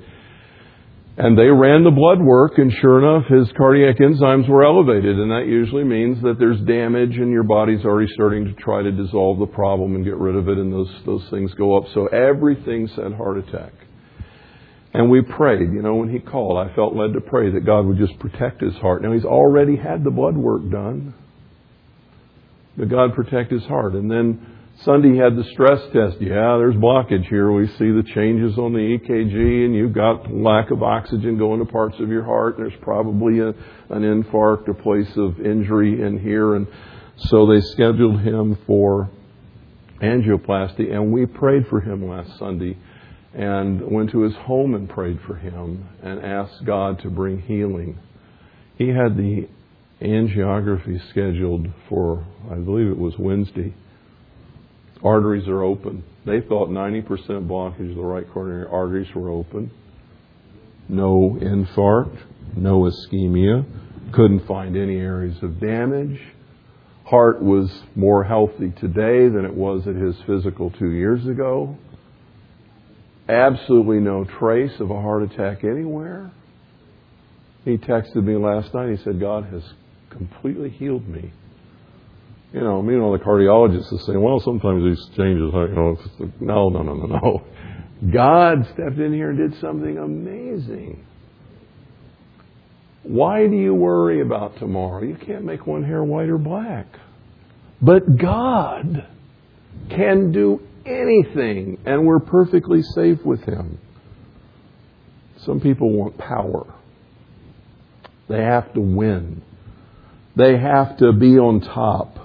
And 1.16 1.38
they 1.38 1.48
ran 1.48 1.84
the 1.84 1.90
blood 1.90 2.20
work, 2.20 2.58
and 2.58 2.70
sure 2.80 3.00
enough, 3.00 3.26
his 3.32 3.50
cardiac 3.56 3.96
enzymes 3.96 4.46
were 4.46 4.62
elevated, 4.62 5.18
and 5.18 5.30
that 5.30 5.46
usually 5.48 5.84
means 5.84 6.22
that 6.22 6.36
there's 6.38 6.60
damage, 6.60 7.16
and 7.16 7.32
your 7.32 7.42
body's 7.44 7.82
already 7.84 8.12
starting 8.12 8.44
to 8.44 8.52
try 8.52 8.82
to 8.82 8.92
dissolve 8.92 9.38
the 9.38 9.46
problem 9.46 9.96
and 9.96 10.04
get 10.04 10.18
rid 10.18 10.36
of 10.36 10.48
it, 10.48 10.58
and 10.58 10.70
those 10.70 10.92
those 11.06 11.24
things 11.30 11.52
go 11.54 11.78
up. 11.78 11.84
So 11.94 12.06
everything 12.08 12.88
said 12.94 13.14
heart 13.14 13.38
attack. 13.38 13.72
And 14.92 15.10
we 15.10 15.22
prayed, 15.22 15.72
you 15.72 15.82
know, 15.82 15.96
when 15.96 16.10
he 16.10 16.18
called, 16.18 16.58
I 16.58 16.74
felt 16.74 16.94
led 16.94 17.14
to 17.14 17.20
pray 17.20 17.50
that 17.52 17.64
God 17.64 17.86
would 17.86 17.98
just 17.98 18.18
protect 18.18 18.60
his 18.60 18.74
heart. 18.74 19.02
Now 19.02 19.12
he's 19.12 19.24
already 19.24 19.76
had 19.76 20.04
the 20.04 20.10
blood 20.10 20.36
work 20.36 20.70
done. 20.70 21.14
But 22.78 22.88
God 22.88 23.14
protect 23.14 23.50
his 23.50 23.64
heart. 23.64 23.94
And 23.94 24.08
then 24.08 24.58
Sunday 24.84 25.16
had 25.16 25.34
the 25.34 25.42
stress 25.52 25.80
test. 25.92 26.20
Yeah, 26.20 26.56
there's 26.58 26.76
blockage 26.76 27.28
here. 27.28 27.50
We 27.50 27.66
see 27.66 27.90
the 27.90 28.04
changes 28.14 28.56
on 28.56 28.72
the 28.72 28.78
EKG 28.78 29.64
and 29.64 29.74
you've 29.74 29.92
got 29.92 30.32
lack 30.32 30.70
of 30.70 30.84
oxygen 30.84 31.36
going 31.36 31.58
to 31.58 31.70
parts 31.70 31.96
of 31.98 32.08
your 32.08 32.24
heart. 32.24 32.54
There's 32.56 32.76
probably 32.80 33.40
a, 33.40 33.48
an 33.48 34.02
infarct, 34.02 34.68
a 34.68 34.74
place 34.74 35.10
of 35.16 35.40
injury 35.40 36.00
in 36.00 36.20
here. 36.20 36.54
And 36.54 36.68
so 37.16 37.46
they 37.46 37.60
scheduled 37.60 38.20
him 38.20 38.56
for 38.66 39.10
angioplasty 40.00 40.92
and 40.92 41.12
we 41.12 41.26
prayed 41.26 41.66
for 41.66 41.80
him 41.80 42.08
last 42.08 42.38
Sunday 42.38 42.78
and 43.34 43.90
went 43.90 44.10
to 44.10 44.20
his 44.20 44.34
home 44.36 44.76
and 44.76 44.88
prayed 44.88 45.18
for 45.26 45.34
him 45.34 45.88
and 46.04 46.24
asked 46.24 46.64
God 46.64 47.00
to 47.00 47.10
bring 47.10 47.40
healing. 47.42 47.98
He 48.76 48.88
had 48.90 49.16
the 49.16 49.48
angiography 50.00 50.98
scheduled 51.10 51.66
for, 51.88 52.24
I 52.50 52.54
believe 52.56 52.88
it 52.88 52.98
was 52.98 53.14
Wednesday. 53.18 53.74
Arteries 55.02 55.48
are 55.48 55.62
open. 55.62 56.04
They 56.26 56.40
thought 56.40 56.68
90% 56.68 57.04
blockage 57.46 57.90
of 57.90 57.96
the 57.96 58.02
right 58.02 58.28
coronary 58.32 58.66
arteries 58.70 59.14
were 59.14 59.30
open. 59.30 59.70
No 60.88 61.38
infarct, 61.40 62.18
no 62.56 62.90
ischemia. 62.90 63.64
Couldn't 64.12 64.46
find 64.46 64.76
any 64.76 64.96
areas 64.96 65.36
of 65.42 65.60
damage. 65.60 66.20
Heart 67.04 67.42
was 67.42 67.70
more 67.94 68.24
healthy 68.24 68.72
today 68.80 69.28
than 69.28 69.44
it 69.44 69.54
was 69.54 69.86
at 69.86 69.94
his 69.94 70.16
physical 70.26 70.70
two 70.70 70.90
years 70.90 71.26
ago 71.26 71.76
absolutely 73.28 74.00
no 74.00 74.24
trace 74.24 74.72
of 74.80 74.90
a 74.90 75.00
heart 75.00 75.22
attack 75.22 75.62
anywhere. 75.62 76.30
He 77.64 77.76
texted 77.76 78.24
me 78.24 78.36
last 78.36 78.72
night. 78.72 78.90
He 78.90 79.04
said, 79.04 79.20
God 79.20 79.44
has 79.46 79.62
completely 80.10 80.70
healed 80.70 81.08
me. 81.08 81.32
You 82.52 82.60
know, 82.60 82.80
meanwhile, 82.82 83.12
the 83.12 83.18
cardiologist 83.18 83.92
is 83.92 84.06
saying, 84.06 84.20
well, 84.20 84.40
sometimes 84.40 84.82
these 84.82 85.16
changes, 85.16 85.52
you 85.52 85.74
know, 85.74 85.96
no, 86.40 86.68
no, 86.70 86.82
no, 86.82 86.94
no, 86.94 87.06
no. 87.06 87.44
God 88.12 88.64
stepped 88.72 88.98
in 88.98 89.12
here 89.12 89.30
and 89.30 89.38
did 89.38 89.60
something 89.60 89.98
amazing. 89.98 91.04
Why 93.02 93.46
do 93.46 93.56
you 93.56 93.74
worry 93.74 94.20
about 94.20 94.58
tomorrow? 94.58 95.02
You 95.02 95.16
can't 95.16 95.44
make 95.44 95.66
one 95.66 95.82
hair 95.82 96.02
white 96.02 96.28
or 96.28 96.38
black. 96.38 96.86
But 97.82 98.16
God 98.16 99.06
can 99.90 100.32
do 100.32 100.60
anything, 100.86 101.78
and 101.86 102.06
we're 102.06 102.18
perfectly 102.20 102.82
safe 102.94 103.18
with 103.24 103.42
Him. 103.44 103.78
Some 105.38 105.60
people 105.60 105.90
want 105.92 106.18
power. 106.18 106.66
They 108.28 108.42
have 108.42 108.72
to 108.74 108.80
win. 108.80 109.42
They 110.38 110.56
have 110.56 110.96
to 110.98 111.12
be 111.12 111.36
on 111.36 111.60
top. 111.60 112.16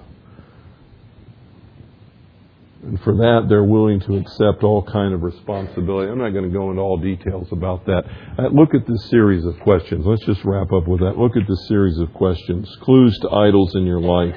And 2.83 3.01
for 3.01 3.15
that, 3.15 3.45
they're 3.49 3.63
willing 3.63 4.01
to 4.01 4.17
accept 4.17 4.63
all 4.63 4.83
kind 4.83 5.15
of 5.15 5.23
responsibility. 5.23 6.11
I'm 6.11 6.19
not 6.19 6.29
going 6.29 6.43
to 6.43 6.51
go 6.51 6.69
into 6.69 6.81
all 6.81 6.97
details 6.97 7.47
about 7.51 7.85
that. 7.85 8.03
Uh, 8.37 8.49
look 8.49 8.75
at 8.75 8.85
this 8.85 9.09
series 9.09 9.43
of 9.45 9.59
questions. 9.61 10.05
Let's 10.05 10.23
just 10.25 10.45
wrap 10.45 10.71
up 10.71 10.87
with 10.87 10.99
that. 10.99 11.17
Look 11.17 11.35
at 11.37 11.47
this 11.47 11.67
series 11.67 11.97
of 11.97 12.13
questions. 12.13 12.69
Clues 12.81 13.17
to 13.21 13.29
idols 13.31 13.73
in 13.73 13.87
your 13.87 14.01
life. 14.01 14.35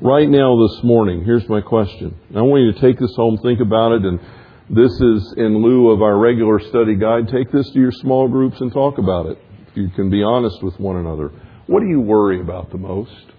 Right 0.00 0.30
now, 0.30 0.56
this 0.66 0.82
morning, 0.82 1.24
here's 1.24 1.46
my 1.46 1.60
question. 1.60 2.16
I 2.34 2.40
want 2.40 2.62
you 2.62 2.72
to 2.72 2.80
take 2.80 2.98
this 2.98 3.14
home, 3.16 3.38
think 3.42 3.60
about 3.60 3.92
it, 3.92 4.02
and 4.04 4.18
this 4.70 4.92
is 4.92 5.34
in 5.36 5.62
lieu 5.62 5.90
of 5.90 6.00
our 6.00 6.16
regular 6.16 6.58
study 6.58 6.94
guide. 6.94 7.28
Take 7.28 7.52
this 7.52 7.68
to 7.70 7.78
your 7.78 7.92
small 7.92 8.28
groups 8.28 8.60
and 8.60 8.72
talk 8.72 8.96
about 8.96 9.26
it. 9.26 9.38
You 9.74 9.88
can 9.88 10.10
be 10.10 10.22
honest 10.22 10.62
with 10.62 10.78
one 10.78 10.96
another. 10.96 11.30
What 11.66 11.80
do 11.80 11.86
you 11.86 12.00
worry 12.00 12.40
about 12.40 12.70
the 12.70 12.78
most? 12.78 13.32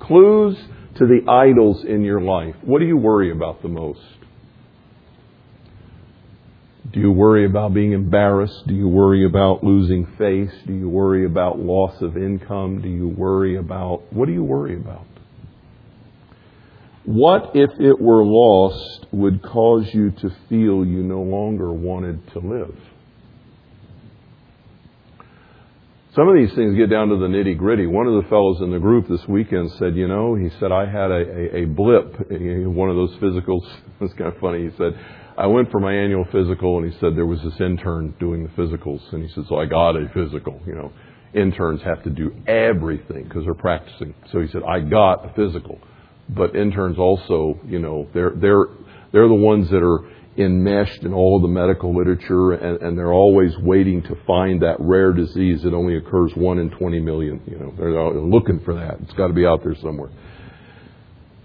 Clues 0.00 0.56
to 0.96 1.06
the 1.06 1.28
idols 1.28 1.84
in 1.84 2.02
your 2.02 2.20
life. 2.20 2.54
What 2.62 2.78
do 2.78 2.86
you 2.86 2.96
worry 2.96 3.32
about 3.32 3.62
the 3.62 3.68
most? 3.68 4.00
Do 6.92 7.00
you 7.00 7.10
worry 7.10 7.44
about 7.46 7.74
being 7.74 7.92
embarrassed? 7.92 8.68
Do 8.68 8.74
you 8.74 8.86
worry 8.86 9.24
about 9.24 9.64
losing 9.64 10.06
face? 10.16 10.52
Do 10.66 10.72
you 10.72 10.88
worry 10.88 11.26
about 11.26 11.58
loss 11.58 12.00
of 12.00 12.16
income? 12.16 12.82
Do 12.82 12.88
you 12.88 13.08
worry 13.08 13.56
about, 13.56 14.12
what 14.12 14.26
do 14.26 14.32
you 14.32 14.44
worry 14.44 14.76
about? 14.76 15.06
What 17.04 17.50
if 17.54 17.70
it 17.80 18.00
were 18.00 18.24
lost 18.24 19.06
would 19.10 19.42
cause 19.42 19.92
you 19.92 20.10
to 20.10 20.30
feel 20.48 20.84
you 20.84 21.02
no 21.02 21.22
longer 21.22 21.72
wanted 21.72 22.30
to 22.32 22.38
live? 22.38 22.76
Some 26.14 26.28
of 26.28 26.36
these 26.36 26.54
things 26.54 26.76
get 26.76 26.90
down 26.90 27.08
to 27.08 27.16
the 27.16 27.26
nitty 27.26 27.58
gritty. 27.58 27.86
One 27.86 28.06
of 28.06 28.22
the 28.22 28.28
fellows 28.28 28.58
in 28.60 28.70
the 28.70 28.78
group 28.78 29.08
this 29.08 29.26
weekend 29.26 29.72
said, 29.80 29.96
you 29.96 30.06
know, 30.06 30.36
he 30.36 30.48
said, 30.60 30.70
I 30.70 30.86
had 30.86 31.10
a, 31.10 31.56
a, 31.56 31.62
a 31.62 31.66
blip, 31.66 32.30
one 32.30 32.88
of 32.88 32.96
those 32.96 33.14
physicals. 33.16 33.62
It's 34.00 34.12
kind 34.14 34.32
of 34.32 34.38
funny. 34.40 34.64
He 34.64 34.70
said, 34.76 34.98
I 35.38 35.46
went 35.46 35.70
for 35.70 35.80
my 35.80 35.94
annual 35.94 36.26
physical 36.30 36.78
and 36.78 36.92
he 36.92 36.98
said 36.98 37.16
there 37.16 37.26
was 37.26 37.40
this 37.42 37.58
intern 37.60 38.14
doing 38.20 38.42
the 38.42 38.50
physicals. 38.50 39.00
And 39.12 39.22
he 39.22 39.32
said, 39.34 39.44
so 39.48 39.56
I 39.56 39.66
got 39.66 39.96
a 39.96 40.08
physical, 40.12 40.60
you 40.66 40.74
know. 40.74 40.92
Interns 41.32 41.80
have 41.82 42.02
to 42.04 42.10
do 42.10 42.34
everything 42.46 43.24
because 43.24 43.44
they're 43.44 43.54
practicing. 43.54 44.14
So 44.30 44.40
he 44.40 44.48
said, 44.48 44.62
I 44.62 44.80
got 44.80 45.24
a 45.24 45.32
physical 45.34 45.80
but 46.28 46.56
interns 46.56 46.98
also, 46.98 47.58
you 47.66 47.78
know, 47.78 48.08
they're 48.14 48.32
they're 48.36 48.66
they're 49.12 49.28
the 49.28 49.34
ones 49.34 49.68
that 49.70 49.82
are 49.82 50.10
enmeshed 50.36 51.02
in 51.02 51.12
all 51.12 51.40
the 51.40 51.48
medical 51.48 51.96
literature, 51.96 52.52
and, 52.52 52.82
and 52.82 52.98
they're 52.98 53.12
always 53.12 53.56
waiting 53.58 54.02
to 54.02 54.16
find 54.26 54.62
that 54.62 54.76
rare 54.80 55.12
disease 55.12 55.62
that 55.62 55.74
only 55.74 55.96
occurs 55.96 56.32
one 56.34 56.58
in 56.58 56.70
20 56.70 57.00
million. 57.00 57.40
You 57.46 57.58
know, 57.58 57.74
they're 57.76 58.20
looking 58.20 58.60
for 58.64 58.74
that. 58.74 58.98
It's 59.02 59.12
got 59.14 59.28
to 59.28 59.32
be 59.32 59.46
out 59.46 59.62
there 59.62 59.76
somewhere. 59.76 60.10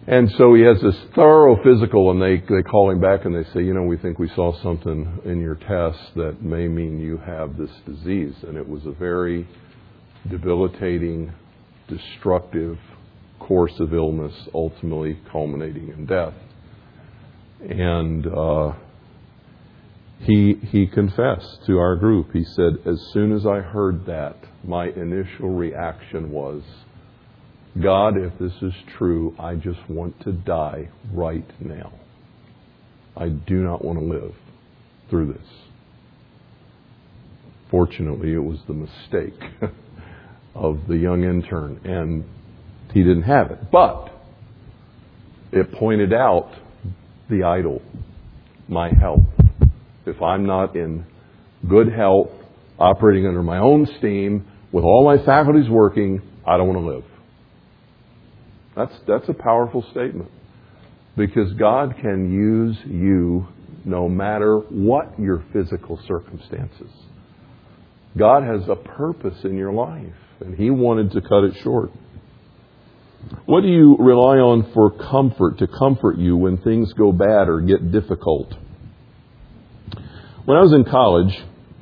And 0.08 0.32
so 0.38 0.56
he 0.56 0.64
has 0.64 0.82
this 0.82 0.96
thorough 1.14 1.62
physical, 1.64 2.10
and 2.10 2.20
they 2.20 2.38
they 2.38 2.64
call 2.64 2.90
him 2.90 3.00
back 3.00 3.26
and 3.26 3.36
they 3.36 3.48
say, 3.52 3.64
you 3.64 3.76
know, 3.76 3.84
we 3.84 3.98
think 3.98 4.18
we 4.18 4.30
saw 4.30 4.60
something 4.64 5.20
in 5.24 5.40
your 5.40 5.54
test 5.54 6.00
that 6.16 6.42
may 6.42 6.68
mean 6.68 7.00
you 7.00 7.18
have 7.18 7.58
this 7.58 7.70
disease, 7.86 8.34
and 8.48 8.58
it 8.58 8.68
was 8.68 8.86
a 8.88 8.92
very 8.92 9.48
debilitating, 10.28 11.32
destructive 11.88 12.80
course 13.40 13.80
of 13.80 13.94
illness, 13.94 14.34
ultimately 14.54 15.20
culminating 15.32 15.90
in 15.90 16.08
death. 16.08 16.34
And 17.62 18.26
uh, 18.28 18.74
he, 20.20 20.56
he 20.72 20.88
confessed 20.88 21.66
to 21.68 21.78
our 21.78 21.96
group. 21.96 22.32
He 22.34 22.44
said, 22.44 22.78
As 22.86 23.00
soon 23.14 23.32
as 23.32 23.46
I 23.46 23.60
heard 23.60 24.06
that, 24.06 24.38
my 24.64 24.88
initial 24.88 25.50
reaction 25.50 26.32
was, 26.32 26.62
God, 27.82 28.18
if 28.18 28.38
this 28.40 28.54
is 28.62 28.74
true, 28.98 29.36
I 29.40 29.56
just 29.56 29.80
want 29.90 30.20
to 30.22 30.32
die 30.32 30.90
right 31.14 31.50
now. 31.60 31.94
I 33.16 33.30
do 33.30 33.64
not 33.64 33.84
want 33.84 34.00
to 34.00 34.06
live 34.06 34.34
through 35.10 35.34
this. 35.34 35.48
Fortunately, 37.70 38.34
it 38.34 38.44
was 38.44 38.60
the 38.68 38.74
mistake 38.74 39.40
of 40.56 40.80
the 40.88 40.98
young 40.98 41.24
intern, 41.24 41.80
and 41.84 42.26
he 42.94 43.04
didn't 43.04 43.24
have 43.24 43.52
it. 43.52 43.72
But 43.72 44.10
it 45.52 45.72
pointed 45.74 46.14
out 46.14 46.52
the 47.30 47.44
idol, 47.44 47.82
my 48.68 48.90
health. 48.90 49.26
If 50.06 50.22
I'm 50.22 50.46
not 50.46 50.76
in 50.76 51.06
good 51.68 51.92
health, 51.92 52.30
operating 52.80 53.28
under 53.28 53.44
my 53.44 53.60
own 53.60 53.88
steam, 53.98 54.48
with 54.72 54.84
all 54.84 55.06
my 55.06 55.24
faculties 55.26 55.70
working, 55.70 56.22
I 56.46 56.58
don't 56.58 56.68
want 56.68 56.80
to 56.80 56.92
live. 56.94 57.04
That's, 58.76 58.94
that's 59.08 59.30
a 59.30 59.34
powerful 59.34 59.86
statement. 59.92 60.30
Because 61.18 61.52
God 61.54 61.96
can 62.02 62.32
use 62.32 62.78
you 62.86 63.48
no 63.84 64.08
matter 64.08 64.58
what 64.58 65.20
your 65.20 65.44
physical 65.52 66.00
circumstances. 66.08 66.92
God 68.18 68.44
has 68.44 68.68
a 68.70 68.76
purpose 68.76 69.44
in 69.44 69.58
your 69.58 69.74
life, 69.74 70.14
and 70.40 70.56
He 70.56 70.70
wanted 70.70 71.12
to 71.12 71.22
cut 71.22 71.44
it 71.44 71.56
short. 71.62 71.92
What 73.46 73.62
do 73.62 73.68
you 73.68 73.98
rely 73.98 74.38
on 74.38 74.72
for 74.74 74.92
comfort, 74.92 75.60
to 75.60 75.68
comfort 75.68 76.18
you 76.18 76.38
when 76.38 76.58
things 76.58 76.94
go 76.94 77.12
bad 77.12 77.50
or 77.50 77.62
get 77.62 77.92
difficult? 77.92 78.54
When 80.46 80.58
I 80.58 80.62
was 80.62 80.74
in 80.74 80.86
college, 80.86 81.38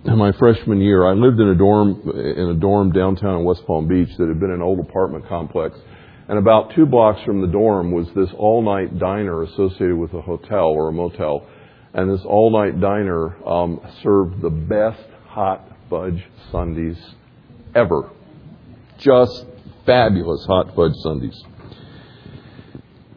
in 0.05 0.17
my 0.17 0.31
freshman 0.33 0.81
year, 0.81 1.05
I 1.05 1.13
lived 1.13 1.39
in 1.39 1.49
a 1.49 1.55
dorm 1.55 2.01
in 2.09 2.49
a 2.49 2.53
dorm 2.53 2.91
downtown 2.91 3.39
in 3.39 3.45
West 3.45 3.65
Palm 3.67 3.87
Beach 3.87 4.09
that 4.17 4.27
had 4.27 4.39
been 4.39 4.51
an 4.51 4.61
old 4.61 4.79
apartment 4.79 5.27
complex. 5.27 5.77
And 6.29 6.37
about 6.37 6.73
two 6.75 6.85
blocks 6.85 7.21
from 7.23 7.41
the 7.41 7.47
dorm 7.47 7.91
was 7.91 8.07
this 8.15 8.29
all-night 8.37 8.99
diner 8.99 9.43
associated 9.43 9.97
with 9.97 10.13
a 10.13 10.21
hotel 10.21 10.65
or 10.65 10.89
a 10.89 10.93
motel. 10.93 11.47
And 11.93 12.11
this 12.11 12.25
all-night 12.25 12.81
diner 12.81 13.47
um, 13.47 13.79
served 14.03 14.41
the 14.41 14.49
best 14.49 15.01
hot 15.27 15.69
fudge 15.89 16.23
sundaes 16.51 16.97
ever. 17.73 18.09
Just 18.99 19.45
fabulous 19.87 20.45
hot 20.45 20.75
fudge 20.75 20.93
sundaes. 21.01 21.43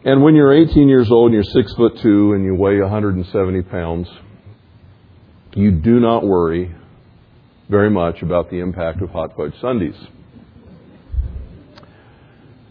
And 0.02 0.22
when 0.22 0.34
you're 0.34 0.54
18 0.54 0.88
years 0.88 1.10
old 1.10 1.26
and 1.26 1.34
you're 1.34 1.42
six 1.42 1.74
foot 1.74 1.98
two 2.00 2.32
and 2.32 2.42
you 2.42 2.54
weigh 2.54 2.80
170 2.80 3.62
pounds, 3.62 4.08
you 5.54 5.72
do 5.72 6.00
not 6.00 6.24
worry 6.24 6.74
very 7.68 7.90
much 7.90 8.22
about 8.22 8.48
the 8.50 8.60
impact 8.60 9.02
of 9.02 9.10
hot 9.10 9.36
fudge 9.36 9.52
sundaes. 9.60 9.96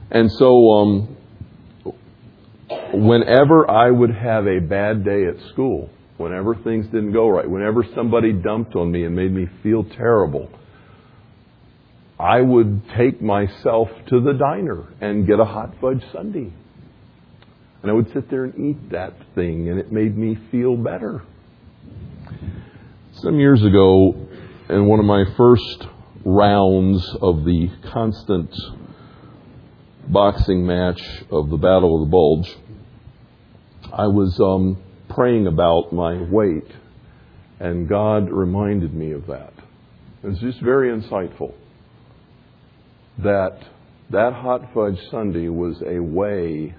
And 0.09 0.31
so, 0.31 0.71
um, 0.71 1.17
whenever 2.93 3.69
I 3.69 3.91
would 3.91 4.09
have 4.09 4.47
a 4.47 4.59
bad 4.59 5.05
day 5.05 5.25
at 5.27 5.35
school, 5.51 5.91
whenever 6.17 6.55
things 6.55 6.85
didn't 6.87 7.13
go 7.13 7.29
right, 7.29 7.47
whenever 7.47 7.85
somebody 7.93 8.33
dumped 8.33 8.75
on 8.75 8.91
me 8.91 9.03
and 9.03 9.15
made 9.15 9.31
me 9.31 9.45
feel 9.61 9.83
terrible, 9.83 10.49
I 12.19 12.41
would 12.41 12.81
take 12.97 13.21
myself 13.21 13.87
to 14.09 14.19
the 14.19 14.33
diner 14.33 14.83
and 14.99 15.25
get 15.25 15.39
a 15.39 15.45
hot 15.45 15.75
fudge 15.79 16.03
sundae. 16.11 16.51
And 17.81 17.89
I 17.89 17.93
would 17.93 18.11
sit 18.11 18.29
there 18.29 18.43
and 18.43 18.59
eat 18.59 18.89
that 18.91 19.13
thing, 19.35 19.69
and 19.69 19.79
it 19.79 19.89
made 19.89 20.17
me 20.17 20.37
feel 20.51 20.75
better. 20.75 21.23
Some 23.13 23.39
years 23.39 23.63
ago, 23.63 24.27
in 24.69 24.85
one 24.85 24.99
of 24.99 25.05
my 25.05 25.23
first 25.37 25.87
rounds 26.25 27.09
of 27.21 27.45
the 27.45 27.69
constant 27.93 28.53
boxing 30.09 30.65
match 30.67 31.01
of 31.31 31.49
the 31.49 31.57
Battle 31.57 32.01
of 32.01 32.07
the 32.09 32.11
Bulge, 32.11 32.57
I 33.93 34.07
was 34.07 34.37
um, 34.41 34.83
praying 35.07 35.47
about 35.47 35.93
my 35.93 36.21
weight, 36.21 36.69
and 37.61 37.87
God 37.87 38.29
reminded 38.29 38.93
me 38.93 39.13
of 39.13 39.27
that. 39.27 39.53
It 40.21 40.27
was 40.27 40.39
just 40.39 40.59
very 40.59 40.89
insightful 40.89 41.53
that 43.23 43.57
that 44.09 44.33
hot 44.33 44.73
fudge 44.73 44.99
sundae 45.11 45.49
was 45.49 45.81
a 45.85 45.99
way 45.99 46.73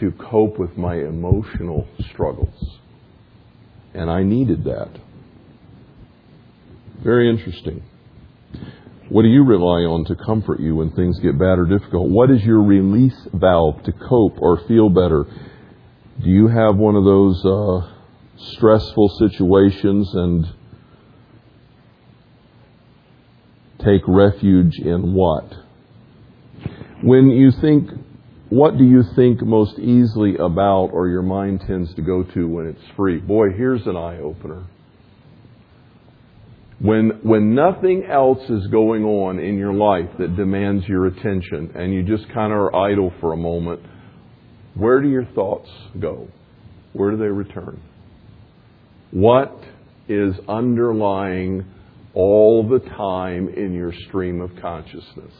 to 0.00 0.10
cope 0.12 0.58
with 0.58 0.76
my 0.76 0.96
emotional 0.96 1.86
struggles. 2.10 2.78
And 3.92 4.10
I 4.10 4.22
needed 4.22 4.64
that. 4.64 4.90
Very 7.02 7.28
interesting. 7.28 7.82
What 9.10 9.22
do 9.22 9.28
you 9.28 9.44
rely 9.44 9.82
on 9.84 10.04
to 10.06 10.16
comfort 10.16 10.60
you 10.60 10.76
when 10.76 10.90
things 10.92 11.20
get 11.20 11.38
bad 11.38 11.58
or 11.58 11.66
difficult? 11.66 12.08
What 12.08 12.30
is 12.30 12.42
your 12.42 12.62
release 12.62 13.28
valve 13.34 13.82
to 13.84 13.92
cope 13.92 14.40
or 14.40 14.66
feel 14.66 14.88
better? 14.88 15.24
Do 16.22 16.30
you 16.30 16.48
have 16.48 16.76
one 16.76 16.96
of 16.96 17.04
those 17.04 17.44
uh, 17.44 17.92
stressful 18.54 19.10
situations 19.18 20.10
and 20.14 20.46
take 23.84 24.02
refuge 24.06 24.78
in 24.78 25.14
what? 25.14 25.52
When 27.02 27.28
you 27.30 27.50
think, 27.60 27.90
what 28.48 28.78
do 28.78 28.84
you 28.84 29.02
think 29.14 29.42
most 29.42 29.78
easily 29.78 30.36
about 30.36 30.90
or 30.92 31.08
your 31.08 31.22
mind 31.22 31.62
tends 31.66 31.94
to 31.94 32.02
go 32.02 32.22
to 32.22 32.48
when 32.48 32.66
it's 32.66 32.96
free? 32.96 33.18
Boy, 33.18 33.50
here's 33.56 33.86
an 33.86 33.96
eye 33.96 34.18
opener. 34.18 34.66
When, 36.80 37.20
when 37.22 37.54
nothing 37.54 38.04
else 38.10 38.42
is 38.50 38.66
going 38.66 39.04
on 39.04 39.38
in 39.38 39.56
your 39.56 39.72
life 39.72 40.10
that 40.18 40.36
demands 40.36 40.86
your 40.86 41.06
attention 41.06 41.72
and 41.74 41.94
you 41.94 42.02
just 42.02 42.26
kind 42.32 42.52
of 42.52 42.58
are 42.58 42.74
idle 42.74 43.12
for 43.20 43.32
a 43.32 43.36
moment, 43.36 43.80
where 44.74 45.00
do 45.00 45.08
your 45.08 45.24
thoughts 45.24 45.70
go? 46.00 46.28
Where 46.92 47.12
do 47.12 47.16
they 47.16 47.24
return? 47.24 47.80
What 49.12 49.56
is 50.08 50.34
underlying 50.48 51.64
all 52.14 52.66
the 52.68 52.78
time 52.78 53.48
in 53.48 53.72
your 53.74 53.92
stream 53.92 54.40
of 54.40 54.50
consciousness? 54.56 55.32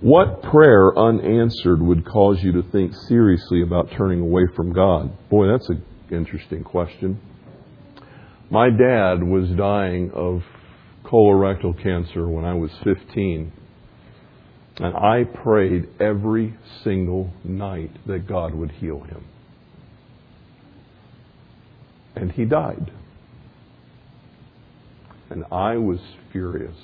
What 0.00 0.42
prayer 0.42 0.96
unanswered 0.96 1.82
would 1.82 2.06
cause 2.06 2.38
you 2.40 2.52
to 2.52 2.62
think 2.70 2.94
seriously 3.08 3.62
about 3.62 3.90
turning 3.90 4.20
away 4.20 4.42
from 4.54 4.72
God? 4.72 5.28
Boy, 5.28 5.48
that's 5.48 5.68
an 5.70 5.84
interesting 6.10 6.62
question. 6.62 7.20
My 8.50 8.70
dad 8.70 9.22
was 9.22 9.48
dying 9.50 10.12
of 10.12 10.42
colorectal 11.04 11.82
cancer 11.82 12.28
when 12.28 12.44
I 12.44 12.54
was 12.54 12.70
15. 12.84 13.52
And 14.80 14.96
I 14.96 15.24
prayed 15.24 15.88
every 16.00 16.56
single 16.84 17.32
night 17.42 17.90
that 18.06 18.28
God 18.28 18.54
would 18.54 18.70
heal 18.70 19.00
him. 19.00 19.24
And 22.14 22.30
he 22.30 22.44
died. 22.44 22.92
And 25.30 25.44
I 25.50 25.76
was 25.76 25.98
furious. 26.32 26.76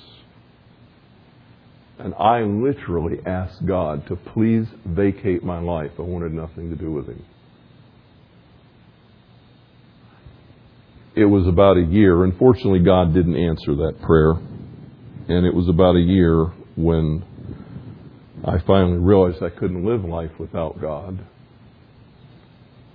And 1.97 2.13
I 2.15 2.41
literally 2.41 3.19
asked 3.25 3.65
God 3.65 4.05
to 4.07 4.15
please 4.15 4.67
vacate 4.85 5.43
my 5.43 5.59
life. 5.59 5.91
I 5.97 6.01
wanted 6.01 6.33
nothing 6.33 6.69
to 6.69 6.75
do 6.75 6.91
with 6.91 7.07
him. 7.07 7.23
It 11.15 11.25
was 11.25 11.47
about 11.47 11.77
a 11.77 11.83
year. 11.83 12.25
Unfortunately, 12.25 12.79
God 12.79 13.13
didn't 13.13 13.37
answer 13.37 13.73
that 13.75 14.01
prayer. 14.01 14.31
And 14.31 15.45
it 15.45 15.53
was 15.53 15.69
about 15.69 15.95
a 15.95 16.01
year 16.01 16.51
when 16.75 17.23
I 18.43 18.59
finally 18.59 18.97
realized 18.97 19.41
I 19.41 19.49
couldn't 19.49 19.85
live 19.85 20.03
life 20.03 20.31
without 20.37 20.81
God. 20.81 21.19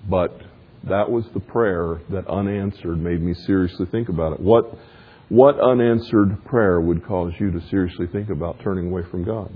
But 0.09 0.39
that 0.85 1.11
was 1.11 1.25
the 1.33 1.41
prayer 1.41 2.01
that 2.11 2.29
unanswered 2.29 2.99
made 2.99 3.23
me 3.23 3.35
seriously 3.35 3.87
think 3.87 4.09
about 4.09 4.35
it. 4.35 4.41
What, 4.41 4.79
what 5.31 5.61
unanswered 5.61 6.45
prayer 6.45 6.81
would 6.81 7.07
cause 7.07 7.33
you 7.39 7.53
to 7.53 7.61
seriously 7.71 8.09
think 8.13 8.31
about 8.31 8.61
turning 8.63 8.89
away 8.89 9.03
from 9.11 9.25
God? 9.25 9.51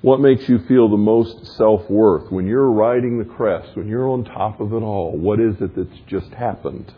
What 0.00 0.20
makes 0.20 0.48
you 0.48 0.58
feel 0.66 0.88
the 0.88 0.96
most 0.96 1.46
self 1.58 1.88
worth? 1.90 2.32
When 2.32 2.46
you're 2.46 2.72
riding 2.72 3.18
the 3.18 3.26
crest, 3.26 3.76
when 3.76 3.86
you're 3.86 4.08
on 4.08 4.24
top 4.24 4.58
of 4.58 4.72
it 4.72 4.82
all, 4.82 5.16
what 5.16 5.38
is 5.38 5.54
it 5.60 5.76
that's 5.76 6.00
just 6.08 6.30
happened? 6.32 6.90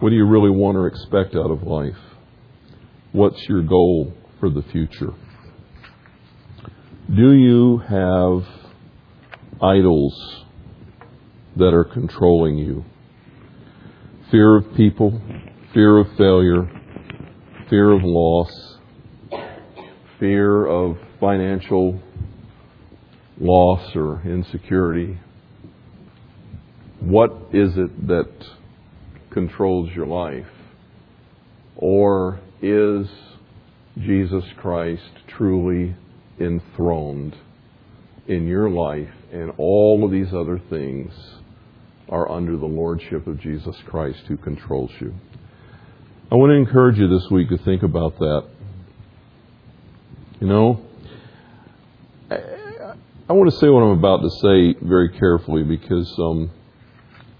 What 0.00 0.10
do 0.10 0.16
you 0.16 0.26
really 0.26 0.50
want 0.50 0.76
or 0.76 0.88
expect 0.88 1.36
out 1.36 1.52
of 1.52 1.62
life? 1.62 1.96
What's 3.12 3.40
your 3.48 3.62
goal 3.62 4.12
for 4.40 4.50
the 4.50 4.62
future? 4.72 5.12
Do 7.14 7.32
you 7.32 7.78
have 7.78 8.44
idols 9.62 10.44
that 11.56 11.72
are 11.72 11.84
controlling 11.84 12.58
you? 12.58 12.84
Fear 14.30 14.58
of 14.58 14.74
people, 14.76 15.22
fear 15.72 15.96
of 15.96 16.06
failure, 16.18 16.70
fear 17.70 17.92
of 17.92 18.02
loss, 18.04 18.76
fear 20.20 20.66
of 20.66 20.98
financial 21.18 21.98
loss 23.40 23.96
or 23.96 24.20
insecurity, 24.26 25.18
what 27.00 27.30
is 27.54 27.70
it 27.78 28.06
that 28.06 28.30
controls 29.30 29.88
your 29.96 30.06
life? 30.06 30.44
Or 31.76 32.38
is 32.60 33.06
Jesus 33.96 34.44
Christ 34.58 35.10
truly 35.26 35.96
enthroned 36.38 37.34
in 38.26 38.46
your 38.46 38.68
life 38.68 39.08
and 39.32 39.52
all 39.56 40.04
of 40.04 40.10
these 40.10 40.34
other 40.34 40.60
things 40.68 41.14
are 42.08 42.30
under 42.30 42.56
the 42.56 42.66
lordship 42.66 43.26
of 43.26 43.40
Jesus 43.40 43.76
Christ 43.86 44.20
who 44.28 44.36
controls 44.36 44.90
you? 45.00 45.14
I 46.30 46.34
want 46.34 46.50
to 46.50 46.56
encourage 46.56 46.98
you 46.98 47.08
this 47.08 47.26
week 47.30 47.48
to 47.50 47.58
think 47.58 47.82
about 47.82 48.18
that. 48.18 48.44
You 50.40 50.46
know, 50.46 50.80
I 52.30 53.32
want 53.32 53.50
to 53.50 53.56
say 53.56 53.68
what 53.68 53.82
I'm 53.82 53.98
about 53.98 54.22
to 54.22 54.30
say 54.42 54.78
very 54.80 55.10
carefully 55.18 55.62
because 55.62 56.10
um, 56.18 56.50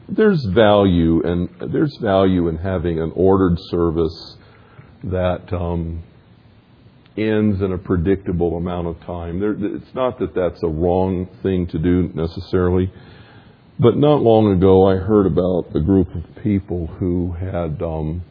there's 0.08 0.44
value 0.46 1.22
and 1.22 1.48
there's 1.72 1.96
value 2.02 2.48
in 2.48 2.56
having 2.56 3.00
an 3.00 3.12
ordered 3.14 3.58
service 3.70 4.36
that 5.04 5.52
um, 5.52 6.02
ends 7.16 7.60
in 7.62 7.72
a 7.72 7.78
predictable 7.78 8.56
amount 8.56 8.86
of 8.86 9.00
time. 9.00 9.40
There, 9.40 9.52
it's 9.52 9.94
not 9.94 10.18
that 10.18 10.34
that's 10.34 10.62
a 10.62 10.68
wrong 10.68 11.28
thing 11.42 11.66
to 11.68 11.78
do 11.78 12.10
necessarily, 12.14 12.92
but 13.78 13.96
not 13.96 14.22
long 14.22 14.52
ago 14.52 14.88
I 14.88 14.96
heard 14.96 15.26
about 15.26 15.74
a 15.74 15.80
group 15.80 16.08
of 16.14 16.42
people 16.42 16.86
who 16.86 17.32
had, 17.32 17.80
um, 17.82 18.22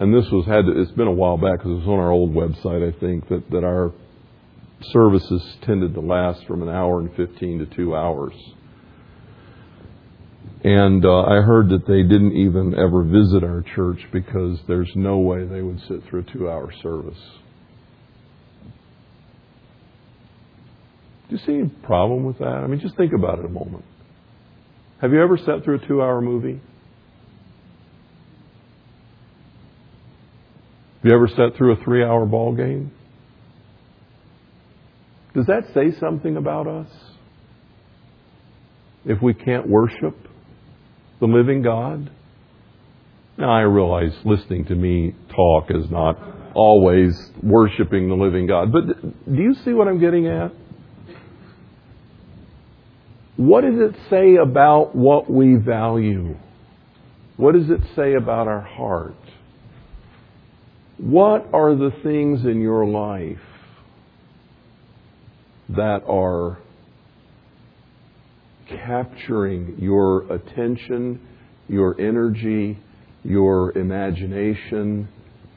and 0.00 0.14
this 0.14 0.30
was 0.30 0.46
had. 0.46 0.64
To, 0.66 0.80
it's 0.80 0.92
been 0.92 1.08
a 1.08 1.12
while 1.12 1.36
back 1.36 1.58
because 1.58 1.72
it 1.72 1.86
was 1.86 1.88
on 1.88 1.98
our 1.98 2.10
old 2.10 2.32
website. 2.32 2.86
I 2.86 2.98
think 2.98 3.28
that 3.28 3.50
that 3.50 3.64
our 3.64 3.92
services 4.92 5.42
tended 5.62 5.94
to 5.94 6.00
last 6.00 6.46
from 6.46 6.62
an 6.62 6.68
hour 6.68 7.00
and 7.00 7.14
fifteen 7.16 7.58
to 7.58 7.66
two 7.66 7.94
hours. 7.94 8.34
And 10.64 11.04
uh, 11.04 11.22
I 11.22 11.40
heard 11.42 11.68
that 11.68 11.86
they 11.86 12.02
didn't 12.02 12.32
even 12.32 12.74
ever 12.74 13.04
visit 13.04 13.44
our 13.44 13.62
church 13.76 14.00
because 14.12 14.58
there's 14.66 14.90
no 14.96 15.18
way 15.18 15.44
they 15.44 15.62
would 15.62 15.80
sit 15.86 16.02
through 16.08 16.20
a 16.20 16.32
two 16.32 16.50
hour 16.50 16.72
service. 16.82 17.18
Do 21.28 21.36
you 21.36 21.42
see 21.44 21.54
any 21.54 21.68
problem 21.68 22.24
with 22.24 22.38
that? 22.38 22.46
I 22.46 22.66
mean, 22.66 22.80
just 22.80 22.96
think 22.96 23.12
about 23.12 23.38
it 23.38 23.44
a 23.44 23.48
moment. 23.48 23.84
Have 25.00 25.12
you 25.12 25.22
ever 25.22 25.38
sat 25.38 25.64
through 25.64 25.76
a 25.76 25.86
two 25.86 26.02
hour 26.02 26.20
movie? 26.20 26.60
Have 30.96 31.04
you 31.04 31.14
ever 31.14 31.28
sat 31.28 31.56
through 31.56 31.72
a 31.72 31.84
three 31.84 32.02
hour 32.02 32.26
ball 32.26 32.54
game? 32.54 32.90
Does 35.34 35.46
that 35.46 35.72
say 35.72 35.96
something 36.00 36.36
about 36.36 36.66
us? 36.66 36.88
If 39.04 39.22
we 39.22 39.34
can't 39.34 39.68
worship 39.68 40.16
the 41.20 41.26
living 41.26 41.62
God? 41.62 42.10
Now, 43.36 43.52
I 43.52 43.60
realize 43.60 44.10
listening 44.24 44.64
to 44.64 44.74
me 44.74 45.14
talk 45.34 45.66
is 45.70 45.88
not 45.88 46.18
always 46.54 47.14
worshiping 47.40 48.08
the 48.08 48.16
living 48.16 48.48
God, 48.48 48.72
but 48.72 49.00
do 49.00 49.40
you 49.40 49.54
see 49.64 49.72
what 49.72 49.86
I'm 49.86 50.00
getting 50.00 50.26
at? 50.26 50.50
What 53.38 53.60
does 53.60 53.78
it 53.78 53.94
say 54.10 54.34
about 54.34 54.96
what 54.96 55.30
we 55.30 55.54
value? 55.54 56.34
What 57.36 57.54
does 57.54 57.70
it 57.70 57.80
say 57.94 58.14
about 58.14 58.48
our 58.48 58.60
heart? 58.60 59.14
What 60.96 61.46
are 61.52 61.76
the 61.76 61.92
things 62.02 62.44
in 62.44 62.60
your 62.60 62.84
life 62.84 63.38
that 65.68 66.02
are 66.08 66.58
capturing 68.68 69.76
your 69.78 70.32
attention, 70.32 71.20
your 71.68 71.94
energy, 72.00 72.76
your 73.22 73.70
imagination, 73.78 75.08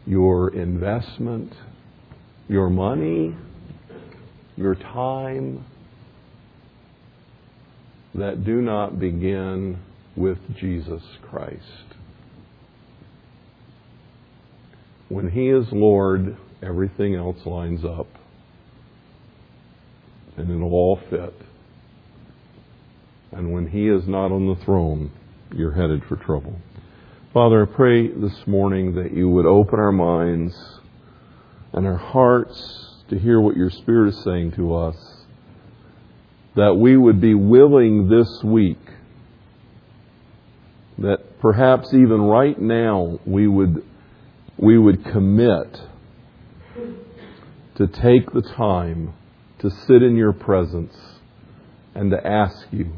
your 0.05 0.53
investment, 0.53 1.51
your 2.47 2.69
money, 2.69 3.35
your 4.55 4.75
time 4.75 5.65
that 8.15 8.43
do 8.43 8.61
not 8.61 8.99
begin 8.99 9.79
with 10.15 10.37
Jesus 10.55 11.01
Christ. 11.21 11.95
When 15.09 15.29
He 15.29 15.49
is 15.49 15.65
Lord, 15.71 16.37
everything 16.61 17.15
else 17.15 17.45
lines 17.45 17.83
up 17.85 18.07
and 20.37 20.49
it'll 20.49 20.73
all 20.73 20.99
fit. 21.09 21.33
And 23.31 23.53
when 23.53 23.67
He 23.67 23.87
is 23.87 24.07
not 24.07 24.31
on 24.31 24.47
the 24.47 24.63
throne, 24.63 25.11
you're 25.53 25.73
headed 25.73 26.03
for 26.05 26.15
trouble. 26.15 26.59
Father, 27.33 27.63
I 27.63 27.75
pray 27.75 28.07
this 28.07 28.45
morning 28.45 28.95
that 28.95 29.13
you 29.13 29.29
would 29.29 29.45
open 29.45 29.79
our 29.79 29.91
minds 29.91 30.53
and 31.73 31.85
our 31.85 31.97
hearts 31.97 33.03
to 33.09 33.17
hear 33.17 33.39
what 33.39 33.55
your 33.55 33.69
Spirit 33.69 34.09
is 34.09 34.23
saying 34.23 34.53
to 34.53 34.75
us. 34.75 34.95
That 36.55 36.75
we 36.75 36.97
would 36.97 37.21
be 37.21 37.33
willing 37.33 38.09
this 38.09 38.43
week, 38.43 38.79
that 40.97 41.39
perhaps 41.39 41.93
even 41.93 42.21
right 42.21 42.59
now 42.59 43.19
we 43.25 43.47
would, 43.47 43.85
we 44.57 44.77
would 44.77 45.03
commit 45.05 45.81
to 47.75 47.87
take 47.87 48.31
the 48.31 48.41
time 48.41 49.13
to 49.59 49.69
sit 49.69 50.03
in 50.03 50.15
your 50.15 50.33
presence 50.33 50.95
and 51.95 52.11
to 52.11 52.27
ask 52.27 52.67
you, 52.71 52.93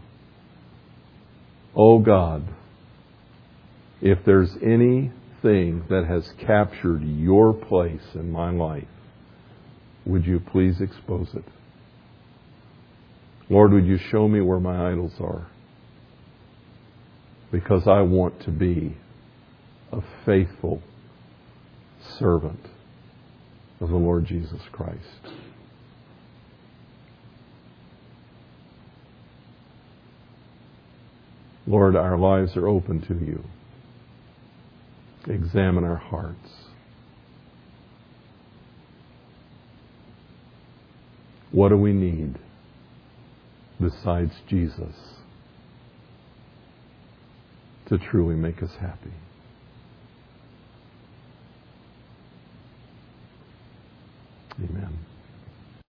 Oh 1.76 2.00
God, 2.00 2.48
if 4.02 4.20
there's 4.26 4.56
anything 4.62 5.86
that 5.90 6.06
has 6.08 6.30
captured 6.38 7.04
your 7.04 7.54
place 7.54 8.04
in 8.14 8.32
my 8.32 8.52
life, 8.52 8.88
would 10.06 10.26
you 10.26 10.40
please 10.40 10.82
expose 10.82 11.30
it? 11.34 11.46
Lord, 13.50 13.74
would 13.74 13.86
you 13.86 13.98
show 13.98 14.28
me 14.28 14.42
where 14.42 14.60
my 14.60 14.92
idols 14.92 15.14
are? 15.20 15.48
Because 17.52 17.88
I 17.88 18.02
want 18.02 18.42
to 18.44 18.52
be 18.52 18.98
a 19.92 20.02
faithful 20.26 20.82
servant 22.18 22.66
of 23.80 23.90
the 23.90 23.96
Lord 23.96 24.26
Jesus 24.26 24.62
Christ. 24.72 24.98
Lord, 31.68 31.96
our 31.96 32.18
lives 32.18 32.58
are 32.58 32.68
open 32.68 33.02
to 33.02 33.14
you. 33.14 33.44
Examine 35.28 35.84
our 35.84 35.96
hearts. 35.96 36.50
What 41.52 41.70
do 41.70 41.78
we 41.78 41.94
need 41.94 42.40
besides 43.80 44.32
Jesus 44.48 44.96
to 47.88 47.98
truly 47.98 48.36
make 48.36 48.64
us 48.64 48.72
happy? 48.80 49.12
Amen. 54.58 55.13